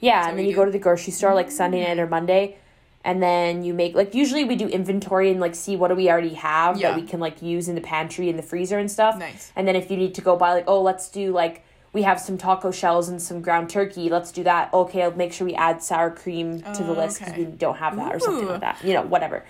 Yeah, 0.00 0.28
and 0.28 0.38
then 0.38 0.46
you 0.46 0.54
go 0.54 0.64
to 0.64 0.70
the 0.70 0.78
grocery 0.78 1.12
store 1.12 1.34
like 1.34 1.50
Sunday 1.50 1.86
night 1.86 1.98
or 1.98 2.06
Monday, 2.06 2.56
and 3.04 3.22
then 3.22 3.62
you 3.62 3.72
make 3.74 3.94
like 3.94 4.14
usually 4.14 4.44
we 4.44 4.56
do 4.56 4.66
inventory 4.66 5.30
and 5.30 5.38
like 5.40 5.54
see 5.54 5.76
what 5.76 5.88
do 5.88 5.94
we 5.94 6.10
already 6.10 6.34
have 6.34 6.78
Yeah. 6.78 6.90
that 6.92 7.00
we 7.00 7.06
can 7.06 7.20
like 7.20 7.40
use 7.42 7.68
in 7.68 7.74
the 7.74 7.80
pantry 7.80 8.28
and 8.30 8.38
the 8.38 8.42
freezer 8.42 8.78
and 8.78 8.90
stuff. 8.90 9.16
Nice. 9.18 9.52
And 9.56 9.68
then 9.68 9.76
if 9.76 9.90
you 9.90 9.96
need 9.96 10.14
to 10.16 10.20
go 10.22 10.36
buy 10.36 10.52
like 10.54 10.64
oh 10.66 10.80
let's 10.82 11.08
do 11.08 11.32
like 11.32 11.62
we 11.92 12.02
have 12.02 12.20
some 12.20 12.38
taco 12.38 12.70
shells 12.70 13.08
and 13.08 13.20
some 13.20 13.40
ground 13.42 13.68
turkey, 13.70 14.08
let's 14.08 14.30
do 14.30 14.44
that. 14.44 14.72
Okay, 14.72 15.02
I'll 15.02 15.10
make 15.12 15.32
sure 15.32 15.46
we 15.46 15.54
add 15.54 15.82
sour 15.82 16.10
cream 16.10 16.60
to 16.62 16.82
the 16.84 16.90
Oh, 16.90 16.92
list 16.92 17.18
because 17.18 17.32
okay. 17.32 17.44
we 17.44 17.50
don't 17.50 17.76
have 17.78 17.96
that 17.96 18.14
or 18.14 18.20
something 18.20 18.46
like 18.46 18.60
that. 18.60 18.82
You 18.84 18.94
know, 18.94 19.02
whatever. 19.02 19.44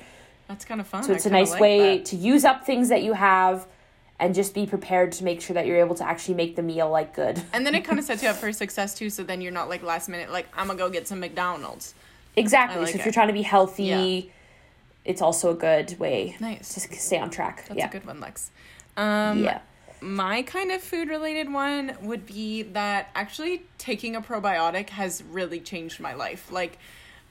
That's 0.49 0.65
kind 0.65 0.81
of 0.81 0.87
fun. 0.87 1.03
So 1.05 1.13
it's 1.13 1.27
a 1.27 1.31
nice 1.31 1.51
like 1.53 1.61
way 1.61 1.99
that. 1.99 2.07
to 2.07 2.17
use 2.17 2.45
up 2.45 2.65
things 2.65 2.89
that 2.89 3.03
you 3.03 3.13
have 3.13 3.67
and 4.19 4.35
just 4.35 4.53
be 4.55 4.67
prepared 4.67 5.13
to 5.13 5.25
make 5.25 5.41
sure 5.41 5.55
that 5.55 5.67
you're 5.67 5.79
able 5.79 5.95
to 5.97 6.07
actually 6.07 6.35
make 6.35 6.57
the 6.57 6.63
meal 6.63 6.91
like 6.91 7.15
good. 7.15 7.41
And 7.53 7.65
then 7.67 7.75
it 7.75 7.85
kind 7.85 7.99
of 7.99 8.05
sets 8.05 8.23
you 8.23 8.29
up 8.29 8.37
for 8.43 8.53
success 8.53 8.95
too. 8.95 9.11
So 9.11 9.23
then 9.23 9.41
you're 9.41 9.53
not 9.53 9.69
like 9.69 9.83
last 9.83 10.09
minute, 10.09 10.31
like 10.33 10.49
I'm 10.57 10.67
gonna 10.67 10.79
go 10.79 10.89
get 10.91 11.07
some 11.07 11.21
McDonald's. 11.21 11.95
Exactly. 12.37 12.81
Like 12.81 12.89
so 12.89 12.95
if 12.95 13.01
it. 13.01 13.05
you're 13.07 13.13
trying 13.13 13.29
to 13.29 13.33
be 13.35 13.43
healthy, 13.43 13.85
Yeah. 13.85 14.21
it's 15.05 15.21
also 15.23 15.51
a 15.51 15.55
good 15.55 15.99
way 15.99 16.37
Nice. 16.41 16.73
to 16.75 16.81
stay 16.81 17.19
on 17.19 17.31
track. 17.31 17.65
That's 17.69 17.79
yeah. 17.79 17.89
a 17.89 17.91
good 17.91 18.07
one, 18.07 18.21
Lex. 18.21 18.51
Um, 18.97 19.43
yeah. 19.45 19.61
My 20.01 20.43
kind 20.43 20.73
of 20.73 20.83
food 20.83 21.09
related 21.09 21.53
one 21.53 21.97
would 22.03 22.27
be 22.27 22.63
that 22.63 23.11
actually 23.15 23.63
taking 23.79 24.17
a 24.17 24.21
probiotic 24.21 24.91
has 24.91 25.23
really 25.23 25.61
changed 25.61 26.01
my 26.01 26.15
life. 26.15 26.51
Like, 26.51 26.79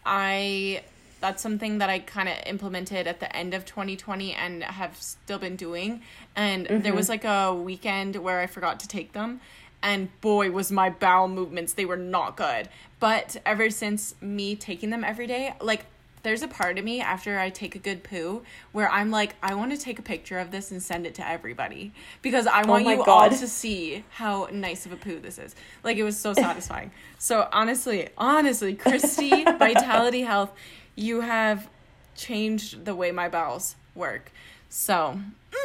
I. 0.06 0.84
That's 1.22 1.44
something 1.44 1.80
that 1.80 1.90
I 1.90 2.00
kind 2.00 2.30
of 2.30 2.36
implemented 2.46 3.06
at 3.06 3.20
the 3.20 3.36
end 3.36 3.54
of 3.54 3.66
2020 3.66 4.34
and 4.36 4.64
have 4.64 4.96
still 4.96 5.38
been 5.38 5.58
doing. 5.58 6.02
And 6.34 6.66
there 6.66 6.94
was 6.94 7.10
mm-hmm. 7.10 7.12
like 7.12 7.26
a 7.26 7.54
weekend 7.54 8.16
where 8.16 8.40
I 8.40 8.48
forgot 8.48 8.80
to 8.80 8.88
take 8.88 9.12
them. 9.12 9.42
And 9.84 10.10
boy, 10.22 10.52
was 10.52 10.72
my 10.72 10.90
bowel 10.90 11.28
movements, 11.28 11.74
they 11.74 11.84
were 11.84 11.98
not 11.98 12.38
good. 12.38 12.70
But 13.02 13.36
ever 13.46 13.70
since 13.70 14.16
me 14.22 14.56
taking 14.56 14.92
them 14.92 15.04
every 15.04 15.28
day, 15.28 15.54
like 15.60 15.86
there's 16.24 16.42
a 16.42 16.48
part 16.48 16.78
of 16.78 16.86
me 16.86 17.00
after 17.00 17.40
I 17.40 17.50
take 17.50 17.76
a 17.76 17.80
good 17.80 18.04
poo 18.04 18.44
where 18.72 18.90
I'm 18.90 19.10
like, 19.12 19.36
I 19.42 19.56
want 19.56 19.72
to 19.72 19.78
take 19.78 20.00
a 20.00 20.02
picture 20.02 20.40
of 20.40 20.52
this 20.52 20.72
and 20.72 20.82
send 20.82 21.06
it 21.06 21.16
to 21.16 21.28
everybody 21.28 21.94
because 22.22 22.46
I 22.48 22.66
want 22.66 22.86
my 22.86 22.92
you 22.94 22.98
God. 22.98 23.08
all 23.08 23.30
to 23.30 23.48
see 23.48 24.04
how 24.12 24.48
nice 24.52 24.86
of 24.86 24.92
a 24.92 24.98
poo 24.98 25.20
this 25.20 25.38
is. 25.38 25.56
Like 25.84 25.98
it 25.98 26.04
was 26.04 26.18
so 26.18 26.34
satisfying. 26.34 26.92
so 27.18 27.48
honestly, 27.52 28.10
honestly, 28.18 28.76
Christy, 28.76 29.44
Vitality 29.44 30.22
Health, 30.22 30.52
you 30.96 31.22
have 31.22 31.70
changed 32.16 32.86
the 32.86 32.96
way 32.96 33.12
my 33.12 33.30
bowels 33.30 33.76
work. 33.96 34.32
So 34.70 35.20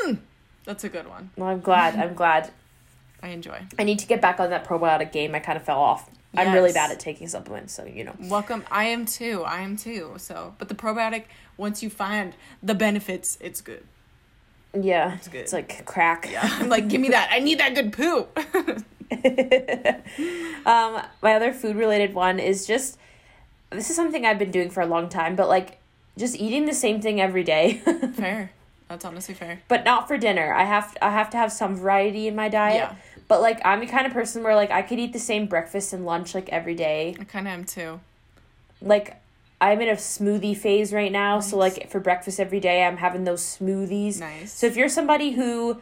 mm, 0.05 0.19
that's 0.65 0.85
a 0.85 0.89
good 0.89 1.09
one. 1.09 1.31
Well, 1.37 1.49
I'm 1.49 1.61
glad. 1.61 1.97
I'm 1.97 2.15
glad. 2.15 2.51
I 3.23 3.29
enjoy. 3.29 3.59
I 3.79 3.85
need 3.85 3.99
to 4.01 4.07
get 4.07 4.21
back 4.21 4.39
on 4.39 4.51
that 4.51 4.67
probiotic 4.67 5.11
game. 5.11 5.35
I 5.35 5.39
kind 5.41 5.57
of 5.57 5.65
fell 5.65 5.81
off. 5.81 6.11
I'm 6.37 6.53
really 6.53 6.73
bad 6.73 6.91
at 6.91 7.01
taking 7.01 7.29
supplements, 7.29 7.73
so 7.73 7.85
you 7.85 8.05
know. 8.05 8.15
Welcome. 8.21 8.65
I 8.71 8.85
am 8.85 9.07
too. 9.07 9.43
I 9.45 9.61
am 9.61 9.77
too. 9.77 10.15
So, 10.19 10.55
but 10.59 10.69
the 10.69 10.75
probiotic, 10.75 11.25
once 11.57 11.83
you 11.83 11.91
find 11.91 12.35
the 12.63 12.75
benefits, 12.75 13.39
it's 13.41 13.61
good. 13.61 13.85
Yeah, 14.79 15.15
it's 15.15 15.29
good. 15.29 15.43
it's 15.43 15.53
like 15.53 15.85
crack. 15.87 16.29
Yeah. 16.31 16.41
I'm 16.43 16.69
like, 16.69 16.89
give 16.89 17.01
me 17.01 17.09
that. 17.11 17.29
I 17.31 17.39
need 17.39 17.61
that 17.61 17.75
good 17.75 17.93
poo. 17.93 18.27
Um, 20.67 21.03
my 21.23 21.35
other 21.35 21.53
food 21.53 21.77
related 21.77 22.15
one 22.15 22.39
is 22.41 22.67
just 22.67 22.99
this 23.71 23.91
is 23.91 23.97
something 23.97 24.25
I've 24.25 24.39
been 24.39 24.51
doing 24.51 24.71
for 24.71 24.81
a 24.81 24.87
long 24.87 25.09
time, 25.11 25.37
but 25.37 25.47
like 25.49 25.79
just 26.17 26.37
eating 26.37 26.65
the 26.65 26.73
same 26.75 27.03
thing 27.03 27.21
every 27.21 27.45
day, 27.45 27.75
fair. 28.15 28.53
That's 28.89 29.05
honestly 29.05 29.35
fair. 29.35 29.61
but 29.69 29.85
not 29.85 30.09
for 30.09 30.17
dinner. 30.17 30.55
I 30.55 30.65
have 30.65 30.97
I 31.03 31.11
have 31.11 31.29
to 31.31 31.37
have 31.37 31.53
some 31.53 31.77
variety 31.77 32.29
in 32.29 32.35
my 32.35 32.49
diet. 32.49 32.77
Yeah. 32.77 32.95
But 33.29 33.41
like 33.41 33.61
I'm 33.65 33.81
the 33.81 33.87
kind 33.87 34.07
of 34.07 34.13
person 34.13 34.43
where 34.43 34.55
like 34.55 34.71
I 34.71 34.83
could 34.83 34.99
eat 34.99 35.13
the 35.13 35.19
same 35.19 35.47
breakfast 35.47 35.93
and 35.93 36.05
lunch 36.05 36.35
like 36.35 36.49
every 36.51 36.75
day. 36.75 37.17
I 37.19 37.25
kind 37.25 37.47
of 37.47 37.53
am 37.55 37.65
too. 37.65 38.01
Like 38.83 39.21
I'm 39.61 39.81
in 39.81 39.89
a 39.89 39.93
smoothie 39.93 40.57
phase 40.57 40.93
right 40.93 41.11
now, 41.13 41.41
so 41.41 41.57
like 41.57 41.91
for 41.91 42.01
breakfast 42.01 42.39
every 42.39 42.61
day 42.61 42.85
I'm 42.85 42.99
having 42.99 43.25
those 43.25 43.41
smoothies. 43.43 44.21
Nice. 44.21 44.53
So 44.53 44.67
if 44.67 44.77
you're 44.77 44.89
somebody 44.91 45.33
who 45.33 45.81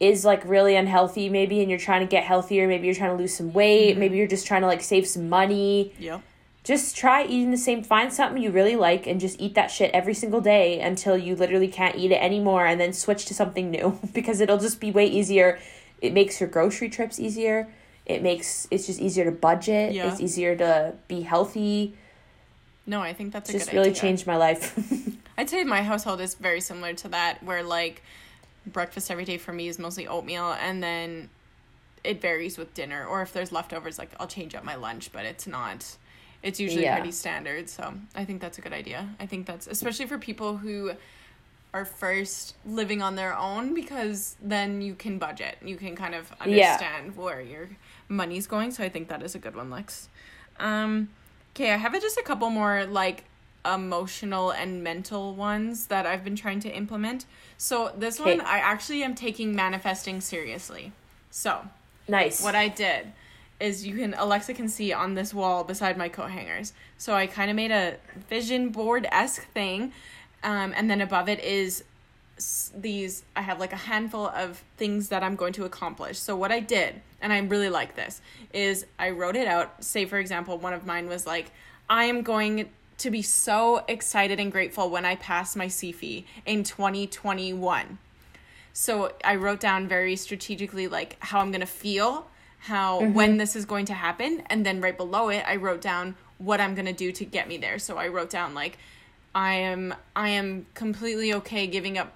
is 0.00 0.24
like 0.24 0.42
really 0.46 0.76
unhealthy 0.76 1.28
maybe 1.28 1.60
and 1.60 1.68
you're 1.70 1.78
trying 1.78 2.00
to 2.00 2.06
get 2.10 2.24
healthier, 2.24 2.66
maybe 2.68 2.86
you're 2.86 2.94
trying 2.96 3.10
to 3.10 3.16
lose 3.16 3.34
some 3.34 3.52
weight, 3.52 3.92
Mm-hmm. 3.92 4.00
maybe 4.00 4.16
you're 4.18 4.26
just 4.26 4.46
trying 4.46 4.62
to 4.62 4.66
like 4.66 4.82
save 4.82 5.06
some 5.06 5.28
money, 5.28 5.92
Yep. 5.98 6.22
just 6.64 6.96
try 6.96 7.24
eating 7.24 7.50
the 7.50 7.56
same 7.58 7.82
find 7.82 8.12
something 8.12 8.42
you 8.42 8.50
really 8.50 8.76
like 8.76 9.06
and 9.06 9.20
just 9.20 9.40
eat 9.40 9.54
that 9.54 9.70
shit 9.70 9.90
every 9.92 10.14
single 10.14 10.40
day 10.40 10.80
until 10.80 11.16
you 11.16 11.36
literally 11.36 11.68
can't 11.68 11.96
eat 11.96 12.10
it 12.12 12.22
anymore 12.22 12.66
and 12.66 12.80
then 12.80 12.92
switch 12.92 13.24
to 13.26 13.34
something 13.34 13.70
new 13.70 13.98
because 14.14 14.40
it'll 14.40 14.58
just 14.58 14.80
be 14.80 14.90
way 14.90 15.06
easier. 15.06 15.58
It 16.00 16.12
makes 16.12 16.40
your 16.40 16.48
grocery 16.48 16.88
trips 16.88 17.18
easier. 17.20 17.68
It 18.06 18.22
makes 18.22 18.66
it's 18.70 18.86
just 18.86 19.00
easier 19.00 19.24
to 19.24 19.30
budget. 19.30 19.92
Yeah. 19.92 20.10
It's 20.10 20.20
easier 20.20 20.56
to 20.56 20.94
be 21.08 21.20
healthy. 21.22 21.94
No, 22.86 23.00
I 23.00 23.12
think 23.12 23.32
that's 23.32 23.50
a 23.50 23.52
just 23.52 23.72
really 23.72 23.90
idea. 23.90 24.00
changed 24.00 24.26
my 24.26 24.36
life. 24.36 24.74
I'd 25.38 25.48
say 25.48 25.64
my 25.64 25.82
household 25.82 26.20
is 26.20 26.34
very 26.34 26.60
similar 26.60 26.92
to 26.94 27.08
that, 27.08 27.42
where 27.42 27.62
like 27.62 28.02
breakfast 28.66 29.10
every 29.10 29.24
day 29.24 29.38
for 29.38 29.52
me 29.52 29.68
is 29.68 29.78
mostly 29.78 30.06
oatmeal, 30.06 30.52
and 30.60 30.82
then 30.82 31.28
it 32.02 32.20
varies 32.20 32.56
with 32.58 32.72
dinner, 32.74 33.06
or 33.06 33.22
if 33.22 33.32
there's 33.32 33.52
leftovers, 33.52 33.98
like 33.98 34.10
I'll 34.18 34.26
change 34.26 34.54
up 34.54 34.64
my 34.64 34.74
lunch, 34.74 35.12
but 35.12 35.24
it's 35.24 35.46
not. 35.46 35.96
It's 36.42 36.58
usually 36.58 36.84
Yeah. 36.84 36.96
pretty 36.96 37.12
standard, 37.12 37.68
so 37.68 37.92
I 38.14 38.24
think 38.24 38.40
that's 38.40 38.56
a 38.58 38.62
good 38.62 38.72
idea. 38.72 39.08
I 39.20 39.26
think 39.26 39.46
that's 39.46 39.66
especially 39.66 40.06
for 40.06 40.18
people 40.18 40.56
who 40.56 40.92
are 41.72 41.84
first 41.84 42.54
living 42.66 43.00
on 43.00 43.14
their 43.14 43.36
own 43.36 43.74
because 43.74 44.36
then 44.42 44.82
you 44.82 44.94
can 44.94 45.18
budget. 45.18 45.56
You 45.64 45.76
can 45.76 45.94
kind 45.94 46.14
of 46.14 46.32
Yeah. 46.44 46.72
understand 46.74 47.16
where 47.16 47.40
your 47.40 47.68
money's 48.08 48.46
going. 48.46 48.72
So 48.72 48.82
I 48.82 48.88
think 48.88 49.08
that 49.08 49.22
is 49.22 49.34
a 49.34 49.38
good 49.38 49.54
one, 49.54 49.70
Lex. 49.70 50.08
Um, 50.58 51.10
okay, 51.54 51.72
I 51.72 51.76
have 51.76 51.92
just 52.00 52.18
a 52.18 52.22
couple 52.22 52.50
more 52.50 52.86
like 52.86 53.24
emotional 53.64 54.50
and 54.50 54.82
mental 54.82 55.34
ones 55.34 55.86
that 55.86 56.06
I've 56.06 56.24
been 56.24 56.36
trying 56.36 56.60
to 56.60 56.70
implement. 56.70 57.26
So 57.56 57.92
this 57.96 58.18
Okay. 58.18 58.36
one, 58.38 58.40
I 58.46 58.58
actually 58.58 59.02
am 59.02 59.14
taking 59.14 59.54
manifesting 59.54 60.20
seriously. 60.20 60.92
So 61.30 61.68
Nice. 62.08 62.42
what 62.42 62.54
I 62.54 62.68
did 62.68 63.12
is 63.60 63.86
you 63.86 63.94
can 63.94 64.14
Alexa 64.14 64.54
can 64.54 64.68
see 64.68 64.92
on 64.92 65.14
this 65.14 65.34
wall 65.34 65.64
beside 65.64 65.96
my 65.98 66.08
coat 66.08 66.30
hangers. 66.30 66.72
So 66.96 67.14
I 67.14 67.26
kind 67.26 67.50
of 67.50 67.56
made 67.56 67.70
a 67.70 67.96
vision 68.28 68.70
board 68.70 69.06
esque 69.12 69.46
thing, 69.52 69.92
um, 70.42 70.72
and 70.76 70.90
then 70.90 71.00
above 71.00 71.28
it 71.28 71.40
is 71.40 71.84
these. 72.74 73.22
I 73.36 73.42
have 73.42 73.60
like 73.60 73.72
a 73.72 73.76
handful 73.76 74.28
of 74.28 74.62
things 74.76 75.08
that 75.08 75.22
I'm 75.22 75.36
going 75.36 75.52
to 75.54 75.64
accomplish. 75.64 76.18
So 76.18 76.34
what 76.36 76.50
I 76.50 76.60
did, 76.60 77.00
and 77.20 77.32
I 77.32 77.38
really 77.40 77.68
like 77.68 77.96
this, 77.96 78.20
is 78.52 78.86
I 78.98 79.10
wrote 79.10 79.36
it 79.36 79.46
out. 79.46 79.84
Say 79.84 80.06
for 80.06 80.18
example, 80.18 80.58
one 80.58 80.72
of 80.72 80.86
mine 80.86 81.08
was 81.08 81.26
like, 81.26 81.50
I 81.88 82.04
am 82.04 82.22
going 82.22 82.70
to 82.98 83.10
be 83.10 83.22
so 83.22 83.84
excited 83.88 84.38
and 84.38 84.52
grateful 84.52 84.90
when 84.90 85.04
I 85.04 85.16
pass 85.16 85.56
my 85.56 85.66
CFE 85.66 86.24
in 86.46 86.64
2021 86.64 87.98
so 88.72 89.12
i 89.24 89.34
wrote 89.34 89.60
down 89.60 89.88
very 89.88 90.16
strategically 90.16 90.86
like 90.86 91.16
how 91.20 91.40
i'm 91.40 91.50
going 91.50 91.60
to 91.60 91.66
feel 91.66 92.28
how 92.60 93.04
when 93.04 93.36
this 93.36 93.56
is 93.56 93.64
going 93.64 93.84
to 93.84 93.94
happen 93.94 94.42
and 94.46 94.64
then 94.64 94.80
right 94.80 94.96
below 94.96 95.28
it 95.28 95.42
i 95.46 95.56
wrote 95.56 95.80
down 95.80 96.14
what 96.38 96.60
i'm 96.60 96.74
going 96.74 96.86
to 96.86 96.92
do 96.92 97.10
to 97.12 97.24
get 97.24 97.48
me 97.48 97.56
there 97.56 97.78
so 97.78 97.96
i 97.96 98.06
wrote 98.06 98.30
down 98.30 98.54
like 98.54 98.78
i 99.34 99.52
am 99.54 99.94
i 100.16 100.28
am 100.28 100.66
completely 100.74 101.32
okay 101.34 101.66
giving 101.66 101.98
up 101.98 102.12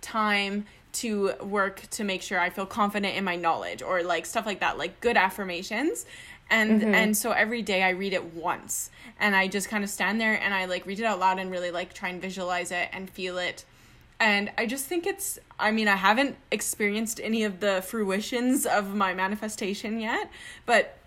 time 0.00 0.66
to 0.92 1.32
work 1.42 1.82
to 1.90 2.04
make 2.04 2.22
sure 2.22 2.38
i 2.40 2.50
feel 2.50 2.66
confident 2.66 3.14
in 3.16 3.24
my 3.24 3.36
knowledge 3.36 3.82
or 3.82 4.02
like 4.02 4.26
stuff 4.26 4.46
like 4.46 4.60
that 4.60 4.78
like 4.78 5.00
good 5.00 5.16
affirmations. 5.16 6.06
And 6.52 6.82
mm-hmm. 6.82 6.94
and 6.94 7.16
so 7.16 7.30
every 7.30 7.62
day 7.62 7.82
i 7.84 7.90
read 7.90 8.12
it 8.12 8.34
once. 8.34 8.90
And 9.20 9.36
i 9.36 9.46
just 9.46 9.68
kind 9.68 9.84
of 9.84 9.90
stand 9.90 10.20
there 10.20 10.34
and 10.34 10.52
i 10.52 10.64
like 10.64 10.84
read 10.84 10.98
it 10.98 11.04
out 11.04 11.20
loud 11.20 11.38
and 11.38 11.50
really 11.50 11.70
like 11.70 11.92
try 11.94 12.08
and 12.08 12.20
visualize 12.20 12.72
it 12.72 12.88
and 12.92 13.08
feel 13.08 13.38
it. 13.38 13.64
And 14.18 14.52
I 14.58 14.66
just 14.66 14.84
think 14.84 15.06
it's, 15.06 15.38
I 15.58 15.70
mean, 15.70 15.88
I 15.88 15.96
haven't 15.96 16.36
experienced 16.50 17.20
any 17.22 17.44
of 17.44 17.60
the 17.60 17.80
fruitions 17.80 18.66
of 18.66 18.94
my 18.94 19.14
manifestation 19.14 19.98
yet, 19.98 20.30
but 20.66 20.98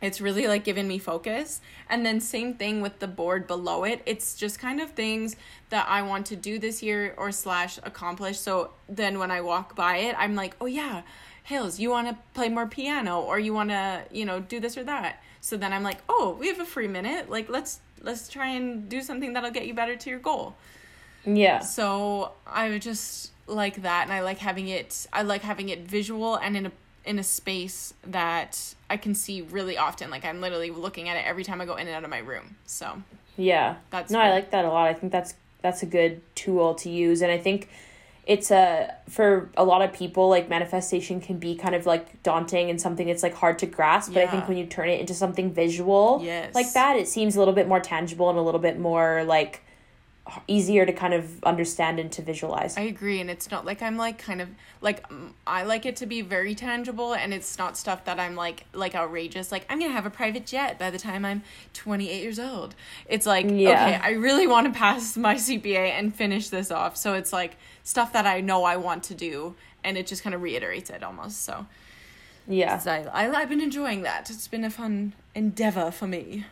it's 0.00 0.20
really 0.20 0.46
like 0.46 0.64
given 0.64 0.86
me 0.86 0.98
focus. 0.98 1.60
And 1.88 2.04
then, 2.06 2.20
same 2.20 2.54
thing 2.54 2.80
with 2.80 2.98
the 3.00 3.08
board 3.08 3.46
below 3.46 3.84
it. 3.84 4.02
It's 4.06 4.34
just 4.34 4.58
kind 4.58 4.80
of 4.80 4.90
things 4.90 5.36
that 5.70 5.86
I 5.88 6.02
want 6.02 6.26
to 6.26 6.36
do 6.36 6.58
this 6.58 6.82
year 6.82 7.14
or 7.16 7.32
slash 7.32 7.78
accomplish. 7.82 8.38
So 8.38 8.70
then 8.88 9.18
when 9.18 9.30
I 9.30 9.40
walk 9.40 9.74
by 9.74 9.96
it, 9.98 10.14
I'm 10.18 10.34
like, 10.34 10.56
oh 10.60 10.66
yeah, 10.66 11.02
Hills, 11.42 11.80
you 11.80 11.90
want 11.90 12.08
to 12.08 12.16
play 12.34 12.48
more 12.48 12.66
piano 12.66 13.20
or 13.20 13.38
you 13.38 13.52
want 13.54 13.70
to, 13.70 14.04
you 14.12 14.24
know, 14.24 14.40
do 14.40 14.60
this 14.60 14.76
or 14.76 14.84
that. 14.84 15.22
So 15.40 15.56
then 15.56 15.72
I'm 15.72 15.82
like, 15.82 15.98
oh, 16.08 16.36
we 16.38 16.48
have 16.48 16.60
a 16.60 16.64
free 16.64 16.88
minute. 16.88 17.30
Like, 17.30 17.48
let's, 17.48 17.80
let's 18.02 18.28
try 18.28 18.48
and 18.48 18.88
do 18.88 19.00
something 19.00 19.32
that'll 19.32 19.50
get 19.50 19.66
you 19.66 19.74
better 19.74 19.96
to 19.96 20.10
your 20.10 20.18
goal. 20.18 20.54
yeah. 21.24 21.60
So 21.60 22.32
I 22.46 22.68
would 22.70 22.82
just 22.82 23.32
like 23.46 23.82
that, 23.82 24.04
and 24.04 24.12
I 24.12 24.20
like 24.20 24.38
having 24.38 24.68
it. 24.68 25.06
I 25.12 25.22
like 25.22 25.42
having 25.42 25.70
it 25.70 25.80
visual 25.80 26.36
and 26.36 26.56
in 26.56 26.66
a 26.66 26.72
in 27.04 27.18
a 27.18 27.22
space 27.22 27.94
that 28.06 28.74
I 28.90 28.96
can 28.96 29.14
see 29.14 29.42
really 29.42 29.76
often. 29.76 30.10
Like 30.10 30.24
I'm 30.24 30.40
literally 30.40 30.70
looking 30.70 31.08
at 31.08 31.16
it 31.16 31.26
every 31.26 31.44
time 31.44 31.60
I 31.60 31.66
go 31.66 31.76
in 31.76 31.86
and 31.86 31.96
out 31.96 32.04
of 32.04 32.10
my 32.10 32.18
room. 32.18 32.56
So 32.66 33.02
Yeah. 33.36 33.76
That's 33.90 34.10
no, 34.10 34.18
I 34.20 34.30
like 34.30 34.50
that 34.50 34.64
a 34.64 34.68
lot. 34.68 34.88
I 34.88 34.94
think 34.94 35.12
that's 35.12 35.34
that's 35.62 35.82
a 35.82 35.86
good 35.86 36.20
tool 36.36 36.74
to 36.76 36.88
use, 36.88 37.20
and 37.20 37.32
I 37.32 37.38
think 37.38 37.68
it's 38.26 38.50
a 38.50 38.94
for 39.08 39.48
a 39.56 39.64
lot 39.64 39.82
of 39.82 39.92
people 39.92 40.28
like 40.28 40.48
manifestation 40.48 41.20
can 41.20 41.38
be 41.38 41.56
kind 41.56 41.74
of 41.74 41.86
like 41.86 42.22
daunting 42.22 42.68
and 42.70 42.80
something 42.80 43.06
that's 43.06 43.22
like 43.22 43.34
hard 43.34 43.58
to 43.58 43.66
grasp. 43.66 44.12
But 44.12 44.22
I 44.22 44.26
think 44.28 44.46
when 44.48 44.56
you 44.58 44.66
turn 44.66 44.88
it 44.88 45.00
into 45.00 45.14
something 45.14 45.52
visual, 45.52 46.20
Yes. 46.22 46.54
like 46.54 46.72
that, 46.74 46.96
it 46.96 47.08
seems 47.08 47.36
a 47.36 47.38
little 47.38 47.54
bit 47.54 47.66
more 47.66 47.80
tangible 47.80 48.28
and 48.30 48.38
a 48.38 48.42
little 48.42 48.60
bit 48.60 48.78
more 48.78 49.24
like 49.24 49.62
easier 50.46 50.84
to 50.86 50.92
kind 50.92 51.14
of 51.14 51.42
understand 51.44 51.98
and 51.98 52.10
to 52.12 52.22
visualize. 52.22 52.76
I 52.76 52.82
agree, 52.82 53.20
and 53.20 53.30
it's 53.30 53.50
not 53.50 53.64
like 53.64 53.82
I'm 53.82 53.96
like 53.96 54.18
kind 54.18 54.40
of 54.40 54.48
like 54.80 55.04
I 55.46 55.64
like 55.64 55.86
it 55.86 55.96
to 55.96 56.06
be 56.06 56.20
very 56.20 56.54
tangible, 56.54 57.14
and 57.14 57.32
it's 57.32 57.58
not 57.58 57.76
stuff 57.76 58.04
that 58.04 58.18
I'm 58.18 58.34
like 58.34 58.64
like 58.72 58.94
outrageous. 58.94 59.50
Like 59.52 59.66
I'm 59.68 59.78
gonna 59.80 59.92
have 59.92 60.06
a 60.06 60.10
private 60.10 60.46
jet 60.46 60.78
by 60.78 60.90
the 60.90 60.98
time 60.98 61.24
I'm 61.24 61.42
28 61.74 62.22
years 62.22 62.38
old. 62.38 62.74
It's 63.06 63.26
like 63.26 63.46
Yeah. 63.48 63.70
okay, 63.70 64.00
I 64.02 64.10
really 64.12 64.46
want 64.46 64.72
to 64.72 64.78
pass 64.78 65.16
my 65.16 65.34
CPA 65.34 65.90
and 65.90 66.14
finish 66.14 66.48
this 66.48 66.70
off. 66.70 66.96
So 66.96 67.14
it's 67.14 67.32
like 67.32 67.56
stuff 67.82 68.12
that 68.12 68.26
I 68.26 68.40
know 68.40 68.64
I 68.64 68.76
want 68.76 69.04
to 69.04 69.14
do, 69.14 69.54
and 69.84 69.96
it 69.96 70.06
just 70.06 70.22
kind 70.22 70.34
of 70.34 70.42
reiterates 70.42 70.90
it 70.90 71.02
almost. 71.02 71.42
So 71.44 71.66
yeah. 72.46 72.80
I, 72.86 73.26
I 73.26 73.30
I've 73.30 73.48
been 73.48 73.60
enjoying 73.60 74.02
that. 74.02 74.30
It's 74.30 74.48
been 74.48 74.64
a 74.64 74.70
fun 74.70 75.14
endeavor 75.34 75.90
for 75.90 76.06
me. 76.06 76.46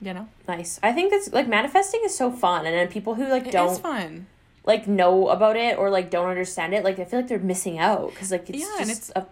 You 0.00 0.14
know, 0.14 0.28
Nice. 0.46 0.78
I 0.82 0.92
think 0.92 1.10
that's 1.10 1.32
like 1.32 1.48
manifesting 1.48 2.02
is 2.04 2.16
so 2.16 2.30
fun, 2.30 2.66
and 2.66 2.74
then 2.74 2.86
people 2.88 3.14
who 3.16 3.26
like 3.28 3.46
It 3.48 3.52
don't 3.52 3.80
fun. 3.80 4.26
like 4.64 4.86
know 4.86 5.28
about 5.28 5.56
it 5.56 5.76
or 5.76 5.90
like 5.90 6.08
don't 6.10 6.28
understand 6.28 6.72
it, 6.74 6.84
like 6.84 6.98
I 7.00 7.04
feel 7.04 7.18
like 7.20 7.28
they're 7.28 7.38
missing 7.40 7.78
out 7.80 8.10
because 8.10 8.30
like 8.30 8.48
it's 8.48 8.60
Yeah, 8.60 8.76
and 8.80 8.90
it's- 8.90 9.10
a 9.16 9.26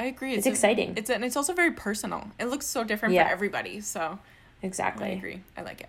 I 0.00 0.04
agree. 0.04 0.34
It's 0.34 0.46
a- 0.46 0.50
exciting. 0.50 0.92
It's 0.96 1.08
and 1.10 1.24
it's 1.24 1.36
also 1.36 1.54
very 1.54 1.72
personal. 1.72 2.30
It 2.38 2.46
looks 2.46 2.66
so 2.66 2.84
different 2.84 3.14
Yeah. 3.14 3.24
for 3.26 3.32
everybody. 3.32 3.80
So 3.80 4.18
exactly. 4.62 5.06
I 5.06 5.10
agree. 5.12 5.42
I 5.56 5.62
like 5.62 5.80
it. 5.80 5.88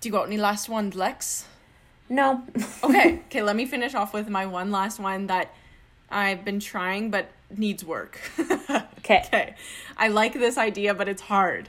Do 0.00 0.08
you 0.08 0.12
got 0.12 0.26
any 0.28 0.38
last 0.38 0.68
ones, 0.68 0.94
Lex? 0.94 1.46
No. 2.08 2.42
Okay. 2.84 3.20
okay. 3.26 3.42
Let 3.42 3.56
me 3.56 3.66
finish 3.66 3.94
off 3.94 4.14
with 4.14 4.28
my 4.28 4.46
one 4.46 4.70
last 4.70 5.00
one 5.00 5.26
that 5.26 5.52
I've 6.08 6.44
been 6.44 6.60
trying 6.60 7.10
but 7.10 7.30
needs 7.54 7.84
work. 7.84 8.20
Okay. 9.04 9.22
okay. 9.26 9.54
I 9.98 10.08
like 10.08 10.32
this 10.32 10.56
idea, 10.56 10.94
but 10.94 11.08
it's 11.10 11.20
hard. 11.22 11.68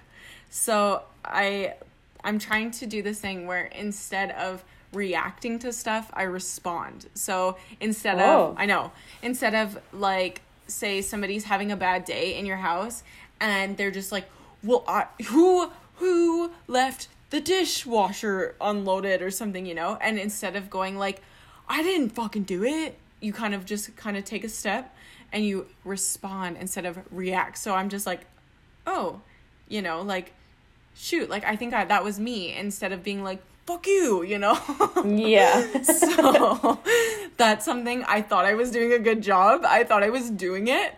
So 0.49 1.01
I 1.26 1.76
I'm 2.23 2.39
trying 2.39 2.71
to 2.71 2.86
do 2.88 3.01
this 3.03 3.19
thing 3.19 3.45
where 3.45 3.65
instead 3.65 4.32
of 4.32 4.63
reacting 4.93 5.59
to 5.59 5.71
stuff, 5.73 6.09
I 6.13 6.23
respond. 6.23 7.07
So 7.13 7.57
instead 7.80 8.19
Oh. 8.19 8.51
of 8.51 8.55
I 8.57 8.65
know, 8.65 8.91
instead 9.21 9.53
of 9.53 9.78
like 9.93 10.41
say 10.67 11.01
somebody's 11.01 11.43
having 11.43 11.71
a 11.71 11.76
bad 11.76 12.05
day 12.05 12.36
in 12.38 12.45
your 12.45 12.57
house 12.57 13.03
and 13.39 13.78
they're 13.78 13.91
just 13.91 14.11
like, 14.11 14.26
"Well, 14.63 14.84
I 14.88 15.05
who 15.26 15.71
who 15.95 16.51
left 16.67 17.07
the 17.30 17.39
dishwasher 17.41 18.55
unloaded 18.61 19.21
or 19.21 19.30
something, 19.32 19.65
you 19.65 19.76
know?" 19.76 19.97
And 20.01 20.17
instead 20.17 20.55
of 20.55 20.69
going 20.69 20.97
like, 20.97 21.21
"I 21.69 21.84
didn't 21.84 22.09
fucking 22.09 22.43
do 22.43 22.63
it," 22.63 22.97
you 23.19 23.34
kind 23.34 23.53
of 23.53 23.65
just 23.65 23.95
kind 23.95 24.17
of 24.17 24.26
take 24.26 24.43
a 24.43 24.49
step 24.49 24.95
and 25.32 25.45
you 25.45 25.67
respond 25.84 26.57
instead 26.59 26.86
of 26.86 26.99
react. 27.11 27.57
So 27.57 27.76
I'm 27.76 27.89
just 27.89 28.05
like, 28.05 28.21
"Oh, 28.88 29.21
you 29.67 29.82
know, 29.82 30.01
like 30.01 30.34
shoot, 30.95 31.29
like 31.29 31.45
I 31.45 31.55
think 31.55 31.73
I, 31.73 31.85
that 31.85 32.03
was 32.03 32.19
me 32.19 32.55
instead 32.55 32.91
of 32.91 33.03
being 33.03 33.23
like, 33.23 33.41
fuck 33.65 33.85
you, 33.85 34.23
you 34.23 34.39
know? 34.39 34.59
yeah. 35.05 35.81
so 35.83 36.79
that's 37.37 37.65
something 37.65 38.03
I 38.05 38.21
thought 38.21 38.45
I 38.45 38.53
was 38.53 38.71
doing 38.71 38.93
a 38.93 38.99
good 38.99 39.21
job. 39.21 39.63
I 39.65 39.83
thought 39.83 40.03
I 40.03 40.09
was 40.09 40.29
doing 40.29 40.67
it 40.67 40.95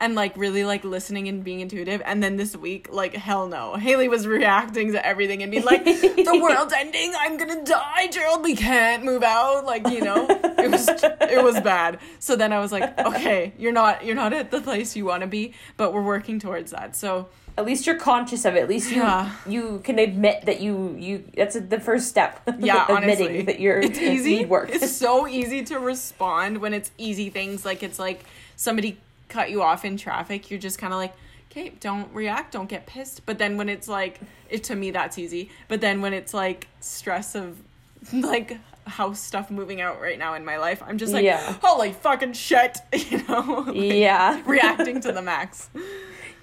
and 0.00 0.14
like 0.14 0.36
really 0.36 0.64
like 0.64 0.84
listening 0.84 1.28
and 1.28 1.44
being 1.44 1.60
intuitive. 1.60 2.02
And 2.04 2.22
then 2.22 2.36
this 2.36 2.56
week, 2.56 2.88
like 2.90 3.14
hell 3.14 3.46
no. 3.46 3.74
Haley 3.74 4.08
was 4.08 4.26
reacting 4.26 4.92
to 4.92 5.04
everything 5.04 5.42
and 5.42 5.52
being 5.52 5.64
like, 5.64 5.84
the 5.84 6.40
world's 6.42 6.72
ending, 6.72 7.12
I'm 7.16 7.36
gonna 7.36 7.64
die, 7.64 8.08
Gerald, 8.08 8.42
we 8.42 8.56
can't 8.56 9.04
move 9.04 9.22
out. 9.22 9.64
Like, 9.64 9.88
you 9.88 10.00
know, 10.00 10.26
it 10.28 10.70
was 10.70 10.88
it 10.88 11.42
was 11.42 11.60
bad. 11.60 11.98
So 12.18 12.36
then 12.36 12.52
I 12.52 12.58
was 12.58 12.72
like, 12.72 12.98
okay, 12.98 13.52
you're 13.58 13.72
not 13.72 14.04
you're 14.04 14.16
not 14.16 14.32
at 14.32 14.50
the 14.50 14.60
place 14.60 14.96
you 14.96 15.04
wanna 15.04 15.26
be, 15.26 15.54
but 15.76 15.92
we're 15.92 16.02
working 16.02 16.38
towards 16.38 16.72
that. 16.72 16.96
So 16.96 17.28
At 17.56 17.64
least 17.64 17.86
you're 17.86 17.98
conscious 17.98 18.44
of 18.44 18.56
it. 18.56 18.62
At 18.62 18.68
least 18.68 18.90
you 18.90 19.02
Yeah. 19.02 19.30
you 19.46 19.80
can 19.84 19.98
admit 19.98 20.44
that 20.46 20.60
you 20.60 20.96
you 20.98 21.24
that's 21.36 21.58
the 21.58 21.80
first 21.80 22.08
step. 22.08 22.40
yeah 22.58 22.84
admitting 22.88 22.96
honestly 23.26 23.42
that 23.42 23.60
you're 23.60 23.80
it's 23.80 23.98
easy 23.98 24.44
work. 24.44 24.70
it's 24.70 24.90
so 24.96 25.26
easy 25.28 25.62
to 25.64 25.78
respond 25.78 26.58
when 26.58 26.74
it's 26.74 26.90
easy 26.98 27.30
things 27.30 27.64
like 27.64 27.82
it's 27.82 27.98
like 27.98 28.24
somebody 28.56 28.98
cut 29.28 29.50
you 29.50 29.62
off 29.62 29.84
in 29.84 29.96
traffic 29.96 30.50
you're 30.50 30.60
just 30.60 30.78
kind 30.78 30.92
of 30.92 30.98
like 30.98 31.14
okay 31.50 31.72
don't 31.80 32.12
react 32.12 32.52
don't 32.52 32.68
get 32.68 32.86
pissed 32.86 33.24
but 33.26 33.38
then 33.38 33.56
when 33.56 33.68
it's 33.68 33.88
like 33.88 34.20
it 34.50 34.62
to 34.64 34.74
me 34.76 34.90
that's 34.90 35.18
easy 35.18 35.48
but 35.68 35.80
then 35.80 36.00
when 36.02 36.12
it's 36.12 36.34
like 36.34 36.66
stress 36.80 37.34
of 37.34 37.56
like 38.12 38.58
house 38.86 39.18
stuff 39.20 39.50
moving 39.50 39.80
out 39.80 40.00
right 40.00 40.18
now 40.18 40.34
in 40.34 40.44
my 40.44 40.56
life 40.58 40.82
i'm 40.86 40.98
just 40.98 41.12
like 41.12 41.24
Yeah. 41.24 41.54
holy 41.62 41.92
fucking 41.92 42.34
shit 42.34 42.78
you 43.10 43.22
know 43.26 43.64
Like, 43.66 43.74
yeah. 43.76 44.42
reacting 44.44 45.00
to 45.00 45.10
the 45.12 45.22
max 45.22 45.70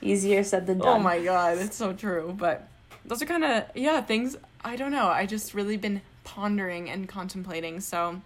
Easier 0.02 0.44
said 0.44 0.68
than 0.68 0.82
oh 0.82 0.86
done. 0.86 1.00
Oh 1.00 1.04
my 1.04 1.20
god, 1.24 1.58
it's 1.58 1.78
so 1.78 1.94
true. 1.94 2.36
But 2.38 2.68
those 3.06 3.22
are 3.22 3.26
kind 3.26 3.44
of 3.44 3.66
yeah 3.76 4.02
things. 4.02 4.38
I 4.64 4.76
don't 4.76 4.92
know. 4.92 5.08
I 5.08 5.26
just 5.26 5.54
really 5.54 5.78
been 5.78 6.02
pondering 6.24 6.90
and 6.90 7.08
contemplating. 7.08 7.80
So 7.80 8.22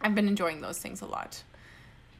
I've 0.00 0.14
been 0.14 0.28
enjoying 0.28 0.60
those 0.60 0.78
things 0.78 1.00
a 1.00 1.06
lot. 1.06 1.42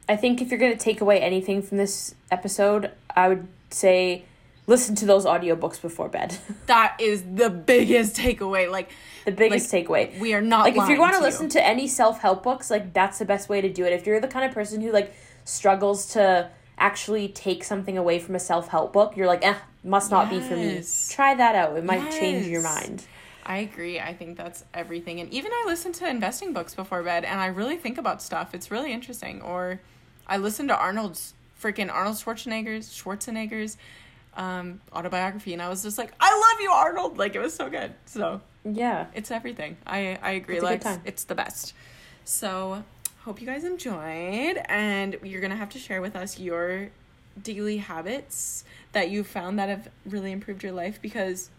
I 0.09 0.15
think 0.15 0.41
if 0.41 0.49
you're 0.49 0.59
going 0.59 0.71
to 0.71 0.77
take 0.77 1.01
away 1.01 1.19
anything 1.19 1.61
from 1.61 1.77
this 1.77 2.15
episode, 2.31 2.91
I 3.15 3.27
would 3.27 3.47
say 3.69 4.23
listen 4.65 4.95
to 4.95 5.05
those 5.05 5.25
audiobooks 5.25 5.81
before 5.81 6.09
bed. 6.09 6.37
That 6.67 6.97
is 6.99 7.23
the 7.23 7.49
biggest 7.49 8.15
takeaway. 8.17 8.69
Like 8.69 8.89
the 9.25 9.31
biggest 9.31 9.71
takeaway. 9.71 10.19
we 10.19 10.33
are 10.33 10.41
not 10.41 10.65
like 10.65 10.73
if 10.73 10.79
lying 10.79 10.97
going 10.97 11.13
to 11.13 11.21
listen 11.21 11.45
you. 11.45 11.51
to 11.51 11.65
any 11.65 11.87
self-help 11.87 12.43
books, 12.43 12.69
like 12.69 12.93
that's 12.93 13.19
the 13.19 13.25
best 13.25 13.47
way 13.47 13.61
to 13.61 13.69
do 13.71 13.85
it. 13.85 13.93
If 13.93 14.05
you're 14.05 14.19
the 14.19 14.27
kind 14.27 14.45
of 14.45 14.53
person 14.53 14.81
who 14.81 14.91
like 14.91 15.13
struggles 15.45 16.13
to 16.13 16.49
actually 16.77 17.27
take 17.29 17.63
something 17.63 17.97
away 17.97 18.19
from 18.19 18.35
a 18.35 18.39
self-help 18.39 18.93
book, 18.93 19.17
you're 19.17 19.27
like, 19.27 19.43
eh, 19.45 19.55
must 19.83 20.11
not 20.11 20.29
be 20.29 20.39
for 20.39 20.55
me. 20.55 20.83
Try 21.09 21.33
that 21.35 21.55
out. 21.55 21.75
It 21.77 21.83
might 21.83 22.11
change 22.11 22.45
your 22.47 22.61
mind. 22.61 23.03
I 23.45 23.59
agree. 23.59 23.99
I 23.99 24.13
think 24.13 24.37
that's 24.37 24.63
everything. 24.73 25.19
And 25.21 25.31
even 25.33 25.51
I 25.53 25.63
listen 25.67 25.93
to 25.93 26.07
investing 26.09 26.51
books 26.53 26.75
before 26.75 27.01
bed 27.01 27.23
and 27.23 27.39
I 27.39 27.47
really 27.47 27.77
think 27.77 27.97
about 27.97 28.21
stuff. 28.21 28.53
It's 28.53 28.69
really 28.71 28.91
interesting. 28.91 29.41
Or 29.41 29.79
I 30.27 30.37
listen 30.37 30.67
to 30.67 30.75
Arnold's 30.77 31.33
freaking 31.61 31.91
Arnold 31.91 32.17
Schwarzenegger's 32.17 32.89
Schwarzenegger's 32.89 33.77
um, 34.35 34.81
autobiography 34.93 35.53
and 35.53 35.61
I 35.61 35.69
was 35.69 35.81
just 35.81 35.97
like, 35.97 36.13
I 36.19 36.29
love 36.29 36.61
you, 36.61 36.69
Arnold. 36.71 37.17
Like 37.17 37.35
it 37.35 37.39
was 37.39 37.53
so 37.55 37.69
good. 37.69 37.93
So 38.05 38.41
Yeah. 38.65 39.07
it's 39.15 39.31
everything. 39.31 39.77
I, 39.87 40.19
I 40.21 40.31
agree. 40.31 40.55
It's 40.57 40.63
a 40.63 40.67
good 40.67 40.71
Let's- 40.73 40.83
time. 40.83 41.01
It's 41.05 41.23
the 41.23 41.35
best. 41.35 41.73
So 42.25 42.83
hope 43.27 43.41
you 43.41 43.45
guys 43.45 43.65
enjoyed 43.65 44.57
and 44.69 45.17
you're 45.21 45.41
gonna 45.41 45.53
have 45.53 45.67
to 45.69 45.77
share 45.77 45.99
with 46.01 46.15
us 46.15 46.39
your 46.39 46.87
daily 47.43 47.75
habits 47.75 48.63
that 48.93 49.09
you 49.09 49.21
found 49.21 49.59
that 49.59 49.67
have 49.67 49.89
really 50.05 50.31
improved 50.31 50.63
your 50.63 50.71
life 50.71 50.97
because 51.01 51.49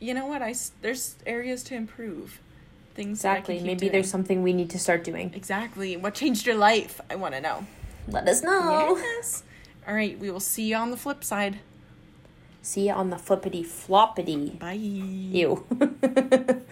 you 0.00 0.14
know 0.14 0.24
what? 0.24 0.40
I, 0.40 0.54
there's 0.80 1.16
areas 1.26 1.62
to 1.64 1.74
improve 1.74 2.40
things 2.94 3.20
that 3.20 3.28
I 3.30 3.34
can 3.42 3.56
Exactly. 3.56 3.66
Maybe 3.66 3.80
doing. 3.80 3.92
there's 3.92 4.10
something 4.10 4.42
we 4.42 4.54
need 4.54 4.70
to 4.70 4.78
start 4.78 5.04
doing. 5.04 5.30
exactly 5.34 5.94
what 5.98 6.14
changed 6.14 6.46
your 6.46 6.56
life 6.56 7.02
I 7.10 7.16
want 7.16 7.34
to 7.34 7.40
know 7.42 7.66
Let 8.08 8.26
us 8.26 8.42
know. 8.42 8.96
yes 8.96 9.42
all 9.86 9.92
right 9.94 10.18
we 10.18 10.30
will 10.30 10.40
see 10.40 10.70
you 10.70 10.76
on 10.76 10.90
the 10.90 10.96
flip 10.96 11.22
side 11.22 11.58
See 12.62 12.86
you 12.86 12.92
on 12.94 13.10
the 13.10 13.18
flippity 13.18 13.62
floppity. 13.62 14.58
bye 14.58 14.72
Ew. 14.72 15.66